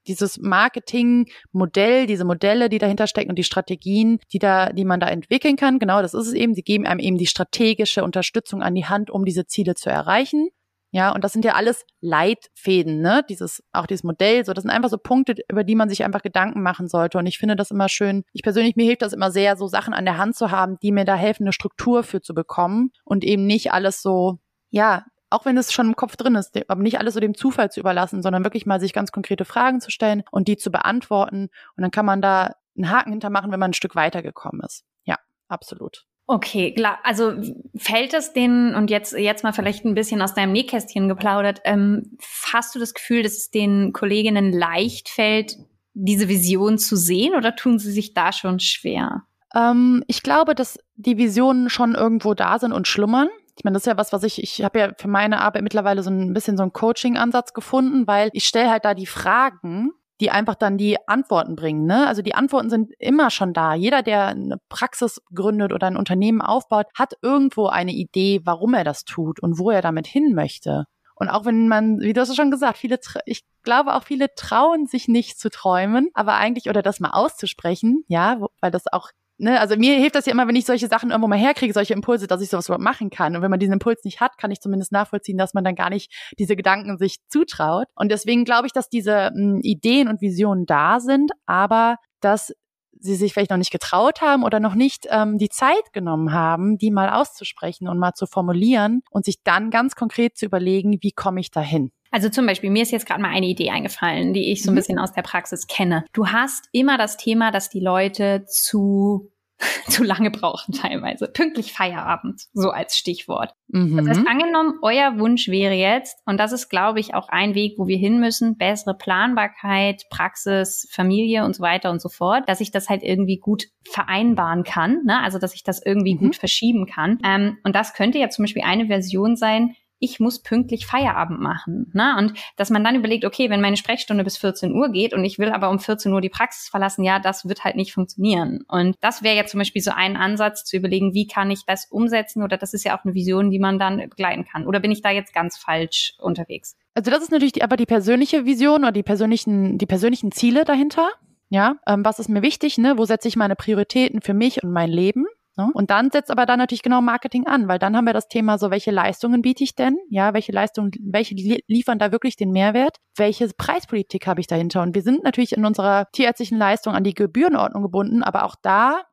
dieses 0.08 0.40
Marketingmodell, 0.40 2.06
diese 2.06 2.26
Modelle, 2.26 2.70
die 2.70 2.78
dahinter 2.78 3.08
stecken 3.08 3.30
und 3.30 3.40
die 3.40 3.44
Strategien, 3.44 4.20
die 4.32 4.40
da, 4.40 4.72
die 4.72 4.86
man 4.86 5.00
da 5.00 5.08
entwickeln 5.08 5.56
kann, 5.56 5.80
genau, 5.80 6.02
das 6.02 6.14
ist 6.14 6.28
es 6.28 6.34
eben. 6.34 6.54
Sie 6.54 6.62
geben 6.62 6.86
einem 6.86 7.00
eben 7.00 7.18
die 7.18 7.28
strategische 7.28 8.04
Unterstützung 8.04 8.62
an 8.62 8.76
die 8.76 8.86
Hand, 8.86 9.10
um 9.10 9.26
diese 9.26 9.48
Ziele 9.48 9.76
zu 9.76 9.90
erreichen. 9.90 10.50
Ja, 10.96 11.12
und 11.12 11.26
das 11.26 11.34
sind 11.34 11.44
ja 11.44 11.56
alles 11.56 11.86
Leitfäden, 12.00 13.02
ne? 13.02 13.22
Dieses, 13.28 13.62
auch 13.74 13.86
dieses 13.86 14.06
Modell, 14.06 14.46
so, 14.46 14.54
das 14.54 14.62
sind 14.62 14.72
einfach 14.72 14.88
so 14.88 14.98
Punkte, 14.98 15.36
über 15.50 15.66
die 15.66 15.76
man 15.76 15.90
sich 15.90 16.06
einfach 16.06 16.22
Gedanken 16.22 16.62
machen 16.62 16.88
sollte. 16.88 17.18
Und 17.18 17.26
ich 17.26 17.38
finde 17.38 17.58
das 17.58 17.70
immer 17.70 17.90
schön. 17.90 18.24
Ich 18.32 18.44
persönlich, 18.44 18.78
mir 18.78 18.86
hilft 18.86 19.02
das 19.02 19.12
immer 19.12 19.30
sehr, 19.30 19.58
so 19.58 19.68
Sachen 19.68 19.94
an 19.94 20.06
der 20.06 20.18
Hand 20.18 20.38
zu 20.38 20.52
haben, 20.52 20.78
die 20.82 20.94
mir 20.94 21.04
da 21.04 21.16
helfen, 21.16 21.44
eine 21.44 21.52
Struktur 21.52 22.04
für 22.04 22.22
zu 22.22 22.34
bekommen 22.34 22.92
und 23.04 23.26
eben 23.26 23.46
nicht 23.46 23.74
alles 23.74 24.02
so, 24.02 24.40
ja, 24.70 25.04
auch 25.30 25.44
wenn 25.44 25.58
es 25.58 25.74
schon 25.74 25.88
im 25.88 25.96
Kopf 25.98 26.16
drin 26.16 26.36
ist, 26.36 26.58
aber 26.70 26.82
nicht 26.82 26.98
alles 26.98 27.16
so 27.16 27.20
dem 27.20 27.36
Zufall 27.36 27.70
zu 27.70 27.82
überlassen, 27.82 28.24
sondern 28.24 28.46
wirklich 28.46 28.66
mal 28.66 28.80
sich 28.80 28.94
ganz 28.94 29.12
konkrete 29.12 29.44
Fragen 29.44 29.82
zu 29.82 29.92
stellen 29.92 30.24
und 30.32 30.48
die 30.48 30.56
zu 30.56 30.72
beantworten. 30.72 31.50
Und 31.76 31.82
dann 31.82 31.92
kann 31.92 32.06
man 32.06 32.22
da 32.22 32.54
einen 32.78 32.90
Haken 32.90 33.12
hintermachen, 33.12 33.52
wenn 33.52 33.60
man 33.60 33.72
ein 33.72 33.74
Stück 33.74 33.96
weitergekommen 33.98 34.62
ist. 34.62 34.86
Ja, 35.04 35.18
absolut. 35.50 36.06
Okay, 36.28 36.74
klar. 36.74 36.98
Also 37.04 37.34
fällt 37.78 38.14
es 38.16 38.34
denen, 38.34 38.74
und 38.74 38.90
jetzt, 38.90 39.14
jetzt 39.14 39.44
mal 39.44 39.54
vielleicht 39.54 39.86
ein 39.86 39.94
bisschen 39.94 40.22
aus 40.22 40.34
deinem 40.34 40.54
Nähkästchen 40.54 41.08
geplaudert, 41.08 41.62
ähm, 41.66 42.18
hast 42.52 42.74
du 42.74 42.80
das 42.80 42.96
Gefühl, 42.96 43.22
dass 43.22 43.34
es 43.34 43.52
den 43.52 43.94
Kolleginnen 43.94 44.52
leicht 44.52 45.10
fällt, 45.10 45.58
diese 45.94 46.28
Vision 46.28 46.78
zu 46.80 46.96
sehen 46.96 47.36
oder 47.36 47.56
tun 47.56 47.78
sie 47.78 47.92
sich 47.92 48.14
da 48.14 48.34
schon 48.34 48.60
schwer? 48.60 49.24
Ähm, 49.54 50.04
ich 50.08 50.24
glaube, 50.24 50.56
dass 50.56 50.80
die 50.96 51.18
Visionen 51.18 51.70
schon 51.70 51.94
irgendwo 51.94 52.34
da 52.34 52.58
sind 52.58 52.74
und 52.74 52.88
schlummern. 52.88 53.30
Ich 53.58 53.64
meine, 53.64 53.76
das 53.76 53.84
ist 53.84 53.88
ja 53.88 53.98
was, 53.98 54.12
was 54.12 54.24
ich, 54.24 54.42
ich 54.42 54.64
habe 54.64 54.80
ja 54.80 54.92
für 54.98 55.08
meine 55.08 55.42
Arbeit 55.42 55.62
mittlerweile 55.62 56.02
so 56.02 56.10
ein 56.10 56.34
bisschen 56.34 56.58
so 56.58 56.64
einen 56.64 56.74
Coaching-Ansatz 56.74 57.54
gefunden, 57.54 58.08
weil 58.08 58.30
ich 58.34 58.46
stelle 58.46 58.70
halt 58.70 58.84
da 58.84 58.96
die 58.96 59.06
Fragen 59.06 59.92
die 60.22 60.32
einfach 60.32 60.56
dann 60.56 60.78
die 60.78 60.98
Antworten 61.08 61.56
bringen. 61.56 61.86
Ne? 61.86 62.08
Also 62.08 62.22
die 62.22 62.36
Antworten 62.36 62.70
sind 62.70 62.92
immer 63.00 63.30
schon 63.30 63.54
da. 63.54 63.74
Jeder, 63.74 64.02
der 64.02 64.28
eine 64.28 64.58
Praxis 64.70 65.22
gründet 65.34 65.74
oder 65.74 65.88
ein 65.88 65.98
Unternehmen 65.98 66.42
aufbaut, 66.42 66.88
hat 66.98 67.14
irgendwo 67.22 67.68
eine 67.68 67.92
Idee, 67.92 68.42
warum 68.44 68.74
er 68.74 68.84
das 68.84 69.04
tut 69.04 69.42
und 69.42 69.60
wo 69.60 69.72
er 69.72 69.82
damit 69.82 70.08
hin 70.08 70.34
möchte. 70.34 70.86
Und 71.16 71.30
auch 71.30 71.46
wenn 71.46 71.68
man, 71.68 72.00
wie 72.00 72.14
du 72.14 72.22
hast 72.22 72.36
schon 72.36 72.52
gesagt, 72.52 72.78
viele, 72.78 73.00
ich 73.26 73.46
glaube 73.64 73.94
auch 73.96 74.04
viele 74.04 74.34
trauen 74.36 74.86
sich 74.86 75.08
nicht 75.08 75.40
zu 75.40 75.50
träumen, 75.50 76.10
aber 76.14 76.36
eigentlich 76.36 76.70
oder 76.70 76.82
das 76.82 77.00
mal 77.00 77.12
auszusprechen, 77.12 78.04
ja, 78.08 78.42
weil 78.60 78.72
das 78.72 78.92
auch 78.92 79.12
ne, 79.38 79.60
also 79.60 79.76
mir 79.76 79.96
hilft 79.96 80.16
das 80.16 80.26
ja 80.26 80.32
immer, 80.32 80.48
wenn 80.48 80.56
ich 80.56 80.66
solche 80.66 80.88
Sachen 80.88 81.10
irgendwo 81.10 81.28
mal 81.28 81.38
herkriege, 81.38 81.74
solche 81.74 81.94
Impulse, 81.94 82.28
dass 82.28 82.42
ich 82.42 82.50
sowas 82.50 82.68
überhaupt 82.68 82.84
machen 82.84 83.10
kann. 83.10 83.36
Und 83.36 83.42
wenn 83.42 83.52
man 83.52 83.60
diesen 83.60 83.74
Impuls 83.74 84.04
nicht 84.04 84.22
hat, 84.22 84.38
kann 84.38 84.52
ich 84.52 84.62
zumindest 84.62 84.92
nachvollziehen, 84.92 85.38
dass 85.38 85.54
man 85.54 85.64
dann 85.64 85.76
gar 85.76 85.90
nicht 85.90 86.12
diese 86.40 86.56
Gedanken 86.56 86.98
sich 86.98 87.18
zutraut. 87.28 87.88
Und 87.96 88.12
deswegen 88.12 88.46
glaube 88.46 88.68
ich, 88.68 88.74
dass 88.74 88.90
diese 88.90 89.32
mh, 89.34 89.56
hm, 89.56 89.60
Ideen 89.62 90.08
und 90.08 90.22
Visionen 90.22 90.66
da 90.66 91.00
sind, 91.00 91.32
aber 91.46 91.98
dass 92.22 92.54
sie 93.00 93.16
sich 93.16 93.34
vielleicht 93.34 93.52
noch 93.52 93.58
nicht 93.58 93.72
getraut 93.72 94.22
haben 94.22 94.44
oder 94.44 94.60
noch 94.60 94.74
nicht 94.74 95.06
ähm, 95.10 95.38
die 95.38 95.50
Zeit 95.50 95.94
genommen 95.94 96.34
haben, 96.34 96.78
die 96.78 96.92
mal 96.92 97.10
auszusprechen 97.10 97.88
und 97.88 98.00
mal 98.00 98.14
zu 98.14 98.26
formulieren 98.26 99.02
und 99.12 99.26
sich 99.26 99.44
dann 99.44 99.70
ganz 99.70 99.96
konkret 99.96 100.38
zu 100.38 100.46
überlegen, 100.46 100.98
wie 101.02 101.12
komme 101.12 101.42
ich 101.42 101.52
dahin. 101.52 101.92
Also 102.16 102.30
zum 102.30 102.46
Beispiel, 102.46 102.70
mir 102.70 102.84
ist 102.84 102.94
jetzt 102.94 103.06
gerade 103.06 103.22
mal 103.22 103.28
eine 103.28 103.46
Idee 103.46 103.72
eingefallen, 103.72 104.32
die 104.32 104.50
ich 104.54 104.64
so 104.64 104.72
ein 104.72 104.74
mhm. 104.74 104.78
bisschen 104.78 105.00
aus 105.00 105.12
der 105.12 105.22
Praxis 105.22 105.68
kenne. 105.68 106.06
Du 106.14 106.28
hast 106.28 106.70
immer 106.72 106.98
das 106.98 107.18
Thema, 107.18 107.52
dass 107.52 107.68
die 107.68 107.82
Leute 107.82 108.46
zu 108.48 109.34
zu 109.90 110.02
lange 110.04 110.32
brauchen 110.32 110.74
teilweise. 110.74 111.28
Pünktlich 111.28 111.74
Feierabend, 111.74 112.44
so 112.54 112.70
als 112.70 112.96
Stichwort. 112.96 113.54
Mhm. 113.68 113.98
Das 113.98 114.08
heißt, 114.08 114.28
angenommen, 114.28 114.80
euer 114.82 115.20
Wunsch 115.20 115.50
wäre 115.50 115.74
jetzt, 115.74 116.18
und 116.26 116.38
das 116.40 116.54
ist, 116.54 116.70
glaube 116.70 117.02
ich, 117.02 117.14
auch 117.14 117.28
ein 117.28 117.54
Weg, 117.54 117.76
wo 117.78 117.88
wir 117.88 117.98
hin 117.98 118.22
müssen, 118.22 118.58
bessere 118.58 118.98
Planbarkeit, 118.98 120.04
Praxis, 120.10 120.88
Familie 120.92 121.44
und 121.44 121.56
so 121.56 121.64
weiter 121.64 121.92
und 121.92 122.02
so 122.02 122.08
fort, 122.08 122.48
dass 122.48 122.62
ich 122.62 122.72
das 122.72 122.88
halt 122.88 123.04
irgendwie 123.04 123.40
gut 123.40 123.66
vereinbaren 123.90 124.64
kann, 124.64 125.04
ne? 125.04 125.22
also 125.22 125.38
dass 125.38 125.54
ich 125.54 125.64
das 125.64 125.86
irgendwie 125.86 126.16
mhm. 126.16 126.20
gut 126.20 126.36
verschieben 126.38 126.86
kann. 126.86 127.20
Ähm, 127.26 127.58
und 127.64 127.76
das 127.76 127.94
könnte 127.94 128.20
ja 128.20 128.30
zum 128.30 128.44
Beispiel 128.44 128.64
eine 128.64 128.88
Version 128.88 129.36
sein, 129.36 129.76
ich 130.00 130.20
muss 130.20 130.42
pünktlich 130.42 130.86
Feierabend 130.86 131.40
machen. 131.40 131.92
Ne? 131.94 132.16
Und 132.18 132.34
dass 132.58 132.70
man 132.70 132.84
dann 132.84 132.96
überlegt, 132.96 133.26
okay, 133.26 133.50
wenn 133.50 133.62
meine 133.62 133.78
Sprechstunde 133.78 134.24
bis 134.24 134.38
14 134.38 134.74
Uhr 134.74 134.90
geht 134.90 135.14
und 135.14 135.24
ich 135.24 135.40
will 135.40 135.50
aber 135.50 135.70
um 135.70 135.80
14 135.80 136.12
Uhr 136.12 136.22
die 136.22 136.30
Praxis 136.30 136.70
verlassen, 136.70 137.04
ja, 137.04 137.20
das 137.20 137.48
wird 137.48 137.64
halt 137.64 137.76
nicht 137.76 137.94
funktionieren. 137.94 138.64
Und 138.68 138.96
das 139.02 139.24
wäre 139.24 139.36
ja 139.36 139.46
zum 139.46 139.60
Beispiel 139.60 139.82
so 139.82 139.92
ein 139.92 140.18
Ansatz 140.18 140.66
zu 140.66 140.78
überlegen, 140.78 141.14
wie 141.14 141.28
kann 141.28 141.52
ich 141.52 141.66
das 141.66 141.86
umsetzen 141.90 142.44
oder 142.44 142.58
das 142.58 142.74
ist 142.74 142.84
ja 142.84 142.98
auch 142.98 143.06
eine 143.06 143.14
Vision, 143.14 143.50
die 143.50 143.60
man 143.60 143.80
dann 143.80 143.98
begleiten 144.10 144.46
kann. 144.46 144.68
Oder 144.68 144.80
bin 144.80 144.92
ich 144.92 145.02
da 145.02 145.12
jetzt 145.12 145.34
ganz 145.34 145.58
falsch 145.58 146.14
unterwegs? 146.20 146.76
Also 146.94 147.12
das 147.12 147.22
ist 147.22 147.32
natürlich 147.32 147.54
die, 147.54 147.64
aber 147.64 147.78
die 147.78 147.86
persönliche 147.86 148.46
Vision 148.46 148.82
oder 148.82 148.92
die 148.92 149.04
persönlichen, 149.04 149.78
die 149.78 149.86
persönlichen 149.86 150.32
Ziele 150.32 150.66
dahinter. 150.66 151.10
Ja, 151.50 151.76
ähm, 151.88 152.04
was 152.04 152.20
ist 152.20 152.30
mir 152.30 152.42
wichtig? 152.42 152.78
Ne? 152.78 152.98
Wo 152.98 153.06
setze 153.06 153.28
ich 153.28 153.36
meine 153.36 153.56
Prioritäten 153.56 154.22
für 154.22 154.34
mich 154.34 154.64
und 154.64 154.72
mein 154.72 154.90
Leben? 154.90 155.26
Ne? 155.58 155.70
Und 155.74 155.90
dann 155.90 156.12
setzt 156.12 156.32
aber 156.32 156.46
dann 156.46 156.60
natürlich 156.60 156.84
genau 156.84 157.02
Marketing 157.02 157.48
an, 157.48 157.68
weil 157.68 157.80
dann 157.80 157.96
haben 157.96 158.06
wir 158.06 158.14
das 158.14 158.28
Thema 158.28 158.58
so, 158.58 158.72
welche 158.72 158.92
Leistungen 158.92 159.42
biete 159.42 159.64
ich 159.64 159.76
denn? 159.76 159.98
Ja, 160.10 160.34
welche 160.34 160.52
Leistungen, 160.52 160.92
welche 161.02 161.36
liefern 161.68 162.00
da 162.00 162.12
wirklich 162.12 162.36
den 162.36 162.52
Mehrwert? 162.52 162.98
Welche 163.16 163.48
Preispolitik 163.58 164.28
habe 164.28 164.42
ich 164.42 164.48
dahinter? 164.48 164.82
Und 164.82 164.96
wir 164.96 165.02
sind 165.02 165.24
natürlich 165.24 165.54
in 165.54 165.66
unserer 165.66 166.08
tierärztlichen 166.12 166.58
Leistung 166.58 166.94
an 166.94 167.04
die 167.04 167.14
Gebührenordnung 167.14 167.84
gebunden, 167.84 168.24
aber 168.24 168.44
auch 168.44 168.56
da 168.62 169.04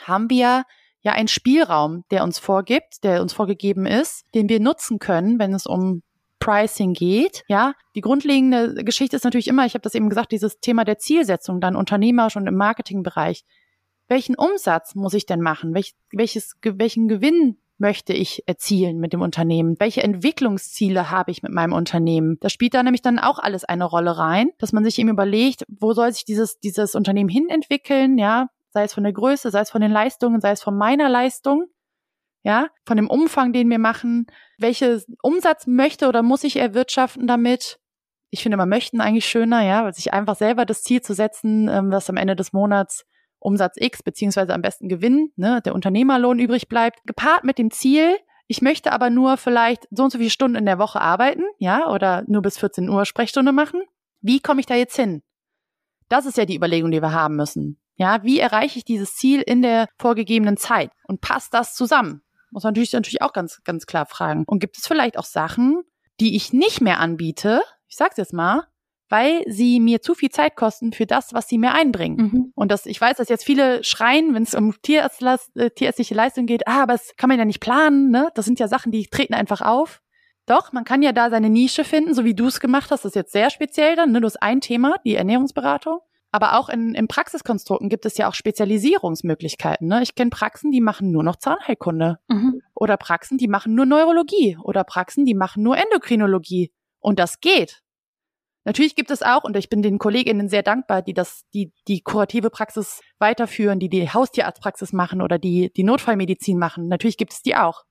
haben 0.00 0.28
wir 0.28 0.64
ja 1.00 1.12
einen 1.12 1.28
Spielraum, 1.28 2.04
der 2.10 2.22
uns 2.22 2.38
vorgibt, 2.38 3.02
der 3.02 3.22
uns 3.22 3.32
vorgegeben 3.32 3.86
ist, 3.86 4.24
den 4.34 4.48
wir 4.48 4.60
nutzen 4.60 4.98
können, 4.98 5.38
wenn 5.38 5.54
es 5.54 5.66
um 5.66 6.02
Pricing 6.38 6.92
geht. 6.92 7.44
Ja, 7.48 7.74
die 7.94 8.00
grundlegende 8.00 8.84
Geschichte 8.84 9.16
ist 9.16 9.24
natürlich 9.24 9.48
immer, 9.48 9.64
ich 9.64 9.74
habe 9.74 9.82
das 9.82 9.94
eben 9.94 10.08
gesagt, 10.08 10.32
dieses 10.32 10.58
Thema 10.60 10.84
der 10.84 10.98
Zielsetzung 10.98 11.60
dann 11.60 11.76
unternehmerisch 11.76 12.36
und 12.36 12.46
im 12.46 12.56
Marketingbereich 12.56 13.44
welchen 14.12 14.34
Umsatz 14.34 14.94
muss 14.94 15.14
ich 15.14 15.24
denn 15.24 15.40
machen? 15.40 15.72
Welch, 15.72 15.94
welches, 16.12 16.56
welchen 16.62 17.08
Gewinn 17.08 17.56
möchte 17.78 18.12
ich 18.12 18.46
erzielen 18.46 18.98
mit 18.98 19.14
dem 19.14 19.22
Unternehmen? 19.22 19.76
Welche 19.78 20.02
Entwicklungsziele 20.02 21.10
habe 21.10 21.30
ich 21.30 21.42
mit 21.42 21.50
meinem 21.50 21.72
Unternehmen? 21.72 22.36
Das 22.40 22.52
spielt 22.52 22.74
da 22.74 22.82
nämlich 22.82 23.00
dann 23.00 23.18
auch 23.18 23.38
alles 23.38 23.64
eine 23.64 23.86
Rolle 23.86 24.18
rein, 24.18 24.50
dass 24.58 24.74
man 24.74 24.84
sich 24.84 24.98
eben 24.98 25.08
überlegt, 25.08 25.64
wo 25.68 25.94
soll 25.94 26.12
sich 26.12 26.26
dieses, 26.26 26.60
dieses 26.60 26.94
Unternehmen 26.94 27.30
hin 27.30 27.48
entwickeln, 27.48 28.18
ja? 28.18 28.48
Sei 28.68 28.84
es 28.84 28.92
von 28.92 29.02
der 29.02 29.14
Größe, 29.14 29.50
sei 29.50 29.60
es 29.60 29.70
von 29.70 29.80
den 29.80 29.90
Leistungen, 29.90 30.42
sei 30.42 30.50
es 30.50 30.62
von 30.62 30.76
meiner 30.76 31.08
Leistung, 31.08 31.64
ja? 32.42 32.68
Von 32.86 32.98
dem 32.98 33.08
Umfang, 33.08 33.54
den 33.54 33.70
wir 33.70 33.78
machen. 33.78 34.26
Welchen 34.58 35.02
Umsatz 35.22 35.66
möchte 35.66 36.06
oder 36.06 36.22
muss 36.22 36.44
ich 36.44 36.56
erwirtschaften 36.56 37.26
damit? 37.26 37.78
Ich 38.28 38.42
finde, 38.42 38.58
man 38.58 38.68
möchten 38.68 39.00
eigentlich 39.00 39.26
schöner, 39.26 39.62
ja, 39.62 39.84
weil 39.84 39.94
sich 39.94 40.12
einfach 40.12 40.36
selber 40.36 40.66
das 40.66 40.82
Ziel 40.82 41.00
zu 41.00 41.14
setzen, 41.14 41.68
ähm, 41.68 41.90
was 41.90 42.10
am 42.10 42.18
Ende 42.18 42.36
des 42.36 42.52
Monats 42.52 43.06
Umsatz 43.42 43.76
X 43.76 44.02
beziehungsweise 44.02 44.54
am 44.54 44.62
besten 44.62 44.88
Gewinn, 44.88 45.32
ne, 45.36 45.60
der 45.64 45.74
Unternehmerlohn 45.74 46.38
übrig 46.38 46.68
bleibt, 46.68 47.00
gepaart 47.06 47.44
mit 47.44 47.58
dem 47.58 47.70
Ziel, 47.70 48.16
ich 48.46 48.60
möchte 48.60 48.92
aber 48.92 49.08
nur 49.08 49.36
vielleicht 49.36 49.88
so 49.90 50.04
und 50.04 50.10
so 50.10 50.18
viele 50.18 50.30
Stunden 50.30 50.56
in 50.56 50.66
der 50.66 50.78
Woche 50.78 51.00
arbeiten, 51.00 51.42
ja, 51.58 51.88
oder 51.88 52.24
nur 52.26 52.42
bis 52.42 52.58
14 52.58 52.88
Uhr 52.88 53.06
Sprechstunde 53.06 53.52
machen. 53.52 53.82
Wie 54.20 54.40
komme 54.40 54.60
ich 54.60 54.66
da 54.66 54.74
jetzt 54.74 54.96
hin? 54.96 55.22
Das 56.08 56.26
ist 56.26 56.36
ja 56.36 56.44
die 56.44 56.56
Überlegung, 56.56 56.90
die 56.90 57.00
wir 57.00 57.12
haben 57.12 57.36
müssen. 57.36 57.80
Ja, 57.94 58.22
wie 58.22 58.40
erreiche 58.40 58.78
ich 58.78 58.84
dieses 58.84 59.14
Ziel 59.14 59.40
in 59.40 59.62
der 59.62 59.86
vorgegebenen 59.98 60.56
Zeit? 60.56 60.90
Und 61.06 61.20
passt 61.20 61.54
das 61.54 61.74
zusammen? 61.74 62.22
Muss 62.50 62.64
man 62.64 62.72
natürlich, 62.72 62.92
natürlich 62.92 63.22
auch 63.22 63.32
ganz, 63.32 63.62
ganz 63.64 63.86
klar 63.86 64.06
fragen. 64.06 64.44
Und 64.46 64.58
gibt 64.58 64.76
es 64.76 64.86
vielleicht 64.86 65.18
auch 65.18 65.24
Sachen, 65.24 65.82
die 66.20 66.36
ich 66.36 66.52
nicht 66.52 66.80
mehr 66.80 67.00
anbiete? 67.00 67.62
Ich 67.88 67.96
sag's 67.96 68.18
jetzt 68.18 68.34
mal, 68.34 68.66
weil 69.12 69.44
sie 69.46 69.78
mir 69.78 70.00
zu 70.00 70.14
viel 70.14 70.30
Zeit 70.30 70.56
kosten 70.56 70.94
für 70.94 71.04
das, 71.04 71.34
was 71.34 71.46
sie 71.46 71.58
mir 71.58 71.74
einbringen. 71.74 72.16
Mhm. 72.16 72.52
Und 72.54 72.72
das, 72.72 72.86
ich 72.86 72.98
weiß, 72.98 73.18
dass 73.18 73.28
jetzt 73.28 73.44
viele 73.44 73.84
schreien, 73.84 74.34
wenn 74.34 74.44
es 74.44 74.54
um 74.54 74.70
äh, 74.70 75.70
tierärztliche 75.70 76.14
Leistung 76.14 76.46
geht, 76.46 76.66
ah, 76.66 76.84
aber 76.84 76.94
das 76.94 77.12
kann 77.18 77.28
man 77.28 77.38
ja 77.38 77.44
nicht 77.44 77.60
planen, 77.60 78.10
ne? 78.10 78.30
Das 78.34 78.46
sind 78.46 78.58
ja 78.58 78.68
Sachen, 78.68 78.90
die 78.90 79.06
treten 79.06 79.34
einfach 79.34 79.60
auf. 79.60 80.00
Doch, 80.46 80.72
man 80.72 80.84
kann 80.84 81.02
ja 81.02 81.12
da 81.12 81.28
seine 81.28 81.50
Nische 81.50 81.84
finden, 81.84 82.14
so 82.14 82.24
wie 82.24 82.34
du 82.34 82.46
es 82.46 82.58
gemacht 82.58 82.90
hast. 82.90 83.04
Das 83.04 83.10
ist 83.10 83.16
jetzt 83.16 83.32
sehr 83.32 83.50
speziell 83.50 83.96
dann, 83.96 84.12
ne? 84.12 84.22
Du 84.22 84.26
hast 84.26 84.42
ein 84.42 84.62
Thema, 84.62 84.94
die 85.04 85.14
Ernährungsberatung. 85.14 85.98
Aber 86.34 86.58
auch 86.58 86.70
in, 86.70 86.94
in 86.94 87.08
Praxiskonstrukten 87.08 87.90
gibt 87.90 88.06
es 88.06 88.16
ja 88.16 88.30
auch 88.30 88.34
Spezialisierungsmöglichkeiten. 88.34 89.86
Ne? 89.86 90.02
Ich 90.02 90.14
kenne 90.14 90.30
Praxen, 90.30 90.70
die 90.70 90.80
machen 90.80 91.10
nur 91.10 91.22
noch 91.22 91.36
Zahnheilkunde. 91.36 92.20
Mhm. 92.28 92.62
Oder 92.74 92.96
Praxen, 92.96 93.36
die 93.36 93.48
machen 93.48 93.74
nur 93.74 93.84
Neurologie. 93.84 94.56
Oder 94.62 94.82
Praxen, 94.82 95.26
die 95.26 95.34
machen 95.34 95.62
nur 95.62 95.76
Endokrinologie. 95.76 96.72
Und 97.00 97.18
das 97.18 97.40
geht. 97.40 97.81
Natürlich 98.64 98.94
gibt 98.94 99.10
es 99.10 99.22
auch, 99.22 99.42
und 99.42 99.56
ich 99.56 99.68
bin 99.68 99.82
den 99.82 99.98
Kolleginnen 99.98 100.48
sehr 100.48 100.62
dankbar, 100.62 101.02
die 101.02 101.14
das, 101.14 101.44
die, 101.52 101.72
die 101.88 102.00
kurative 102.00 102.48
Praxis 102.48 103.00
weiterführen, 103.18 103.80
die 103.80 103.88
die 103.88 104.08
Haustierarztpraxis 104.08 104.92
machen 104.92 105.20
oder 105.20 105.38
die, 105.38 105.72
die 105.72 105.82
Notfallmedizin 105.82 106.58
machen. 106.58 106.86
Natürlich 106.86 107.16
gibt 107.16 107.32
es 107.32 107.42
die 107.42 107.56
auch. 107.56 107.82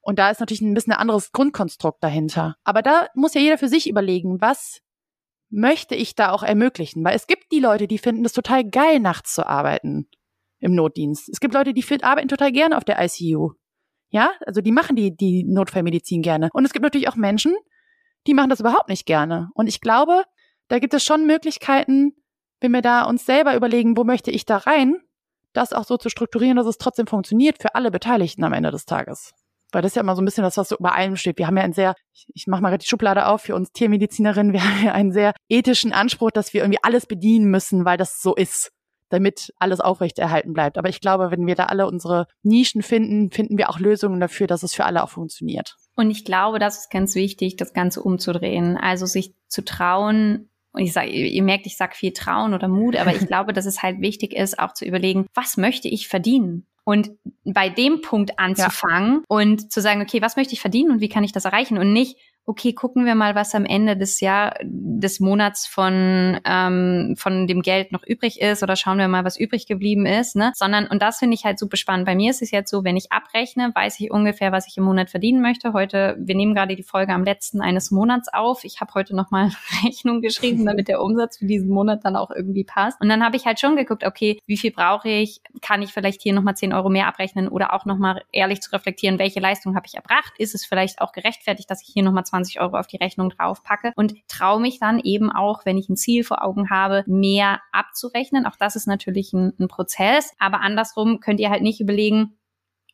Und 0.00 0.18
da 0.18 0.30
ist 0.30 0.40
natürlich 0.40 0.62
ein 0.62 0.74
bisschen 0.74 0.94
ein 0.94 0.98
anderes 0.98 1.30
Grundkonstrukt 1.32 2.02
dahinter. 2.02 2.56
Aber 2.64 2.82
da 2.82 3.06
muss 3.14 3.34
ja 3.34 3.40
jeder 3.40 3.58
für 3.58 3.68
sich 3.68 3.88
überlegen, 3.88 4.40
was 4.40 4.80
möchte 5.50 5.94
ich 5.94 6.14
da 6.14 6.32
auch 6.32 6.42
ermöglichen? 6.42 7.04
Weil 7.04 7.14
es 7.14 7.26
gibt 7.26 7.52
die 7.52 7.60
Leute, 7.60 7.86
die 7.86 7.98
finden 7.98 8.24
es 8.24 8.32
total 8.32 8.64
geil, 8.68 8.98
nachts 8.98 9.34
zu 9.34 9.46
arbeiten 9.46 10.08
im 10.58 10.74
Notdienst. 10.74 11.28
Es 11.28 11.38
gibt 11.38 11.54
Leute, 11.54 11.74
die 11.74 11.84
arbeiten 12.02 12.28
total 12.28 12.50
gerne 12.50 12.76
auf 12.76 12.84
der 12.84 12.98
ICU. 12.98 13.52
Ja, 14.08 14.32
also 14.46 14.60
die 14.60 14.72
machen 14.72 14.96
die, 14.96 15.14
die 15.14 15.44
Notfallmedizin 15.44 16.22
gerne. 16.22 16.48
Und 16.52 16.64
es 16.64 16.72
gibt 16.72 16.82
natürlich 16.82 17.08
auch 17.08 17.16
Menschen, 17.16 17.54
die 18.26 18.34
machen 18.34 18.50
das 18.50 18.60
überhaupt 18.60 18.88
nicht 18.88 19.06
gerne. 19.06 19.50
Und 19.54 19.66
ich 19.66 19.80
glaube, 19.80 20.24
da 20.68 20.78
gibt 20.78 20.94
es 20.94 21.04
schon 21.04 21.26
Möglichkeiten, 21.26 22.12
wenn 22.60 22.72
wir 22.72 22.82
da 22.82 23.04
uns 23.04 23.26
selber 23.26 23.56
überlegen, 23.56 23.96
wo 23.96 24.04
möchte 24.04 24.30
ich 24.30 24.44
da 24.44 24.58
rein, 24.58 24.96
das 25.52 25.72
auch 25.72 25.84
so 25.84 25.96
zu 25.96 26.08
strukturieren, 26.08 26.56
dass 26.56 26.66
es 26.66 26.78
trotzdem 26.78 27.06
funktioniert 27.06 27.60
für 27.60 27.74
alle 27.74 27.90
Beteiligten 27.90 28.44
am 28.44 28.52
Ende 28.52 28.70
des 28.70 28.86
Tages. 28.86 29.32
Weil 29.70 29.82
das 29.82 29.92
ist 29.92 29.96
ja 29.96 30.02
immer 30.02 30.14
so 30.14 30.22
ein 30.22 30.24
bisschen 30.24 30.44
das, 30.44 30.56
was 30.56 30.68
so 30.68 30.76
über 30.76 30.94
allem 30.94 31.16
steht. 31.16 31.38
Wir 31.38 31.46
haben 31.46 31.56
ja 31.56 31.62
ein 31.62 31.72
sehr, 31.72 31.94
ich, 32.12 32.26
ich 32.34 32.46
mache 32.46 32.62
mal 32.62 32.70
gerade 32.70 32.82
die 32.82 32.88
Schublade 32.88 33.26
auf 33.26 33.42
für 33.42 33.54
uns 33.54 33.72
Tiermedizinerinnen, 33.72 34.52
wir 34.52 34.64
haben 34.68 34.84
ja 34.84 34.92
einen 34.92 35.12
sehr 35.12 35.34
ethischen 35.48 35.92
Anspruch, 35.92 36.30
dass 36.30 36.54
wir 36.54 36.62
irgendwie 36.62 36.82
alles 36.82 37.06
bedienen 37.06 37.50
müssen, 37.50 37.84
weil 37.84 37.96
das 37.96 38.20
so 38.22 38.34
ist 38.34 38.70
damit 39.12 39.52
alles 39.58 39.80
aufrechterhalten 39.80 40.54
bleibt. 40.54 40.78
Aber 40.78 40.88
ich 40.88 41.00
glaube, 41.00 41.30
wenn 41.30 41.46
wir 41.46 41.54
da 41.54 41.66
alle 41.66 41.86
unsere 41.86 42.26
Nischen 42.42 42.82
finden, 42.82 43.30
finden 43.30 43.58
wir 43.58 43.68
auch 43.68 43.78
Lösungen 43.78 44.20
dafür, 44.20 44.46
dass 44.46 44.62
es 44.62 44.72
für 44.72 44.86
alle 44.86 45.04
auch 45.04 45.10
funktioniert. 45.10 45.76
Und 45.94 46.10
ich 46.10 46.24
glaube, 46.24 46.58
das 46.58 46.78
ist 46.78 46.90
ganz 46.90 47.14
wichtig, 47.14 47.56
das 47.56 47.74
Ganze 47.74 48.02
umzudrehen. 48.02 48.76
Also 48.76 49.06
sich 49.06 49.34
zu 49.48 49.64
trauen, 49.64 50.48
und 50.72 50.82
ich 50.82 50.92
sage, 50.92 51.10
ihr 51.10 51.42
merkt, 51.42 51.66
ich 51.66 51.76
sage 51.76 51.94
viel 51.94 52.12
Trauen 52.12 52.54
oder 52.54 52.68
Mut, 52.68 52.96
aber 52.96 53.14
ich 53.14 53.26
glaube, 53.26 53.52
dass 53.52 53.66
es 53.66 53.82
halt 53.82 54.00
wichtig 54.00 54.34
ist, 54.34 54.58
auch 54.58 54.72
zu 54.72 54.84
überlegen, 54.84 55.26
was 55.34 55.56
möchte 55.56 55.88
ich 55.88 56.08
verdienen? 56.08 56.66
Und 56.84 57.10
bei 57.44 57.68
dem 57.68 58.00
Punkt 58.00 58.38
anzufangen 58.40 59.18
ja. 59.18 59.22
und 59.28 59.70
zu 59.70 59.80
sagen, 59.80 60.02
okay, 60.02 60.20
was 60.20 60.36
möchte 60.36 60.54
ich 60.54 60.60
verdienen 60.60 60.90
und 60.90 61.00
wie 61.00 61.08
kann 61.08 61.22
ich 61.22 61.30
das 61.30 61.44
erreichen? 61.44 61.78
Und 61.78 61.92
nicht, 61.92 62.16
okay, 62.44 62.72
gucken 62.72 63.06
wir 63.06 63.14
mal, 63.14 63.34
was 63.34 63.54
am 63.54 63.64
Ende 63.64 63.96
des 63.96 64.20
Jahr 64.20 64.56
des 64.62 65.20
Monats 65.20 65.66
von 65.66 66.40
ähm, 66.44 67.14
von 67.16 67.46
dem 67.46 67.62
Geld 67.62 67.92
noch 67.92 68.02
übrig 68.04 68.40
ist 68.40 68.62
oder 68.62 68.74
schauen 68.76 68.98
wir 68.98 69.08
mal, 69.08 69.24
was 69.24 69.38
übrig 69.38 69.66
geblieben 69.66 70.06
ist, 70.06 70.34
ne? 70.34 70.52
Sondern 70.54 70.86
und 70.88 71.02
das 71.02 71.18
finde 71.18 71.34
ich 71.34 71.44
halt 71.44 71.58
super 71.58 71.76
spannend. 71.76 72.06
Bei 72.06 72.16
mir 72.16 72.30
ist 72.30 72.42
es 72.42 72.50
jetzt 72.50 72.70
so, 72.70 72.82
wenn 72.84 72.96
ich 72.96 73.12
abrechne, 73.12 73.70
weiß 73.74 74.00
ich 74.00 74.10
ungefähr, 74.10 74.50
was 74.50 74.66
ich 74.66 74.76
im 74.76 74.84
Monat 74.84 75.10
verdienen 75.10 75.40
möchte. 75.40 75.72
Heute, 75.72 76.16
wir 76.18 76.34
nehmen 76.34 76.54
gerade 76.54 76.74
die 76.74 76.82
Folge 76.82 77.12
am 77.12 77.22
letzten 77.22 77.60
eines 77.60 77.90
Monats 77.90 78.28
auf. 78.32 78.64
Ich 78.64 78.80
habe 78.80 78.92
heute 78.94 79.14
noch 79.14 79.30
mal 79.30 79.50
Rechnung 79.84 80.20
geschrieben, 80.20 80.66
damit 80.66 80.88
der 80.88 81.00
Umsatz 81.00 81.38
für 81.38 81.46
diesen 81.46 81.68
Monat 81.68 82.04
dann 82.04 82.16
auch 82.16 82.30
irgendwie 82.30 82.64
passt. 82.64 83.00
Und 83.00 83.08
dann 83.08 83.24
habe 83.24 83.36
ich 83.36 83.46
halt 83.46 83.60
schon 83.60 83.76
geguckt, 83.76 84.04
okay, 84.04 84.40
wie 84.46 84.56
viel 84.56 84.72
brauche 84.72 85.08
ich? 85.08 85.40
Kann 85.60 85.82
ich 85.82 85.92
vielleicht 85.92 86.22
hier 86.22 86.32
noch 86.32 86.42
mal 86.42 86.54
10 86.54 86.72
Euro 86.72 86.88
mehr 86.88 87.06
abrechnen 87.06 87.46
oder 87.48 87.72
auch 87.72 87.84
noch 87.84 87.98
mal 87.98 88.22
ehrlich 88.32 88.60
zu 88.60 88.72
reflektieren, 88.72 89.18
welche 89.18 89.38
Leistung 89.38 89.76
habe 89.76 89.86
ich 89.86 89.94
erbracht? 89.94 90.32
Ist 90.38 90.54
es 90.54 90.64
vielleicht 90.64 91.00
auch 91.00 91.12
gerechtfertigt, 91.12 91.70
dass 91.70 91.82
ich 91.82 91.92
hier 91.92 92.02
noch 92.02 92.12
mal 92.12 92.24
20 92.32 92.60
Euro 92.60 92.78
auf 92.78 92.86
die 92.86 92.96
Rechnung 92.96 93.30
draufpacke 93.30 93.92
und 93.94 94.14
traue 94.26 94.60
mich 94.60 94.78
dann 94.78 94.98
eben 94.98 95.30
auch, 95.30 95.66
wenn 95.66 95.76
ich 95.76 95.88
ein 95.88 95.96
Ziel 95.96 96.24
vor 96.24 96.42
Augen 96.42 96.70
habe, 96.70 97.04
mehr 97.06 97.60
abzurechnen. 97.72 98.46
Auch 98.46 98.56
das 98.56 98.74
ist 98.74 98.86
natürlich 98.86 99.32
ein, 99.34 99.52
ein 99.60 99.68
Prozess. 99.68 100.32
Aber 100.38 100.60
andersrum 100.60 101.20
könnt 101.20 101.40
ihr 101.40 101.50
halt 101.50 101.62
nicht 101.62 101.80
überlegen, 101.80 102.38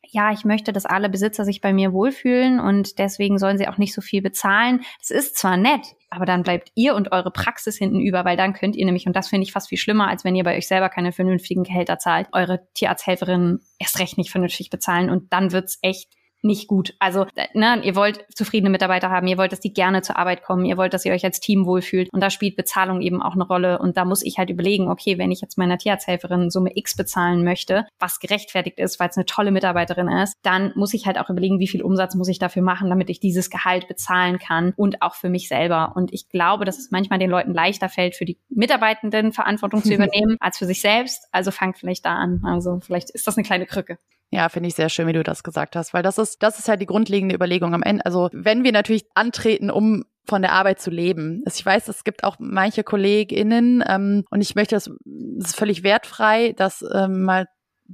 ja, 0.07 0.31
ich 0.31 0.45
möchte, 0.45 0.73
dass 0.73 0.85
alle 0.85 1.09
Besitzer 1.09 1.45
sich 1.45 1.61
bei 1.61 1.73
mir 1.73 1.93
wohlfühlen 1.93 2.59
und 2.59 2.97
deswegen 2.99 3.37
sollen 3.37 3.57
sie 3.57 3.67
auch 3.67 3.77
nicht 3.77 3.93
so 3.93 4.01
viel 4.01 4.21
bezahlen. 4.21 4.81
Das 4.99 5.11
ist 5.11 5.37
zwar 5.37 5.57
nett, 5.57 5.95
aber 6.09 6.25
dann 6.25 6.43
bleibt 6.43 6.71
ihr 6.75 6.95
und 6.95 7.11
eure 7.11 7.31
Praxis 7.31 7.77
hinten 7.77 7.99
über, 7.99 8.25
weil 8.25 8.37
dann 8.37 8.53
könnt 8.53 8.75
ihr 8.75 8.85
nämlich, 8.85 9.07
und 9.07 9.15
das 9.15 9.27
finde 9.27 9.43
ich 9.43 9.51
fast 9.51 9.69
viel 9.69 9.77
schlimmer, 9.77 10.07
als 10.07 10.23
wenn 10.23 10.35
ihr 10.35 10.43
bei 10.43 10.57
euch 10.57 10.67
selber 10.67 10.89
keine 10.89 11.11
vernünftigen 11.11 11.63
Gehälter 11.63 11.99
zahlt, 11.99 12.29
eure 12.31 12.67
Tierarzthelferinnen 12.73 13.59
erst 13.77 13.99
recht 13.99 14.17
nicht 14.17 14.31
vernünftig 14.31 14.69
bezahlen 14.69 15.09
und 15.09 15.31
dann 15.31 15.51
wird's 15.51 15.77
echt 15.81 16.13
nicht 16.41 16.67
gut. 16.67 16.95
Also, 16.99 17.25
ne, 17.53 17.81
ihr 17.83 17.95
wollt 17.95 18.25
zufriedene 18.33 18.69
Mitarbeiter 18.69 19.09
haben, 19.09 19.27
ihr 19.27 19.37
wollt, 19.37 19.51
dass 19.51 19.59
die 19.59 19.73
gerne 19.73 20.01
zur 20.01 20.17
Arbeit 20.17 20.43
kommen, 20.43 20.65
ihr 20.65 20.77
wollt, 20.77 20.93
dass 20.93 21.05
ihr 21.05 21.13
euch 21.13 21.25
als 21.25 21.39
Team 21.39 21.65
wohlfühlt 21.65 22.09
und 22.13 22.21
da 22.21 22.29
spielt 22.29 22.55
Bezahlung 22.55 23.01
eben 23.01 23.21
auch 23.21 23.33
eine 23.33 23.45
Rolle 23.45 23.79
und 23.79 23.97
da 23.97 24.05
muss 24.05 24.23
ich 24.23 24.37
halt 24.37 24.49
überlegen, 24.49 24.89
okay, 24.89 25.17
wenn 25.17 25.31
ich 25.31 25.41
jetzt 25.41 25.57
meiner 25.57 25.77
Tierarzthelferin 25.77 26.49
Summe 26.49 26.71
X 26.75 26.95
bezahlen 26.95 27.43
möchte, 27.43 27.87
was 27.99 28.19
gerechtfertigt 28.19 28.79
ist, 28.79 28.99
weil 28.99 29.09
es 29.09 29.17
eine 29.17 29.25
tolle 29.25 29.51
Mitarbeiterin 29.51 30.07
ist, 30.07 30.35
dann 30.43 30.71
muss 30.75 30.93
ich 30.93 31.05
halt 31.05 31.17
auch 31.17 31.29
überlegen, 31.29 31.59
wie 31.59 31.67
viel 31.67 31.81
Umsatz 31.81 32.15
muss 32.15 32.27
ich 32.27 32.39
dafür 32.39 32.61
machen, 32.61 32.89
damit 32.89 33.09
ich 33.09 33.19
dieses 33.19 33.49
Gehalt 33.49 33.87
bezahlen 33.87 34.39
kann 34.39 34.73
und 34.75 35.01
auch 35.01 35.15
für 35.15 35.29
mich 35.29 35.47
selber. 35.47 35.93
Und 35.95 36.13
ich 36.13 36.29
glaube, 36.29 36.65
dass 36.65 36.77
es 36.77 36.91
manchmal 36.91 37.19
den 37.19 37.29
Leuten 37.29 37.53
leichter 37.53 37.89
fällt, 37.89 38.15
für 38.15 38.25
die 38.25 38.37
Mitarbeitenden 38.49 39.33
Verantwortung 39.33 39.83
zu 39.83 39.93
übernehmen, 39.93 40.37
als 40.39 40.57
für 40.57 40.65
sich 40.65 40.81
selbst. 40.81 41.27
Also 41.31 41.51
fangt 41.51 41.77
vielleicht 41.77 42.05
da 42.05 42.15
an. 42.15 42.41
Also 42.45 42.79
vielleicht 42.79 43.09
ist 43.11 43.27
das 43.27 43.37
eine 43.37 43.45
kleine 43.45 43.65
Krücke. 43.65 43.97
Ja, 44.31 44.47
finde 44.49 44.69
ich 44.69 44.75
sehr 44.75 44.89
schön, 44.89 45.07
wie 45.07 45.13
du 45.13 45.23
das 45.23 45.43
gesagt 45.43 45.75
hast, 45.75 45.93
weil 45.93 46.03
das 46.03 46.17
ist, 46.17 46.43
das 46.43 46.59
ist 46.59 46.67
ja 46.67 46.75
die 46.75 46.85
grundlegende 46.85 47.33
Überlegung 47.33 47.73
am 47.73 47.81
Ende. 47.81 48.05
Also 48.05 48.29
wenn 48.31 48.63
wir 48.63 48.71
natürlich 48.71 49.05
antreten, 49.15 49.71
um 49.71 50.05
von 50.29 50.43
der 50.43 50.53
Arbeit 50.53 50.79
zu 50.79 50.91
leben. 50.91 51.43
Ich 51.51 51.65
weiß, 51.65 51.87
es 51.87 52.03
gibt 52.03 52.23
auch 52.23 52.37
manche 52.39 52.83
KollegInnen, 52.83 53.83
ähm, 53.87 54.25
und 54.29 54.41
ich 54.41 54.53
möchte 54.53 54.75
das, 54.75 54.91
das 55.03 55.49
ist 55.49 55.55
völlig 55.57 55.83
wertfrei, 55.83 56.53
das 56.55 56.85
ähm, 56.93 57.23
mal 57.23 57.47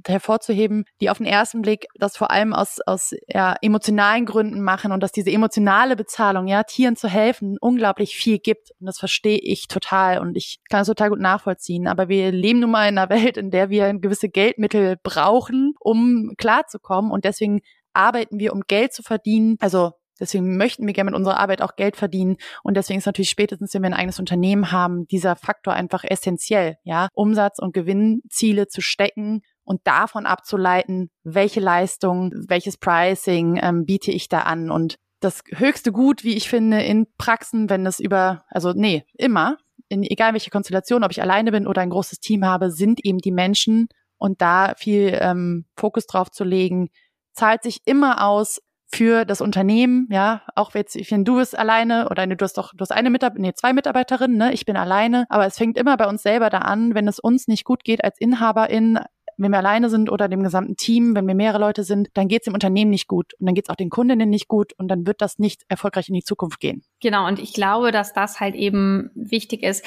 hervorzuheben, 0.06 0.84
die 1.00 1.10
auf 1.10 1.18
den 1.18 1.26
ersten 1.26 1.62
Blick 1.62 1.86
das 1.98 2.16
vor 2.16 2.30
allem 2.30 2.52
aus, 2.52 2.80
aus 2.86 3.14
ja, 3.28 3.56
emotionalen 3.62 4.26
Gründen 4.26 4.62
machen 4.62 4.92
und 4.92 5.02
dass 5.02 5.12
diese 5.12 5.30
emotionale 5.30 5.96
Bezahlung, 5.96 6.46
ja, 6.46 6.62
Tieren 6.62 6.96
zu 6.96 7.08
helfen, 7.08 7.56
unglaublich 7.60 8.16
viel 8.16 8.38
gibt. 8.38 8.72
Und 8.80 8.86
das 8.86 8.98
verstehe 8.98 9.38
ich 9.38 9.68
total 9.68 10.18
und 10.18 10.36
ich 10.36 10.60
kann 10.68 10.82
es 10.82 10.88
total 10.88 11.10
gut 11.10 11.20
nachvollziehen. 11.20 11.86
Aber 11.86 12.08
wir 12.08 12.32
leben 12.32 12.60
nun 12.60 12.70
mal 12.70 12.88
in 12.88 12.98
einer 12.98 13.10
Welt, 13.10 13.36
in 13.36 13.50
der 13.50 13.70
wir 13.70 13.92
gewisse 13.94 14.28
Geldmittel 14.28 14.96
brauchen, 15.02 15.74
um 15.80 16.34
klarzukommen. 16.36 17.10
Und 17.10 17.24
deswegen 17.24 17.60
arbeiten 17.92 18.38
wir, 18.38 18.52
um 18.52 18.62
Geld 18.66 18.92
zu 18.92 19.02
verdienen. 19.02 19.56
Also 19.60 19.92
Deswegen 20.18 20.56
möchten 20.56 20.86
wir 20.86 20.94
gerne 20.94 21.10
mit 21.10 21.18
unserer 21.18 21.38
Arbeit 21.38 21.60
auch 21.60 21.76
Geld 21.76 21.96
verdienen. 21.96 22.36
Und 22.62 22.76
deswegen 22.76 22.98
ist 22.98 23.06
natürlich 23.06 23.30
spätestens, 23.30 23.74
wenn 23.74 23.82
wir 23.82 23.90
ein 23.90 23.94
eigenes 23.94 24.18
Unternehmen 24.18 24.72
haben, 24.72 25.06
dieser 25.08 25.36
Faktor 25.36 25.74
einfach 25.74 26.04
essentiell, 26.04 26.78
ja, 26.84 27.08
Umsatz- 27.12 27.58
und 27.58 27.74
Gewinnziele 27.74 28.66
zu 28.66 28.80
stecken 28.80 29.42
und 29.66 29.80
davon 29.84 30.24
abzuleiten, 30.24 31.10
welche 31.24 31.60
Leistung, 31.60 32.32
welches 32.48 32.78
Pricing 32.78 33.58
ähm, 33.60 33.84
biete 33.84 34.12
ich 34.12 34.28
da 34.28 34.40
an. 34.42 34.70
Und 34.70 34.96
das 35.20 35.42
höchste 35.50 35.92
Gut, 35.92 36.24
wie 36.24 36.34
ich 36.34 36.48
finde, 36.48 36.82
in 36.82 37.06
Praxen, 37.18 37.68
wenn 37.68 37.84
es 37.84 38.00
über, 38.00 38.44
also 38.48 38.72
nee, 38.72 39.04
immer, 39.14 39.58
in 39.88 40.02
egal 40.02 40.32
welche 40.32 40.50
Konstellation, 40.50 41.04
ob 41.04 41.10
ich 41.10 41.20
alleine 41.20 41.50
bin 41.50 41.66
oder 41.66 41.82
ein 41.82 41.90
großes 41.90 42.20
Team 42.20 42.44
habe, 42.44 42.70
sind 42.70 43.04
eben 43.04 43.18
die 43.18 43.32
Menschen. 43.32 43.88
Und 44.18 44.40
da 44.40 44.74
viel 44.76 45.18
ähm, 45.20 45.66
Fokus 45.76 46.06
drauf 46.06 46.30
zu 46.30 46.44
legen, 46.44 46.88
zahlt 47.32 47.62
sich 47.62 47.80
immer 47.84 48.24
aus 48.24 48.60
für 48.88 49.24
das 49.24 49.40
Unternehmen, 49.40 50.06
ja, 50.10 50.42
auch 50.54 50.72
jetzt, 50.74 50.94
ich 50.94 51.08
finde, 51.08 51.30
du 51.30 51.38
bist 51.38 51.58
alleine 51.58 52.08
oder 52.08 52.26
du 52.26 52.42
hast 52.42 52.56
doch, 52.56 52.72
du 52.72 52.80
hast 52.80 52.92
eine 52.92 53.10
Mitarbeiterin, 53.10 53.42
nee, 53.42 53.52
zwei 53.52 53.72
Mitarbeiterinnen, 53.72 54.36
ne, 54.36 54.52
ich 54.52 54.64
bin 54.64 54.76
alleine, 54.76 55.26
aber 55.28 55.44
es 55.44 55.58
fängt 55.58 55.76
immer 55.76 55.96
bei 55.96 56.06
uns 56.06 56.22
selber 56.22 56.50
da 56.50 56.58
an, 56.58 56.94
wenn 56.94 57.08
es 57.08 57.18
uns 57.18 57.48
nicht 57.48 57.64
gut 57.64 57.82
geht 57.82 58.04
als 58.04 58.16
Inhaberin, 58.18 59.00
wenn 59.36 59.50
wir 59.50 59.58
alleine 59.58 59.90
sind 59.90 60.10
oder 60.10 60.28
dem 60.28 60.42
gesamten 60.42 60.76
Team, 60.76 61.14
wenn 61.14 61.26
wir 61.26 61.34
mehrere 61.34 61.58
Leute 61.58 61.84
sind, 61.84 62.08
dann 62.14 62.28
geht 62.28 62.42
es 62.42 62.44
dem 62.46 62.54
Unternehmen 62.54 62.90
nicht 62.90 63.06
gut 63.06 63.34
und 63.34 63.46
dann 63.46 63.54
geht 63.54 63.66
es 63.66 63.70
auch 63.70 63.76
den 63.76 63.90
Kundinnen 63.90 64.30
nicht 64.30 64.48
gut 64.48 64.72
und 64.78 64.88
dann 64.88 65.06
wird 65.06 65.20
das 65.20 65.38
nicht 65.38 65.62
erfolgreich 65.68 66.08
in 66.08 66.14
die 66.14 66.24
Zukunft 66.24 66.60
gehen. 66.60 66.82
Genau, 67.00 67.26
und 67.26 67.38
ich 67.38 67.52
glaube, 67.52 67.92
dass 67.92 68.12
das 68.12 68.40
halt 68.40 68.54
eben 68.54 69.10
wichtig 69.14 69.62
ist. 69.62 69.84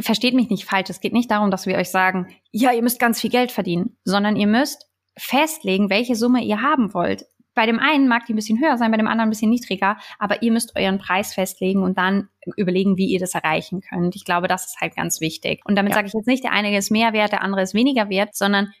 Versteht 0.00 0.34
mich 0.34 0.48
nicht 0.48 0.64
falsch, 0.64 0.90
es 0.90 1.00
geht 1.00 1.12
nicht 1.12 1.30
darum, 1.30 1.50
dass 1.50 1.66
wir 1.66 1.76
euch 1.76 1.90
sagen, 1.90 2.28
ja, 2.50 2.72
ihr 2.72 2.82
müsst 2.82 2.98
ganz 2.98 3.20
viel 3.20 3.30
Geld 3.30 3.52
verdienen, 3.52 3.96
sondern 4.04 4.36
ihr 4.36 4.46
müsst 4.46 4.88
festlegen, 5.16 5.90
welche 5.90 6.16
Summe 6.16 6.42
ihr 6.42 6.62
haben 6.62 6.94
wollt. 6.94 7.26
Bei 7.54 7.66
dem 7.66 7.78
einen 7.78 8.08
mag 8.08 8.24
die 8.24 8.32
ein 8.32 8.36
bisschen 8.36 8.60
höher 8.60 8.78
sein, 8.78 8.90
bei 8.90 8.96
dem 8.96 9.06
anderen 9.06 9.28
ein 9.28 9.30
bisschen 9.30 9.50
niedriger, 9.50 9.98
aber 10.18 10.42
ihr 10.42 10.52
müsst 10.52 10.74
euren 10.74 10.98
Preis 10.98 11.34
festlegen 11.34 11.82
und 11.82 11.98
dann 11.98 12.28
überlegen, 12.56 12.96
wie 12.96 13.06
ihr 13.06 13.20
das 13.20 13.34
erreichen 13.34 13.82
könnt. 13.82 14.16
Ich 14.16 14.24
glaube, 14.24 14.48
das 14.48 14.66
ist 14.66 14.80
halt 14.80 14.96
ganz 14.96 15.20
wichtig. 15.20 15.60
Und 15.66 15.76
damit 15.76 15.90
ja. 15.90 15.96
sage 15.96 16.08
ich 16.08 16.14
jetzt 16.14 16.26
nicht, 16.26 16.44
der 16.44 16.52
eine 16.52 16.74
ist 16.76 16.90
mehr 16.90 17.12
wert, 17.12 17.32
der 17.32 17.42
andere 17.42 17.62
ist 17.62 17.74
weniger 17.74 18.08
wert, 18.08 18.34
sondern 18.34 18.72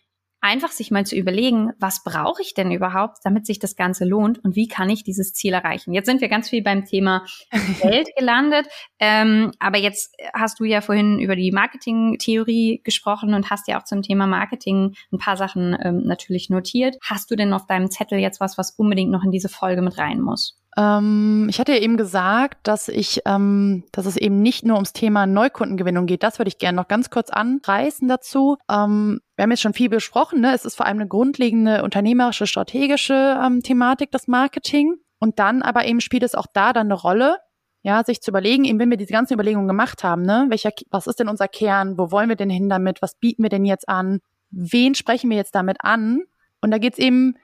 einfach 0.42 0.70
sich 0.70 0.90
mal 0.90 1.06
zu 1.06 1.16
überlegen, 1.16 1.70
was 1.78 2.02
brauche 2.02 2.42
ich 2.42 2.52
denn 2.52 2.72
überhaupt, 2.72 3.18
damit 3.24 3.46
sich 3.46 3.58
das 3.58 3.76
Ganze 3.76 4.04
lohnt 4.04 4.44
und 4.44 4.56
wie 4.56 4.68
kann 4.68 4.90
ich 4.90 5.04
dieses 5.04 5.32
Ziel 5.32 5.54
erreichen. 5.54 5.94
Jetzt 5.94 6.06
sind 6.06 6.20
wir 6.20 6.28
ganz 6.28 6.50
viel 6.50 6.62
beim 6.62 6.84
Thema 6.84 7.24
Geld 7.80 8.08
gelandet, 8.16 8.66
ähm, 8.98 9.52
aber 9.60 9.78
jetzt 9.78 10.14
hast 10.34 10.60
du 10.60 10.64
ja 10.64 10.80
vorhin 10.80 11.20
über 11.20 11.36
die 11.36 11.52
Marketing-Theorie 11.52 12.82
gesprochen 12.84 13.34
und 13.34 13.50
hast 13.50 13.68
ja 13.68 13.80
auch 13.80 13.84
zum 13.84 14.02
Thema 14.02 14.26
Marketing 14.26 14.94
ein 15.12 15.18
paar 15.18 15.36
Sachen 15.36 15.76
ähm, 15.80 16.02
natürlich 16.04 16.50
notiert. 16.50 16.96
Hast 17.02 17.30
du 17.30 17.36
denn 17.36 17.52
auf 17.52 17.66
deinem 17.66 17.90
Zettel 17.90 18.18
jetzt 18.18 18.40
was, 18.40 18.58
was 18.58 18.72
unbedingt 18.72 19.12
noch 19.12 19.24
in 19.24 19.30
diese 19.30 19.48
Folge 19.48 19.80
mit 19.80 19.96
rein 19.96 20.20
muss? 20.20 20.61
Ähm, 20.76 21.46
ich 21.50 21.58
hatte 21.60 21.72
ja 21.72 21.78
eben 21.78 21.96
gesagt, 21.96 22.58
dass 22.66 22.88
ich, 22.88 23.20
ähm, 23.26 23.84
dass 23.92 24.06
es 24.06 24.16
eben 24.16 24.40
nicht 24.40 24.64
nur 24.64 24.76
ums 24.76 24.92
Thema 24.92 25.26
Neukundengewinnung 25.26 26.06
geht. 26.06 26.22
Das 26.22 26.38
würde 26.38 26.48
ich 26.48 26.58
gerne 26.58 26.76
noch 26.76 26.88
ganz 26.88 27.10
kurz 27.10 27.30
anreißen 27.30 28.08
dazu. 28.08 28.56
Ähm, 28.70 29.20
wir 29.36 29.42
haben 29.42 29.50
jetzt 29.50 29.62
schon 29.62 29.74
viel 29.74 29.88
besprochen. 29.88 30.40
Ne? 30.40 30.54
Es 30.54 30.64
ist 30.64 30.76
vor 30.76 30.86
allem 30.86 30.98
eine 30.98 31.08
grundlegende 31.08 31.82
unternehmerische, 31.82 32.46
strategische 32.46 33.38
ähm, 33.44 33.62
Thematik, 33.62 34.10
das 34.10 34.28
Marketing. 34.28 34.96
Und 35.18 35.38
dann 35.38 35.62
aber 35.62 35.86
eben 35.86 36.00
spielt 36.00 36.22
es 36.22 36.34
auch 36.34 36.46
da 36.52 36.72
dann 36.72 36.86
eine 36.88 36.94
Rolle, 36.94 37.36
ja, 37.82 38.02
sich 38.04 38.22
zu 38.22 38.30
überlegen, 38.30 38.64
eben 38.64 38.78
wenn 38.78 38.90
wir 38.90 38.96
diese 38.96 39.12
ganzen 39.12 39.34
Überlegungen 39.34 39.68
gemacht 39.68 40.04
haben, 40.04 40.22
ne, 40.22 40.46
welcher, 40.48 40.70
was 40.90 41.06
ist 41.06 41.18
denn 41.18 41.28
unser 41.28 41.48
Kern, 41.48 41.98
wo 41.98 42.12
wollen 42.12 42.28
wir 42.28 42.36
denn 42.36 42.50
hin 42.50 42.68
damit, 42.68 43.02
was 43.02 43.16
bieten 43.16 43.42
wir 43.42 43.50
denn 43.50 43.64
jetzt 43.64 43.88
an, 43.88 44.20
wen 44.50 44.94
sprechen 44.94 45.30
wir 45.30 45.36
jetzt 45.36 45.54
damit 45.54 45.78
an? 45.80 46.22
Und 46.60 46.70
da 46.70 46.78
geht's 46.78 46.98
eben 46.98 47.36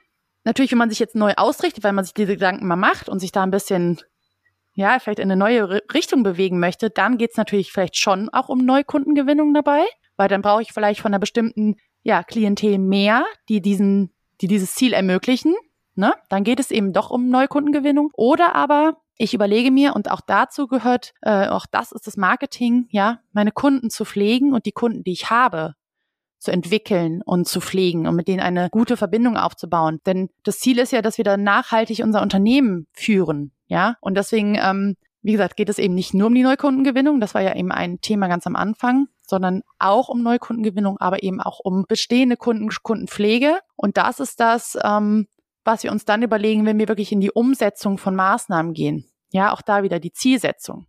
Natürlich, 0.44 0.70
wenn 0.72 0.78
man 0.78 0.90
sich 0.90 0.98
jetzt 0.98 1.14
neu 1.14 1.32
ausrichtet, 1.36 1.84
weil 1.84 1.92
man 1.92 2.04
sich 2.04 2.14
diese 2.14 2.34
Gedanken 2.34 2.66
mal 2.66 2.76
macht 2.76 3.08
und 3.08 3.18
sich 3.18 3.32
da 3.32 3.42
ein 3.42 3.50
bisschen, 3.50 4.00
ja, 4.74 4.98
vielleicht 4.98 5.18
in 5.18 5.30
eine 5.30 5.38
neue 5.38 5.82
Richtung 5.92 6.22
bewegen 6.22 6.58
möchte, 6.58 6.90
dann 6.90 7.18
geht's 7.18 7.36
natürlich 7.36 7.72
vielleicht 7.72 7.96
schon 7.96 8.28
auch 8.30 8.48
um 8.48 8.64
Neukundengewinnung 8.64 9.52
dabei, 9.52 9.84
weil 10.16 10.28
dann 10.28 10.42
brauche 10.42 10.62
ich 10.62 10.72
vielleicht 10.72 11.00
von 11.00 11.10
einer 11.10 11.18
bestimmten, 11.18 11.76
ja, 12.02 12.22
Klientel 12.22 12.78
mehr, 12.78 13.24
die 13.48 13.60
diesen, 13.60 14.12
die 14.40 14.46
dieses 14.46 14.74
Ziel 14.74 14.92
ermöglichen. 14.92 15.54
Ne? 15.94 16.14
Dann 16.28 16.44
geht 16.44 16.60
es 16.60 16.70
eben 16.70 16.92
doch 16.92 17.10
um 17.10 17.28
Neukundengewinnung. 17.28 18.10
Oder 18.14 18.54
aber 18.54 18.98
ich 19.18 19.34
überlege 19.34 19.72
mir, 19.72 19.94
und 19.94 20.10
auch 20.10 20.20
dazu 20.20 20.68
gehört, 20.68 21.12
äh, 21.22 21.48
auch 21.48 21.66
das 21.66 21.90
ist 21.92 22.06
das 22.06 22.16
Marketing, 22.16 22.86
ja, 22.90 23.20
meine 23.32 23.50
Kunden 23.50 23.90
zu 23.90 24.04
pflegen 24.04 24.54
und 24.54 24.64
die 24.64 24.72
Kunden, 24.72 25.02
die 25.02 25.12
ich 25.12 25.28
habe, 25.28 25.74
zu 26.38 26.52
entwickeln 26.52 27.22
und 27.24 27.48
zu 27.48 27.60
pflegen 27.60 28.06
und 28.06 28.14
mit 28.14 28.28
denen 28.28 28.40
eine 28.40 28.70
gute 28.70 28.96
Verbindung 28.96 29.36
aufzubauen. 29.36 30.00
Denn 30.06 30.30
das 30.44 30.58
Ziel 30.58 30.78
ist 30.78 30.92
ja, 30.92 31.02
dass 31.02 31.18
wir 31.18 31.24
dann 31.24 31.42
nachhaltig 31.42 32.00
unser 32.02 32.22
Unternehmen 32.22 32.86
führen. 32.92 33.52
Ja, 33.66 33.96
und 34.00 34.16
deswegen, 34.16 34.56
ähm, 34.60 34.96
wie 35.22 35.32
gesagt, 35.32 35.56
geht 35.56 35.68
es 35.68 35.78
eben 35.78 35.94
nicht 35.94 36.14
nur 36.14 36.28
um 36.28 36.34
die 36.34 36.42
Neukundengewinnung. 36.42 37.20
Das 37.20 37.34
war 37.34 37.42
ja 37.42 37.54
eben 37.54 37.72
ein 37.72 38.00
Thema 38.00 38.28
ganz 38.28 38.46
am 38.46 38.56
Anfang, 38.56 39.08
sondern 39.22 39.62
auch 39.78 40.08
um 40.08 40.22
Neukundengewinnung, 40.22 40.98
aber 40.98 41.22
eben 41.22 41.40
auch 41.40 41.58
um 41.58 41.84
bestehende 41.86 42.36
Kunden, 42.36 42.70
Kundenpflege. 42.82 43.58
Und 43.76 43.96
das 43.96 44.20
ist 44.20 44.40
das, 44.40 44.78
ähm, 44.82 45.26
was 45.64 45.82
wir 45.82 45.92
uns 45.92 46.04
dann 46.04 46.22
überlegen, 46.22 46.64
wenn 46.64 46.78
wir 46.78 46.88
wirklich 46.88 47.12
in 47.12 47.20
die 47.20 47.32
Umsetzung 47.32 47.98
von 47.98 48.16
Maßnahmen 48.16 48.72
gehen. 48.72 49.04
Ja, 49.30 49.52
auch 49.52 49.60
da 49.60 49.82
wieder 49.82 50.00
die 50.00 50.12
Zielsetzung. 50.12 50.86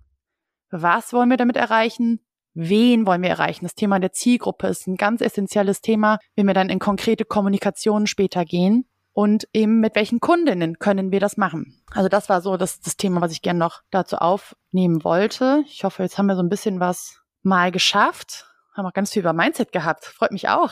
Was 0.71 1.11
wollen 1.11 1.29
wir 1.29 1.37
damit 1.37 1.57
erreichen? 1.57 2.21
Wen 2.53 3.05
wollen 3.05 3.21
wir 3.21 3.29
erreichen? 3.29 3.65
Das 3.65 3.75
Thema 3.75 3.99
der 3.99 4.11
Zielgruppe 4.11 4.67
ist 4.67 4.87
ein 4.87 4.95
ganz 4.95 5.21
essentielles 5.21 5.81
Thema, 5.81 6.19
wenn 6.35 6.47
wir 6.47 6.53
dann 6.53 6.69
in 6.69 6.79
konkrete 6.79 7.25
Kommunikation 7.25 8.07
später 8.07 8.45
gehen. 8.45 8.85
Und 9.11 9.47
eben 9.53 9.79
mit 9.79 9.95
welchen 9.95 10.19
Kundinnen 10.19 10.79
können 10.79 11.11
wir 11.11 11.19
das 11.19 11.35
machen? 11.35 11.81
Also 11.91 12.09
das 12.09 12.29
war 12.29 12.41
so 12.41 12.57
das, 12.57 12.79
das 12.79 12.95
Thema, 12.95 13.21
was 13.21 13.31
ich 13.31 13.41
gerne 13.41 13.59
noch 13.59 13.81
dazu 13.91 14.17
aufnehmen 14.17 15.03
wollte. 15.03 15.63
Ich 15.67 15.83
hoffe, 15.83 16.03
jetzt 16.03 16.17
haben 16.17 16.27
wir 16.27 16.35
so 16.35 16.43
ein 16.43 16.49
bisschen 16.49 16.79
was 16.79 17.19
mal 17.41 17.71
geschafft. 17.71 18.45
Haben 18.73 18.85
auch 18.85 18.93
ganz 18.93 19.11
viel 19.11 19.21
über 19.21 19.33
Mindset 19.33 19.71
gehabt. 19.71 20.05
Freut 20.05 20.31
mich 20.31 20.47
auch. 20.47 20.71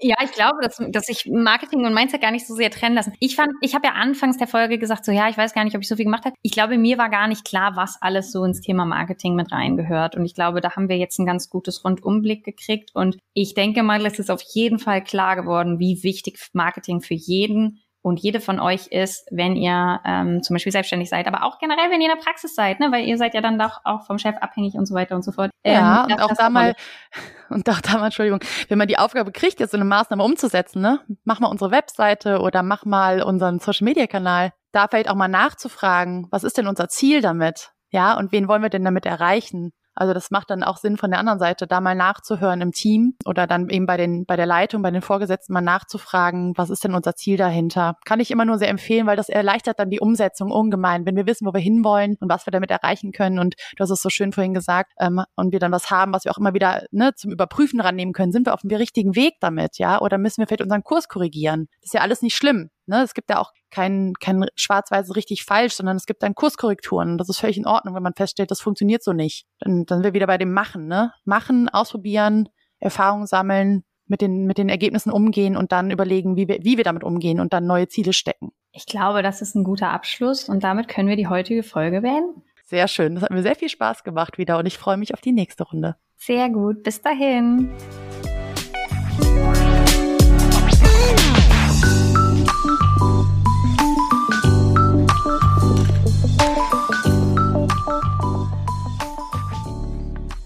Ja, 0.00 0.16
ich 0.22 0.32
glaube, 0.32 0.58
dass, 0.62 0.80
dass 0.90 1.06
sich 1.06 1.26
Marketing 1.30 1.84
und 1.84 1.94
Mindset 1.94 2.20
gar 2.20 2.30
nicht 2.30 2.46
so 2.46 2.54
sehr 2.54 2.70
trennen 2.70 2.94
lassen. 2.94 3.12
Ich 3.20 3.36
fand, 3.36 3.52
ich 3.60 3.74
habe 3.74 3.86
ja 3.86 3.94
anfangs 3.94 4.36
der 4.36 4.46
Folge 4.46 4.78
gesagt, 4.78 5.04
so 5.04 5.12
ja, 5.12 5.28
ich 5.28 5.36
weiß 5.36 5.54
gar 5.54 5.64
nicht, 5.64 5.74
ob 5.74 5.82
ich 5.82 5.88
so 5.88 5.96
viel 5.96 6.04
gemacht 6.04 6.24
habe. 6.24 6.34
Ich 6.42 6.52
glaube, 6.52 6.78
mir 6.78 6.98
war 6.98 7.08
gar 7.08 7.28
nicht 7.28 7.44
klar, 7.44 7.76
was 7.76 8.00
alles 8.00 8.32
so 8.32 8.44
ins 8.44 8.60
Thema 8.60 8.84
Marketing 8.84 9.34
mit 9.34 9.52
reingehört. 9.52 10.16
Und 10.16 10.24
ich 10.24 10.34
glaube, 10.34 10.60
da 10.60 10.76
haben 10.76 10.88
wir 10.88 10.96
jetzt 10.96 11.18
ein 11.18 11.26
ganz 11.26 11.50
gutes 11.50 11.84
Rundumblick 11.84 12.44
gekriegt. 12.44 12.90
Und 12.94 13.18
ich 13.34 13.54
denke 13.54 13.82
mal, 13.82 14.04
es 14.06 14.18
ist 14.18 14.30
auf 14.30 14.42
jeden 14.54 14.78
Fall 14.78 15.02
klar 15.02 15.36
geworden, 15.36 15.78
wie 15.78 16.02
wichtig 16.02 16.38
Marketing 16.52 17.00
für 17.00 17.14
jeden 17.14 17.80
und 18.06 18.20
jede 18.20 18.38
von 18.38 18.60
euch 18.60 18.86
ist, 18.86 19.26
wenn 19.32 19.56
ihr 19.56 20.00
ähm, 20.04 20.40
zum 20.40 20.54
Beispiel 20.54 20.70
selbstständig 20.70 21.08
seid, 21.08 21.26
aber 21.26 21.42
auch 21.42 21.58
generell, 21.58 21.90
wenn 21.90 22.00
ihr 22.00 22.08
in 22.08 22.16
der 22.16 22.22
Praxis 22.22 22.54
seid, 22.54 22.78
ne? 22.78 22.92
weil 22.92 23.04
ihr 23.04 23.18
seid 23.18 23.34
ja 23.34 23.40
dann 23.40 23.58
doch 23.58 23.80
auch 23.82 24.06
vom 24.06 24.16
Chef 24.16 24.36
abhängig 24.40 24.74
und 24.74 24.86
so 24.86 24.94
weiter 24.94 25.16
und 25.16 25.24
so 25.24 25.32
fort. 25.32 25.50
Ja, 25.64 26.04
ähm, 26.04 26.12
und 26.12 26.22
auch 26.22 26.36
da 26.36 26.48
mal, 26.48 26.76
und 27.50 27.68
auch 27.68 27.80
da 27.80 27.98
mal, 27.98 28.04
Entschuldigung, 28.04 28.38
wenn 28.68 28.78
man 28.78 28.86
die 28.86 28.96
Aufgabe 28.96 29.32
kriegt, 29.32 29.58
jetzt 29.58 29.72
so 29.72 29.76
eine 29.76 29.84
Maßnahme 29.84 30.22
umzusetzen, 30.22 30.80
ne? 30.82 31.00
mach 31.24 31.40
mal 31.40 31.48
unsere 31.48 31.72
Webseite 31.72 32.38
oder 32.38 32.62
mach 32.62 32.84
mal 32.84 33.24
unseren 33.24 33.58
Social-Media-Kanal, 33.58 34.52
da 34.70 34.86
vielleicht 34.86 35.10
auch 35.10 35.16
mal 35.16 35.26
nachzufragen, 35.26 36.28
was 36.30 36.44
ist 36.44 36.58
denn 36.58 36.68
unser 36.68 36.88
Ziel 36.88 37.22
damit? 37.22 37.72
Ja, 37.90 38.16
und 38.16 38.30
wen 38.30 38.46
wollen 38.46 38.62
wir 38.62 38.70
denn 38.70 38.84
damit 38.84 39.04
erreichen? 39.04 39.72
Also 39.96 40.12
das 40.12 40.30
macht 40.30 40.50
dann 40.50 40.62
auch 40.62 40.76
Sinn 40.76 40.96
von 40.96 41.10
der 41.10 41.18
anderen 41.18 41.38
Seite, 41.38 41.66
da 41.66 41.80
mal 41.80 41.94
nachzuhören 41.94 42.60
im 42.60 42.72
Team 42.72 43.14
oder 43.24 43.46
dann 43.46 43.68
eben 43.70 43.86
bei 43.86 43.96
den, 43.96 44.26
bei 44.26 44.36
der 44.36 44.46
Leitung, 44.46 44.82
bei 44.82 44.90
den 44.90 45.02
Vorgesetzten 45.02 45.52
mal 45.52 45.62
nachzufragen, 45.62 46.52
was 46.56 46.70
ist 46.70 46.84
denn 46.84 46.94
unser 46.94 47.14
Ziel 47.14 47.36
dahinter? 47.36 47.96
Kann 48.04 48.20
ich 48.20 48.30
immer 48.30 48.44
nur 48.44 48.58
sehr 48.58 48.68
empfehlen, 48.68 49.06
weil 49.06 49.16
das 49.16 49.28
erleichtert 49.28 49.78
dann 49.78 49.90
die 49.90 50.00
Umsetzung 50.00 50.50
ungemein, 50.50 51.06
wenn 51.06 51.16
wir 51.16 51.26
wissen, 51.26 51.46
wo 51.46 51.54
wir 51.54 51.60
hinwollen 51.60 52.16
und 52.20 52.28
was 52.28 52.46
wir 52.46 52.50
damit 52.50 52.70
erreichen 52.70 53.12
können. 53.12 53.38
Und 53.38 53.54
du 53.76 53.82
hast 53.82 53.90
es 53.90 54.02
so 54.02 54.10
schön 54.10 54.32
vorhin 54.32 54.54
gesagt, 54.54 54.92
ähm, 55.00 55.22
und 55.34 55.52
wir 55.52 55.60
dann 55.60 55.72
was 55.72 55.90
haben, 55.90 56.12
was 56.12 56.24
wir 56.24 56.32
auch 56.32 56.38
immer 56.38 56.54
wieder 56.54 56.84
ne, 56.90 57.14
zum 57.14 57.32
Überprüfen 57.32 57.80
rannehmen 57.80 58.12
können. 58.12 58.32
Sind 58.32 58.46
wir 58.46 58.54
auf 58.54 58.60
dem 58.60 58.70
richtigen 58.76 59.16
Weg 59.16 59.34
damit, 59.40 59.78
ja? 59.78 60.00
Oder 60.00 60.18
müssen 60.18 60.38
wir 60.38 60.46
vielleicht 60.46 60.62
unseren 60.62 60.84
Kurs 60.84 61.08
korrigieren? 61.08 61.68
Das 61.80 61.86
ist 61.86 61.94
ja 61.94 62.02
alles 62.02 62.20
nicht 62.22 62.36
schlimm. 62.36 62.70
Ne? 62.86 63.02
Es 63.02 63.14
gibt 63.14 63.30
ja 63.30 63.38
auch 63.38 63.52
kein, 63.70 64.14
kein 64.20 64.46
schwarz-weiß 64.54 65.14
richtig 65.16 65.44
falsch, 65.44 65.74
sondern 65.74 65.96
es 65.96 66.06
gibt 66.06 66.22
dann 66.22 66.34
Kurskorrekturen. 66.34 67.18
Das 67.18 67.28
ist 67.28 67.38
völlig 67.38 67.58
in 67.58 67.66
Ordnung, 67.66 67.94
wenn 67.94 68.02
man 68.02 68.14
feststellt, 68.14 68.50
das 68.50 68.60
funktioniert 68.60 69.02
so 69.02 69.12
nicht. 69.12 69.46
Dann, 69.60 69.84
dann 69.86 69.98
sind 69.98 70.04
wir 70.04 70.14
wieder 70.14 70.26
bei 70.26 70.38
dem 70.38 70.52
Machen. 70.52 70.86
Ne? 70.86 71.12
Machen, 71.24 71.68
ausprobieren, 71.68 72.48
Erfahrungen 72.78 73.26
sammeln, 73.26 73.84
mit 74.06 74.20
den, 74.20 74.46
mit 74.46 74.58
den 74.58 74.68
Ergebnissen 74.68 75.10
umgehen 75.10 75.56
und 75.56 75.72
dann 75.72 75.90
überlegen, 75.90 76.36
wie 76.36 76.48
wir, 76.48 76.58
wie 76.62 76.76
wir 76.76 76.84
damit 76.84 77.04
umgehen 77.04 77.40
und 77.40 77.52
dann 77.52 77.66
neue 77.66 77.88
Ziele 77.88 78.12
stecken. 78.12 78.52
Ich 78.72 78.86
glaube, 78.86 79.22
das 79.22 79.42
ist 79.42 79.54
ein 79.54 79.64
guter 79.64 79.90
Abschluss 79.90 80.48
und 80.48 80.62
damit 80.62 80.88
können 80.88 81.08
wir 81.08 81.16
die 81.16 81.28
heutige 81.28 81.62
Folge 81.62 82.02
beenden. 82.02 82.42
Sehr 82.64 82.88
schön. 82.88 83.14
Das 83.14 83.24
hat 83.24 83.30
mir 83.30 83.42
sehr 83.42 83.54
viel 83.54 83.68
Spaß 83.68 84.04
gemacht 84.04 84.38
wieder 84.38 84.58
und 84.58 84.66
ich 84.66 84.78
freue 84.78 84.96
mich 84.96 85.14
auf 85.14 85.20
die 85.20 85.32
nächste 85.32 85.64
Runde. 85.64 85.96
Sehr 86.16 86.50
gut. 86.50 86.82
Bis 86.82 87.00
dahin. 87.00 87.70